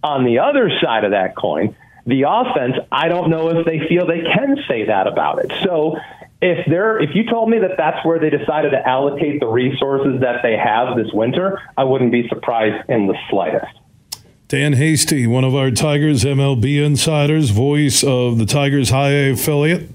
On 0.04 0.24
the 0.24 0.38
other 0.38 0.70
side 0.80 1.04
of 1.04 1.10
that 1.10 1.36
coin, 1.36 1.74
the 2.06 2.22
offense, 2.28 2.76
I 2.90 3.08
don't 3.08 3.30
know 3.30 3.48
if 3.50 3.66
they 3.66 3.80
feel 3.88 4.06
they 4.06 4.22
can 4.22 4.58
say 4.68 4.86
that 4.86 5.08
about 5.08 5.44
it. 5.44 5.52
So 5.64 5.96
if 6.42 6.66
they're 6.66 7.00
if 7.00 7.10
you 7.14 7.24
told 7.24 7.48
me 7.48 7.58
that 7.60 7.76
that's 7.78 8.04
where 8.04 8.18
they 8.18 8.28
decided 8.28 8.70
to 8.70 8.86
allocate 8.86 9.38
the 9.40 9.46
resources 9.46 10.20
that 10.20 10.42
they 10.42 10.56
have 10.56 10.96
this 10.96 11.06
winter, 11.12 11.62
I 11.78 11.84
wouldn't 11.84 12.10
be 12.10 12.28
surprised 12.28 12.90
in 12.90 13.06
the 13.06 13.16
slightest. 13.30 13.72
Dan 14.48 14.74
Hasty, 14.74 15.26
one 15.26 15.44
of 15.44 15.54
our 15.54 15.70
Tigers 15.70 16.24
MLB 16.24 16.84
insiders, 16.84 17.50
voice 17.50 18.04
of 18.04 18.36
the 18.38 18.44
Tigers 18.44 18.90
High 18.90 19.10
A 19.10 19.32
affiliate, 19.32 19.88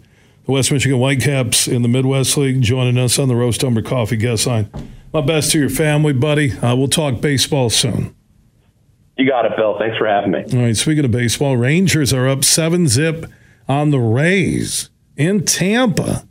the 0.46 0.52
West 0.54 0.72
Michigan 0.72 0.98
Whitecaps 0.98 1.68
in 1.68 1.82
the 1.84 1.88
Midwest 1.88 2.38
League, 2.38 2.62
joining 2.62 2.98
us 2.98 3.20
on 3.20 3.28
the 3.28 3.36
Roast 3.36 3.64
Umber 3.64 3.84
Coffee 3.84 4.18
guest 4.18 4.48
line. 4.48 4.72
My 5.14 5.22
best 5.22 5.52
to 5.52 5.60
your 5.60 5.70
family, 5.70 6.14
buddy. 6.14 6.54
Uh, 6.54 6.76
we'll 6.76 6.88
talk 6.88 7.22
baseball 7.22 7.70
soon. 7.70 8.16
You 9.18 9.28
got 9.28 9.46
it, 9.46 9.52
Bill. 9.58 9.78
Thanks 9.78 9.98
for 9.98 10.08
having 10.08 10.32
me. 10.32 10.46
All 10.54 10.60
right. 10.66 10.78
Speaking 10.78 11.04
of 11.06 11.12
baseball, 11.12 11.58
Rangers 11.58 12.14
are 12.14 12.28
up 12.28 12.44
seven 12.44 12.88
zip 12.88 13.26
on 13.68 13.92
the 13.92 14.00
Rays 14.00 14.90
in 15.16 15.44
Tampa. 15.44 16.27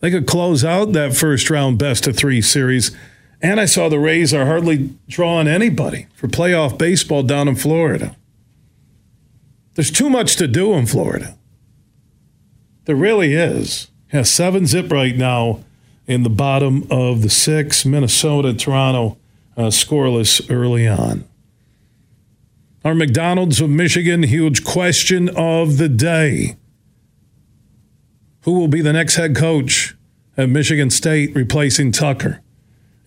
They 0.00 0.10
could 0.10 0.26
close 0.26 0.64
out 0.64 0.92
that 0.92 1.16
first 1.16 1.50
round 1.50 1.78
best 1.78 2.06
of 2.06 2.16
three 2.16 2.40
series. 2.40 2.96
And 3.40 3.60
I 3.60 3.66
saw 3.66 3.88
the 3.88 3.98
Rays 3.98 4.34
are 4.34 4.46
hardly 4.46 4.90
drawing 5.08 5.48
anybody 5.48 6.06
for 6.14 6.28
playoff 6.28 6.78
baseball 6.78 7.22
down 7.22 7.48
in 7.48 7.56
Florida. 7.56 8.16
There's 9.74 9.90
too 9.90 10.10
much 10.10 10.36
to 10.36 10.48
do 10.48 10.74
in 10.74 10.86
Florida. 10.86 11.38
There 12.84 12.96
really 12.96 13.34
is. 13.34 13.88
Yeah, 14.12 14.22
seven 14.22 14.66
zip 14.66 14.90
right 14.90 15.16
now 15.16 15.62
in 16.06 16.22
the 16.22 16.30
bottom 16.30 16.86
of 16.90 17.22
the 17.22 17.30
six. 17.30 17.84
Minnesota, 17.84 18.54
Toronto, 18.54 19.18
uh, 19.56 19.64
scoreless 19.66 20.50
early 20.50 20.88
on. 20.88 21.24
Our 22.84 22.94
McDonald's 22.94 23.60
of 23.60 23.70
Michigan, 23.70 24.22
huge 24.22 24.64
question 24.64 25.28
of 25.36 25.76
the 25.76 25.88
day. 25.88 26.56
Who 28.42 28.52
will 28.52 28.68
be 28.68 28.80
the 28.80 28.92
next 28.92 29.16
head 29.16 29.34
coach 29.36 29.96
at 30.36 30.48
Michigan 30.48 30.90
State 30.90 31.34
replacing 31.34 31.92
Tucker? 31.92 32.40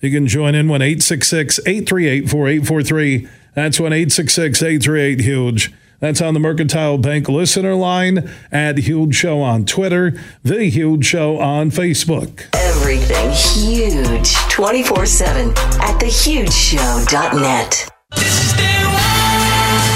You 0.02 0.12
can 0.12 0.28
join 0.28 0.56
in 0.56 0.68
1 0.68 0.82
866 0.82 1.60
838 1.60 2.30
4843. 2.30 3.28
That's 3.54 3.80
1 3.80 3.94
866 3.94 4.62
838 4.62 5.22
Huge. 5.22 5.74
That's 6.00 6.20
on 6.20 6.34
the 6.34 6.40
Mercantile 6.40 6.98
Bank 6.98 7.30
listener 7.30 7.76
line 7.76 8.28
at 8.52 8.80
Huge 8.80 9.14
Show 9.14 9.40
on 9.42 9.66
Twitter, 9.66 10.20
The 10.42 10.68
Huge 10.68 11.06
Show 11.06 11.38
on 11.38 11.70
Facebook. 11.70 12.48
Everything 12.56 13.30
huge 13.30 14.34
24 14.50 15.06
7 15.06 15.50
at 15.50 16.02
thehugeshow.net. 16.02 17.88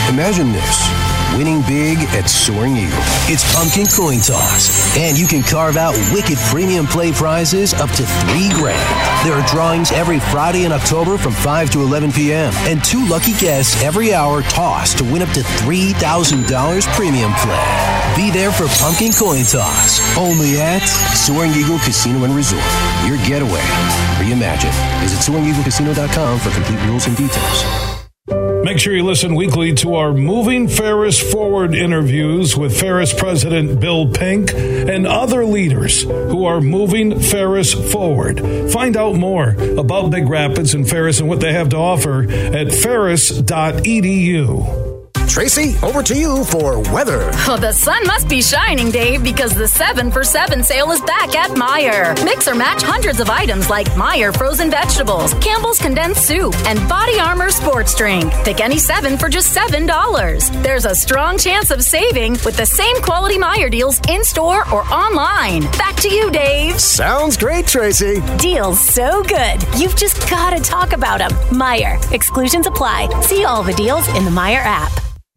Imagine 0.10 0.52
this 0.52 1.15
winning 1.38 1.62
big 1.64 2.00
at 2.16 2.30
Soaring 2.30 2.76
Eagle. 2.76 2.98
It's 3.28 3.44
pumpkin 3.54 3.88
coin 3.88 4.20
toss, 4.20 4.96
and 4.98 5.18
you 5.18 5.28
can 5.28 5.44
carve 5.44 5.78
out 5.78 5.96
wicked 6.12 6.38
premium 6.50 6.88
play 6.88 7.12
prizes 7.12 7.74
up 7.74 7.90
to 7.92 8.04
three 8.26 8.50
grand. 8.54 8.90
There 9.28 9.34
are 9.34 9.46
drawings 9.48 9.92
every 9.92 10.20
Friday 10.20 10.66
in 10.66 10.72
October 10.72 11.18
from 11.18 11.34
5 11.34 11.70
to 11.72 11.82
11 11.82 12.12
p.m., 12.12 12.54
and 12.68 12.84
two 12.84 13.06
lucky 13.08 13.34
guests 13.34 13.82
every 13.84 14.14
hour 14.14 14.42
toss 14.44 14.94
to 14.96 15.04
win 15.04 15.22
up 15.22 15.30
to 15.30 15.42
$3,000 15.42 15.94
premium 16.96 17.34
play. 17.44 17.96
Be 18.16 18.32
there 18.32 18.52
for 18.52 18.68
pumpkin 18.80 19.12
coin 19.12 19.44
toss. 19.44 20.00
Only 20.18 20.60
at 20.60 20.86
Soaring 21.14 21.52
Eagle 21.52 21.80
Casino 21.80 22.24
and 22.24 22.34
Resort. 22.34 22.64
Your 23.06 23.18
getaway. 23.28 23.64
Reimagine. 24.20 24.72
Visit 25.02 25.20
SoaringEagleCasino.com 25.20 26.40
for 26.40 26.52
complete 26.52 26.82
rules 26.88 27.08
and 27.08 27.18
details. 27.18 27.95
Make 28.76 28.82
sure 28.82 28.94
you 28.94 29.04
listen 29.04 29.36
weekly 29.36 29.74
to 29.76 29.96
our 29.96 30.12
Moving 30.12 30.68
Ferris 30.68 31.18
Forward 31.32 31.74
interviews 31.74 32.58
with 32.58 32.78
Ferris 32.78 33.14
President 33.14 33.80
Bill 33.80 34.12
Pink 34.12 34.54
and 34.54 35.08
other 35.08 35.46
leaders 35.46 36.04
who 36.04 36.44
are 36.44 36.60
moving 36.60 37.18
Ferris 37.22 37.74
forward. 37.74 38.42
Find 38.74 38.98
out 38.98 39.16
more 39.16 39.52
about 39.78 40.12
Big 40.12 40.28
Rapids 40.28 40.74
and 40.74 40.86
Ferris 40.90 41.22
and 41.22 41.30
what 41.30 41.40
they 41.40 41.54
have 41.54 41.70
to 41.70 41.78
offer 41.78 42.24
at 42.30 42.74
ferris.edu. 42.74 43.26
Tracy, 45.28 45.76
over 45.84 46.02
to 46.04 46.16
you 46.16 46.44
for 46.46 46.80
weather. 46.94 47.32
The 47.66 47.72
sun 47.72 48.06
must 48.06 48.28
be 48.30 48.42
shining, 48.42 48.92
Dave, 48.92 49.24
because 49.24 49.54
the 49.54 49.68
7 49.68 50.12
for 50.12 50.24
7 50.24 50.64
sale 50.64 50.92
is 50.92 51.02
back 51.02 51.36
at 51.36 51.52
Meijer. 51.52 52.24
Mix 52.24 52.48
or 52.48 52.56
match 52.56 52.84
hundreds 52.84 53.20
of 53.20 53.30
items 53.30 53.70
like 53.70 53.88
Meijer 53.92 54.36
frozen 54.38 54.70
vegetables, 54.70 55.34
Campbell's 55.36 55.80
condensed 55.80 56.26
soup, 56.26 56.56
and 56.68 56.78
Body 56.88 57.20
Armor 57.20 57.50
sports 57.50 57.96
drink. 57.96 58.32
Pick 58.44 58.60
any 58.62 58.78
7 58.78 59.18
for 59.18 59.28
just 59.30 59.56
$7. 59.56 60.64
There's 60.64 60.86
a 60.86 60.94
strong 60.94 61.38
chance 61.38 61.72
of 61.72 61.84
saving 61.84 62.34
with 62.46 62.56
the 62.58 62.66
same 62.66 63.02
quality 63.02 63.38
Meijer 63.38 63.72
deals 63.72 64.00
in 64.08 64.24
store 64.24 64.62
or 64.72 64.84
online. 64.94 65.64
Back 65.78 65.96
to 65.98 66.10
you, 66.10 66.30
Dave. 66.30 66.80
Sounds 66.80 67.38
great, 67.38 67.68
Tracy. 67.68 68.22
Deals 68.38 68.80
so 68.80 69.24
good. 69.24 69.64
You've 69.78 69.96
just 69.96 70.30
got 70.30 70.52
to 70.52 70.62
talk 70.62 70.94
about 70.94 71.20
them. 71.20 71.32
Meijer. 71.50 72.00
Exclusions 72.12 72.68
apply. 72.68 73.10
See 73.22 73.46
all 73.46 73.64
the 73.64 73.74
deals 73.74 74.08
in 74.10 74.26
the 74.26 74.32
Meijer 74.32 74.64
app. 74.64 74.92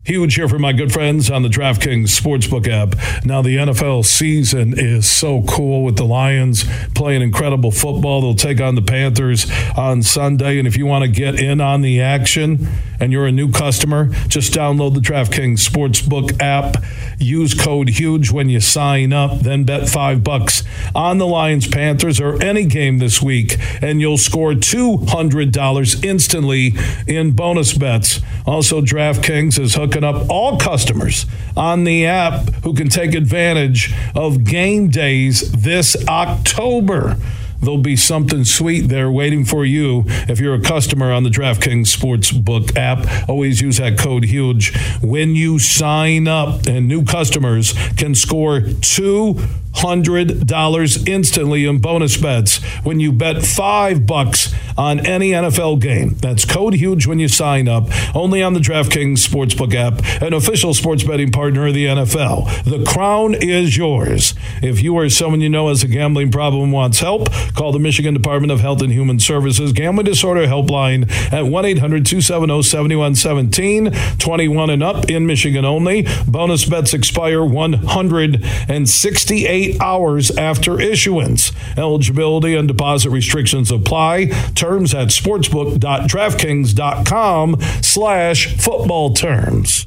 Huge 0.08 0.36
here 0.36 0.48
for 0.48 0.58
my 0.58 0.72
good 0.72 0.90
friends 0.90 1.30
on 1.30 1.42
the 1.42 1.50
DraftKings 1.50 2.18
Sportsbook 2.18 2.66
app. 2.66 3.26
Now, 3.26 3.42
the 3.42 3.58
NFL 3.58 4.06
season 4.06 4.72
is 4.74 5.06
so 5.06 5.42
cool 5.42 5.84
with 5.84 5.98
the 5.98 6.06
Lions 6.06 6.64
playing 6.94 7.20
incredible 7.20 7.70
football. 7.70 8.22
They'll 8.22 8.34
take 8.34 8.58
on 8.58 8.74
the 8.74 8.80
Panthers 8.80 9.46
on 9.76 10.02
Sunday. 10.02 10.58
And 10.58 10.66
if 10.66 10.78
you 10.78 10.86
want 10.86 11.04
to 11.04 11.10
get 11.10 11.38
in 11.38 11.60
on 11.60 11.82
the 11.82 12.00
action 12.00 12.68
and 12.98 13.12
you're 13.12 13.26
a 13.26 13.32
new 13.32 13.52
customer, 13.52 14.06
just 14.28 14.54
download 14.54 14.94
the 14.94 15.00
DraftKings 15.00 15.68
Sportsbook 15.68 16.40
app. 16.40 16.82
Use 17.18 17.52
code 17.52 17.90
HUGE 17.90 18.32
when 18.32 18.48
you 18.48 18.60
sign 18.60 19.12
up. 19.12 19.40
Then 19.40 19.64
bet 19.64 19.90
five 19.90 20.24
bucks 20.24 20.62
on 20.94 21.18
the 21.18 21.26
Lions 21.26 21.68
Panthers 21.68 22.18
or 22.18 22.42
any 22.42 22.64
game 22.64 22.98
this 22.98 23.20
week, 23.20 23.58
and 23.82 24.00
you'll 24.00 24.16
score 24.16 24.52
$200 24.52 26.04
instantly 26.04 26.72
in 27.06 27.32
bonus 27.32 27.74
bets. 27.74 28.20
Also, 28.46 28.80
DraftKings 28.80 29.60
is 29.60 29.74
hooking 29.74 29.97
up 30.04 30.28
all 30.30 30.58
customers 30.58 31.26
on 31.56 31.84
the 31.84 32.06
app 32.06 32.48
who 32.64 32.74
can 32.74 32.88
take 32.88 33.14
advantage 33.14 33.94
of 34.14 34.44
game 34.44 34.88
days 34.88 35.50
this 35.52 35.96
October. 36.08 37.16
There'll 37.60 37.78
be 37.78 37.96
something 37.96 38.44
sweet 38.44 38.82
there 38.82 39.10
waiting 39.10 39.44
for 39.44 39.64
you 39.64 40.04
if 40.06 40.38
you're 40.38 40.54
a 40.54 40.60
customer 40.60 41.10
on 41.10 41.24
the 41.24 41.30
DraftKings 41.30 41.86
Sportsbook 41.88 42.76
app. 42.76 43.28
Always 43.28 43.60
use 43.60 43.78
that 43.78 43.98
code 43.98 44.24
HUGE 44.24 44.76
when 45.02 45.34
you 45.34 45.58
sign 45.58 46.28
up, 46.28 46.66
and 46.66 46.86
new 46.86 47.04
customers 47.04 47.74
can 47.96 48.14
score 48.14 48.60
two 48.60 49.40
hundred 49.78 50.46
dollars 50.46 51.04
instantly 51.06 51.64
in 51.64 51.78
bonus 51.78 52.16
bets 52.16 52.62
when 52.84 53.00
you 53.00 53.12
bet 53.12 53.44
five 53.44 54.06
bucks 54.06 54.54
on 54.76 55.04
any 55.06 55.32
NFL 55.32 55.80
game. 55.80 56.16
That's 56.20 56.44
code 56.44 56.74
huge 56.74 57.06
when 57.06 57.18
you 57.18 57.28
sign 57.28 57.66
up. 57.68 57.88
Only 58.14 58.42
on 58.42 58.52
the 58.54 58.60
DraftKings 58.60 59.26
Sportsbook 59.26 59.74
app, 59.74 60.22
an 60.22 60.32
official 60.32 60.72
sports 60.74 61.02
betting 61.02 61.32
partner 61.32 61.66
of 61.66 61.74
the 61.74 61.86
NFL. 61.86 62.64
The 62.64 62.84
crown 62.84 63.34
is 63.34 63.76
yours. 63.76 64.34
If 64.62 64.80
you 64.82 64.94
or 64.94 65.08
someone 65.08 65.40
you 65.40 65.48
know 65.48 65.68
has 65.68 65.82
a 65.82 65.88
gambling 65.88 66.30
problem 66.30 66.70
wants 66.70 67.00
help, 67.00 67.32
call 67.54 67.72
the 67.72 67.78
Michigan 67.78 68.12
Department 68.14 68.52
of 68.52 68.60
Health 68.60 68.82
and 68.82 68.92
Human 68.92 69.18
Services 69.18 69.72
Gambling 69.72 70.04
Disorder 70.06 70.46
Helpline 70.46 71.10
at 71.32 71.44
1-800-270-7117. 71.44 74.18
21 74.18 74.70
and 74.70 74.82
up 74.82 75.08
in 75.10 75.26
Michigan 75.26 75.64
only. 75.64 76.06
Bonus 76.26 76.64
bets 76.64 76.94
expire 76.94 77.44
168 77.44 79.67
hours 79.80 80.30
after 80.36 80.80
issuance. 80.80 81.52
Eligibility 81.76 82.54
and 82.54 82.68
deposit 82.68 83.10
restrictions 83.10 83.70
apply. 83.70 84.26
Terms 84.54 84.94
at 84.94 85.08
sportsbook.draftkings.com 85.08 87.56
slash 87.82 88.56
football 88.56 89.12
terms. 89.14 89.86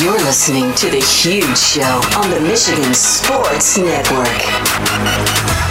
You're 0.00 0.18
listening 0.18 0.74
to 0.76 0.88
The 0.90 1.00
Huge 1.00 1.58
Show 1.58 2.00
on 2.16 2.30
the 2.30 2.40
Michigan 2.40 2.94
Sports 2.94 3.76
Network. 3.76 5.61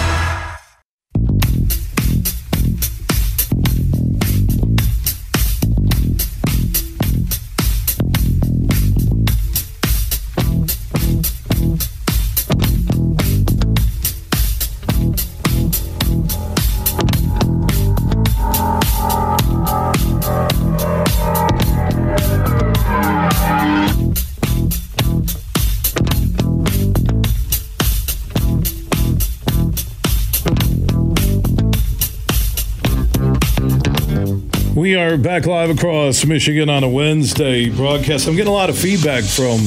We 34.91 34.97
are 34.97 35.15
back 35.15 35.45
live 35.45 35.69
across 35.69 36.25
Michigan 36.25 36.69
on 36.69 36.83
a 36.83 36.89
Wednesday 36.89 37.69
broadcast. 37.69 38.27
I'm 38.27 38.35
getting 38.35 38.51
a 38.51 38.53
lot 38.53 38.69
of 38.69 38.77
feedback 38.77 39.23
from 39.23 39.61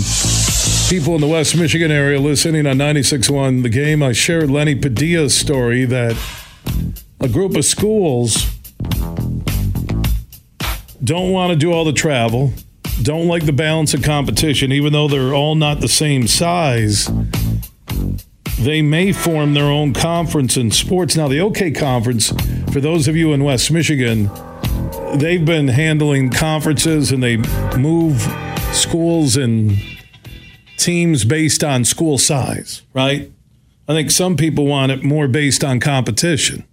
people 0.90 1.14
in 1.14 1.22
the 1.22 1.26
West 1.26 1.56
Michigan 1.56 1.90
area 1.90 2.20
listening 2.20 2.66
on 2.66 2.76
96.1 2.76 3.62
The 3.62 3.70
Game. 3.70 4.02
I 4.02 4.12
shared 4.12 4.50
Lenny 4.50 4.74
Padilla's 4.74 5.34
story 5.34 5.86
that 5.86 6.14
a 7.20 7.28
group 7.30 7.56
of 7.56 7.64
schools 7.64 8.54
don't 11.02 11.32
want 11.32 11.52
to 11.52 11.56
do 11.56 11.72
all 11.72 11.86
the 11.86 11.94
travel, 11.94 12.52
don't 13.02 13.26
like 13.26 13.46
the 13.46 13.52
balance 13.54 13.94
of 13.94 14.02
competition, 14.02 14.72
even 14.72 14.92
though 14.92 15.08
they're 15.08 15.32
all 15.32 15.54
not 15.54 15.80
the 15.80 15.88
same 15.88 16.26
size. 16.26 17.10
They 18.58 18.82
may 18.82 19.12
form 19.12 19.54
their 19.54 19.70
own 19.70 19.94
conference 19.94 20.58
in 20.58 20.70
sports. 20.70 21.16
Now, 21.16 21.28
the 21.28 21.40
OK 21.40 21.70
Conference, 21.70 22.30
for 22.74 22.82
those 22.82 23.08
of 23.08 23.16
you 23.16 23.32
in 23.32 23.42
West 23.42 23.70
Michigan, 23.70 24.30
they've 25.16 25.44
been 25.44 25.68
handling 25.68 26.30
conferences 26.30 27.12
and 27.12 27.22
they 27.22 27.36
move 27.76 28.20
schools 28.72 29.36
and 29.36 29.72
teams 30.76 31.24
based 31.24 31.62
on 31.62 31.84
school 31.84 32.18
size, 32.18 32.82
right? 32.92 33.30
I 33.88 33.92
think 33.92 34.10
some 34.10 34.36
people 34.36 34.66
want 34.66 34.92
it 34.92 35.02
more 35.02 35.28
based 35.28 35.62
on 35.62 35.80
competition. 35.80 36.64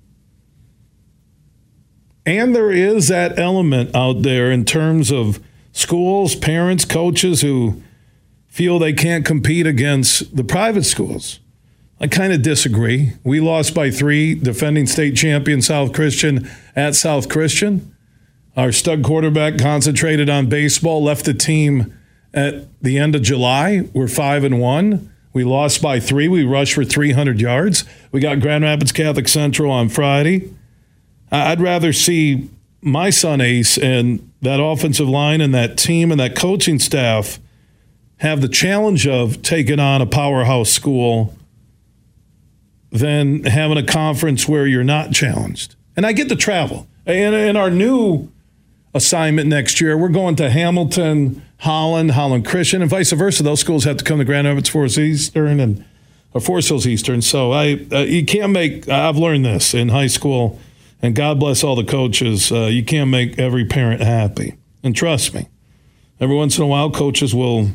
And 2.25 2.55
there 2.55 2.71
is 2.71 3.07
that 3.07 3.37
element 3.39 3.95
out 3.95 4.21
there 4.21 4.51
in 4.51 4.65
terms 4.65 5.11
of 5.11 5.39
schools, 5.71 6.35
parents, 6.35 6.85
coaches 6.85 7.41
who 7.41 7.81
feel 8.47 8.79
they 8.79 8.93
can't 8.93 9.25
compete 9.25 9.65
against 9.65 10.35
the 10.35 10.43
private 10.43 10.83
schools. 10.83 11.39
I 11.99 12.07
kind 12.07 12.33
of 12.33 12.41
disagree. 12.41 13.13
We 13.23 13.39
lost 13.39 13.73
by 13.73 13.91
three, 13.91 14.35
defending 14.35 14.87
state 14.87 15.15
champion 15.15 15.61
South 15.61 15.93
Christian 15.93 16.49
at 16.75 16.95
South 16.95 17.29
Christian. 17.29 17.90
Our 18.57 18.71
stud 18.71 19.03
quarterback 19.03 19.57
concentrated 19.57 20.29
on 20.29 20.47
baseball, 20.47 21.01
left 21.03 21.25
the 21.25 21.33
team 21.33 21.97
at 22.33 22.67
the 22.81 22.97
end 22.97 23.15
of 23.15 23.21
July. 23.21 23.87
We're 23.93 24.07
five 24.07 24.43
and 24.43 24.59
one. 24.59 25.11
We 25.33 25.45
lost 25.45 25.81
by 25.81 26.01
three. 26.01 26.27
We 26.27 26.43
rushed 26.43 26.73
for 26.73 26.83
300 26.83 27.39
yards. 27.39 27.85
We 28.11 28.19
got 28.19 28.41
Grand 28.41 28.65
Rapids 28.65 28.91
Catholic 28.91 29.29
Central 29.29 29.71
on 29.71 29.87
Friday. 29.87 30.53
I'd 31.31 31.61
rather 31.61 31.93
see 31.93 32.49
my 32.81 33.09
son 33.09 33.39
Ace 33.39 33.77
and 33.77 34.29
that 34.41 34.61
offensive 34.61 35.07
line 35.07 35.39
and 35.39 35.53
that 35.53 35.77
team 35.77 36.11
and 36.11 36.19
that 36.19 36.35
coaching 36.35 36.79
staff 36.79 37.39
have 38.17 38.41
the 38.41 38.49
challenge 38.49 39.07
of 39.07 39.41
taking 39.41 39.79
on 39.79 40.01
a 40.01 40.05
powerhouse 40.05 40.69
school 40.69 41.33
than 42.91 43.45
having 43.45 43.77
a 43.77 43.85
conference 43.85 44.47
where 44.47 44.67
you're 44.67 44.83
not 44.83 45.13
challenged. 45.13 45.75
And 45.95 46.05
I 46.05 46.11
get 46.11 46.27
the 46.27 46.35
travel. 46.35 46.87
And 47.05 47.33
in 47.33 47.55
our 47.55 47.71
new 47.71 48.29
assignment 48.93 49.47
next 49.47 49.79
year. 49.79 49.97
We're 49.97 50.09
going 50.09 50.35
to 50.37 50.49
Hamilton, 50.49 51.41
Holland, 51.59 52.11
Holland 52.11 52.45
Christian, 52.45 52.81
and 52.81 52.89
vice 52.89 53.11
versa. 53.11 53.43
Those 53.43 53.59
schools 53.59 53.83
have 53.85 53.97
to 53.97 54.03
come 54.03 54.19
to 54.19 54.25
Grand 54.25 54.47
Rapids 54.47 54.69
Forest 54.69 54.97
Eastern 54.97 55.59
and 55.59 55.85
or 56.33 56.41
Forest 56.41 56.69
Hills 56.69 56.87
Eastern. 56.87 57.21
So 57.21 57.51
I, 57.51 57.85
uh, 57.91 57.99
you 57.99 58.25
can't 58.25 58.51
make. 58.51 58.87
I've 58.87 59.17
learned 59.17 59.45
this 59.45 59.73
in 59.73 59.89
high 59.89 60.07
school, 60.07 60.59
and 61.01 61.13
God 61.15 61.39
bless 61.39 61.63
all 61.63 61.75
the 61.75 61.83
coaches. 61.83 62.51
Uh, 62.51 62.65
you 62.65 62.83
can't 62.83 63.09
make 63.09 63.37
every 63.37 63.65
parent 63.65 64.01
happy, 64.01 64.55
and 64.83 64.95
trust 64.95 65.33
me. 65.33 65.49
Every 66.19 66.35
once 66.35 66.57
in 66.57 66.63
a 66.63 66.67
while, 66.67 66.91
coaches 66.91 67.33
will 67.33 67.69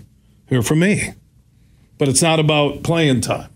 hear 0.49 0.63
from 0.63 0.79
me. 0.81 1.15
but 1.99 2.09
it's 2.09 2.23
not 2.23 2.39
about 2.39 2.83
playing 2.83 3.21
time. 3.21 3.51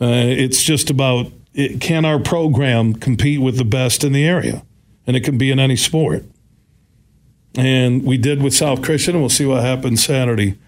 Uh, 0.00 0.06
it's 0.06 0.62
just 0.62 0.90
about 0.90 1.32
it, 1.54 1.80
can 1.80 2.04
our 2.04 2.18
program 2.18 2.94
compete 2.94 3.40
with 3.40 3.56
the 3.56 3.64
best 3.64 4.04
in 4.04 4.12
the 4.12 4.26
area? 4.26 4.64
And 5.06 5.16
it 5.16 5.20
can 5.20 5.38
be 5.38 5.50
in 5.50 5.58
any 5.58 5.76
sport. 5.76 6.24
And 7.56 8.04
we 8.04 8.18
did 8.18 8.42
with 8.42 8.54
South 8.54 8.82
Christian, 8.82 9.14
and 9.14 9.22
we'll 9.22 9.30
see 9.30 9.46
what 9.46 9.62
happens 9.62 10.04
Saturday 10.04 10.58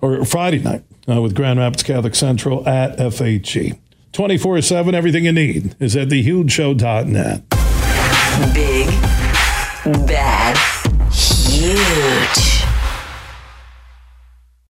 or 0.00 0.24
Friday 0.24 0.58
night 0.58 0.84
uh, 1.08 1.20
with 1.20 1.34
Grand 1.34 1.58
Rapids 1.58 1.82
Catholic 1.82 2.14
Central 2.14 2.66
at 2.68 2.96
FHE. 2.98 3.78
24 4.12 4.62
7, 4.62 4.94
everything 4.94 5.24
you 5.24 5.32
need 5.32 5.74
is 5.80 5.96
at 5.96 6.08
thehugeshow.net. 6.08 7.42
Big, 8.54 8.86
bad, 10.06 10.56
huge. 11.12 12.53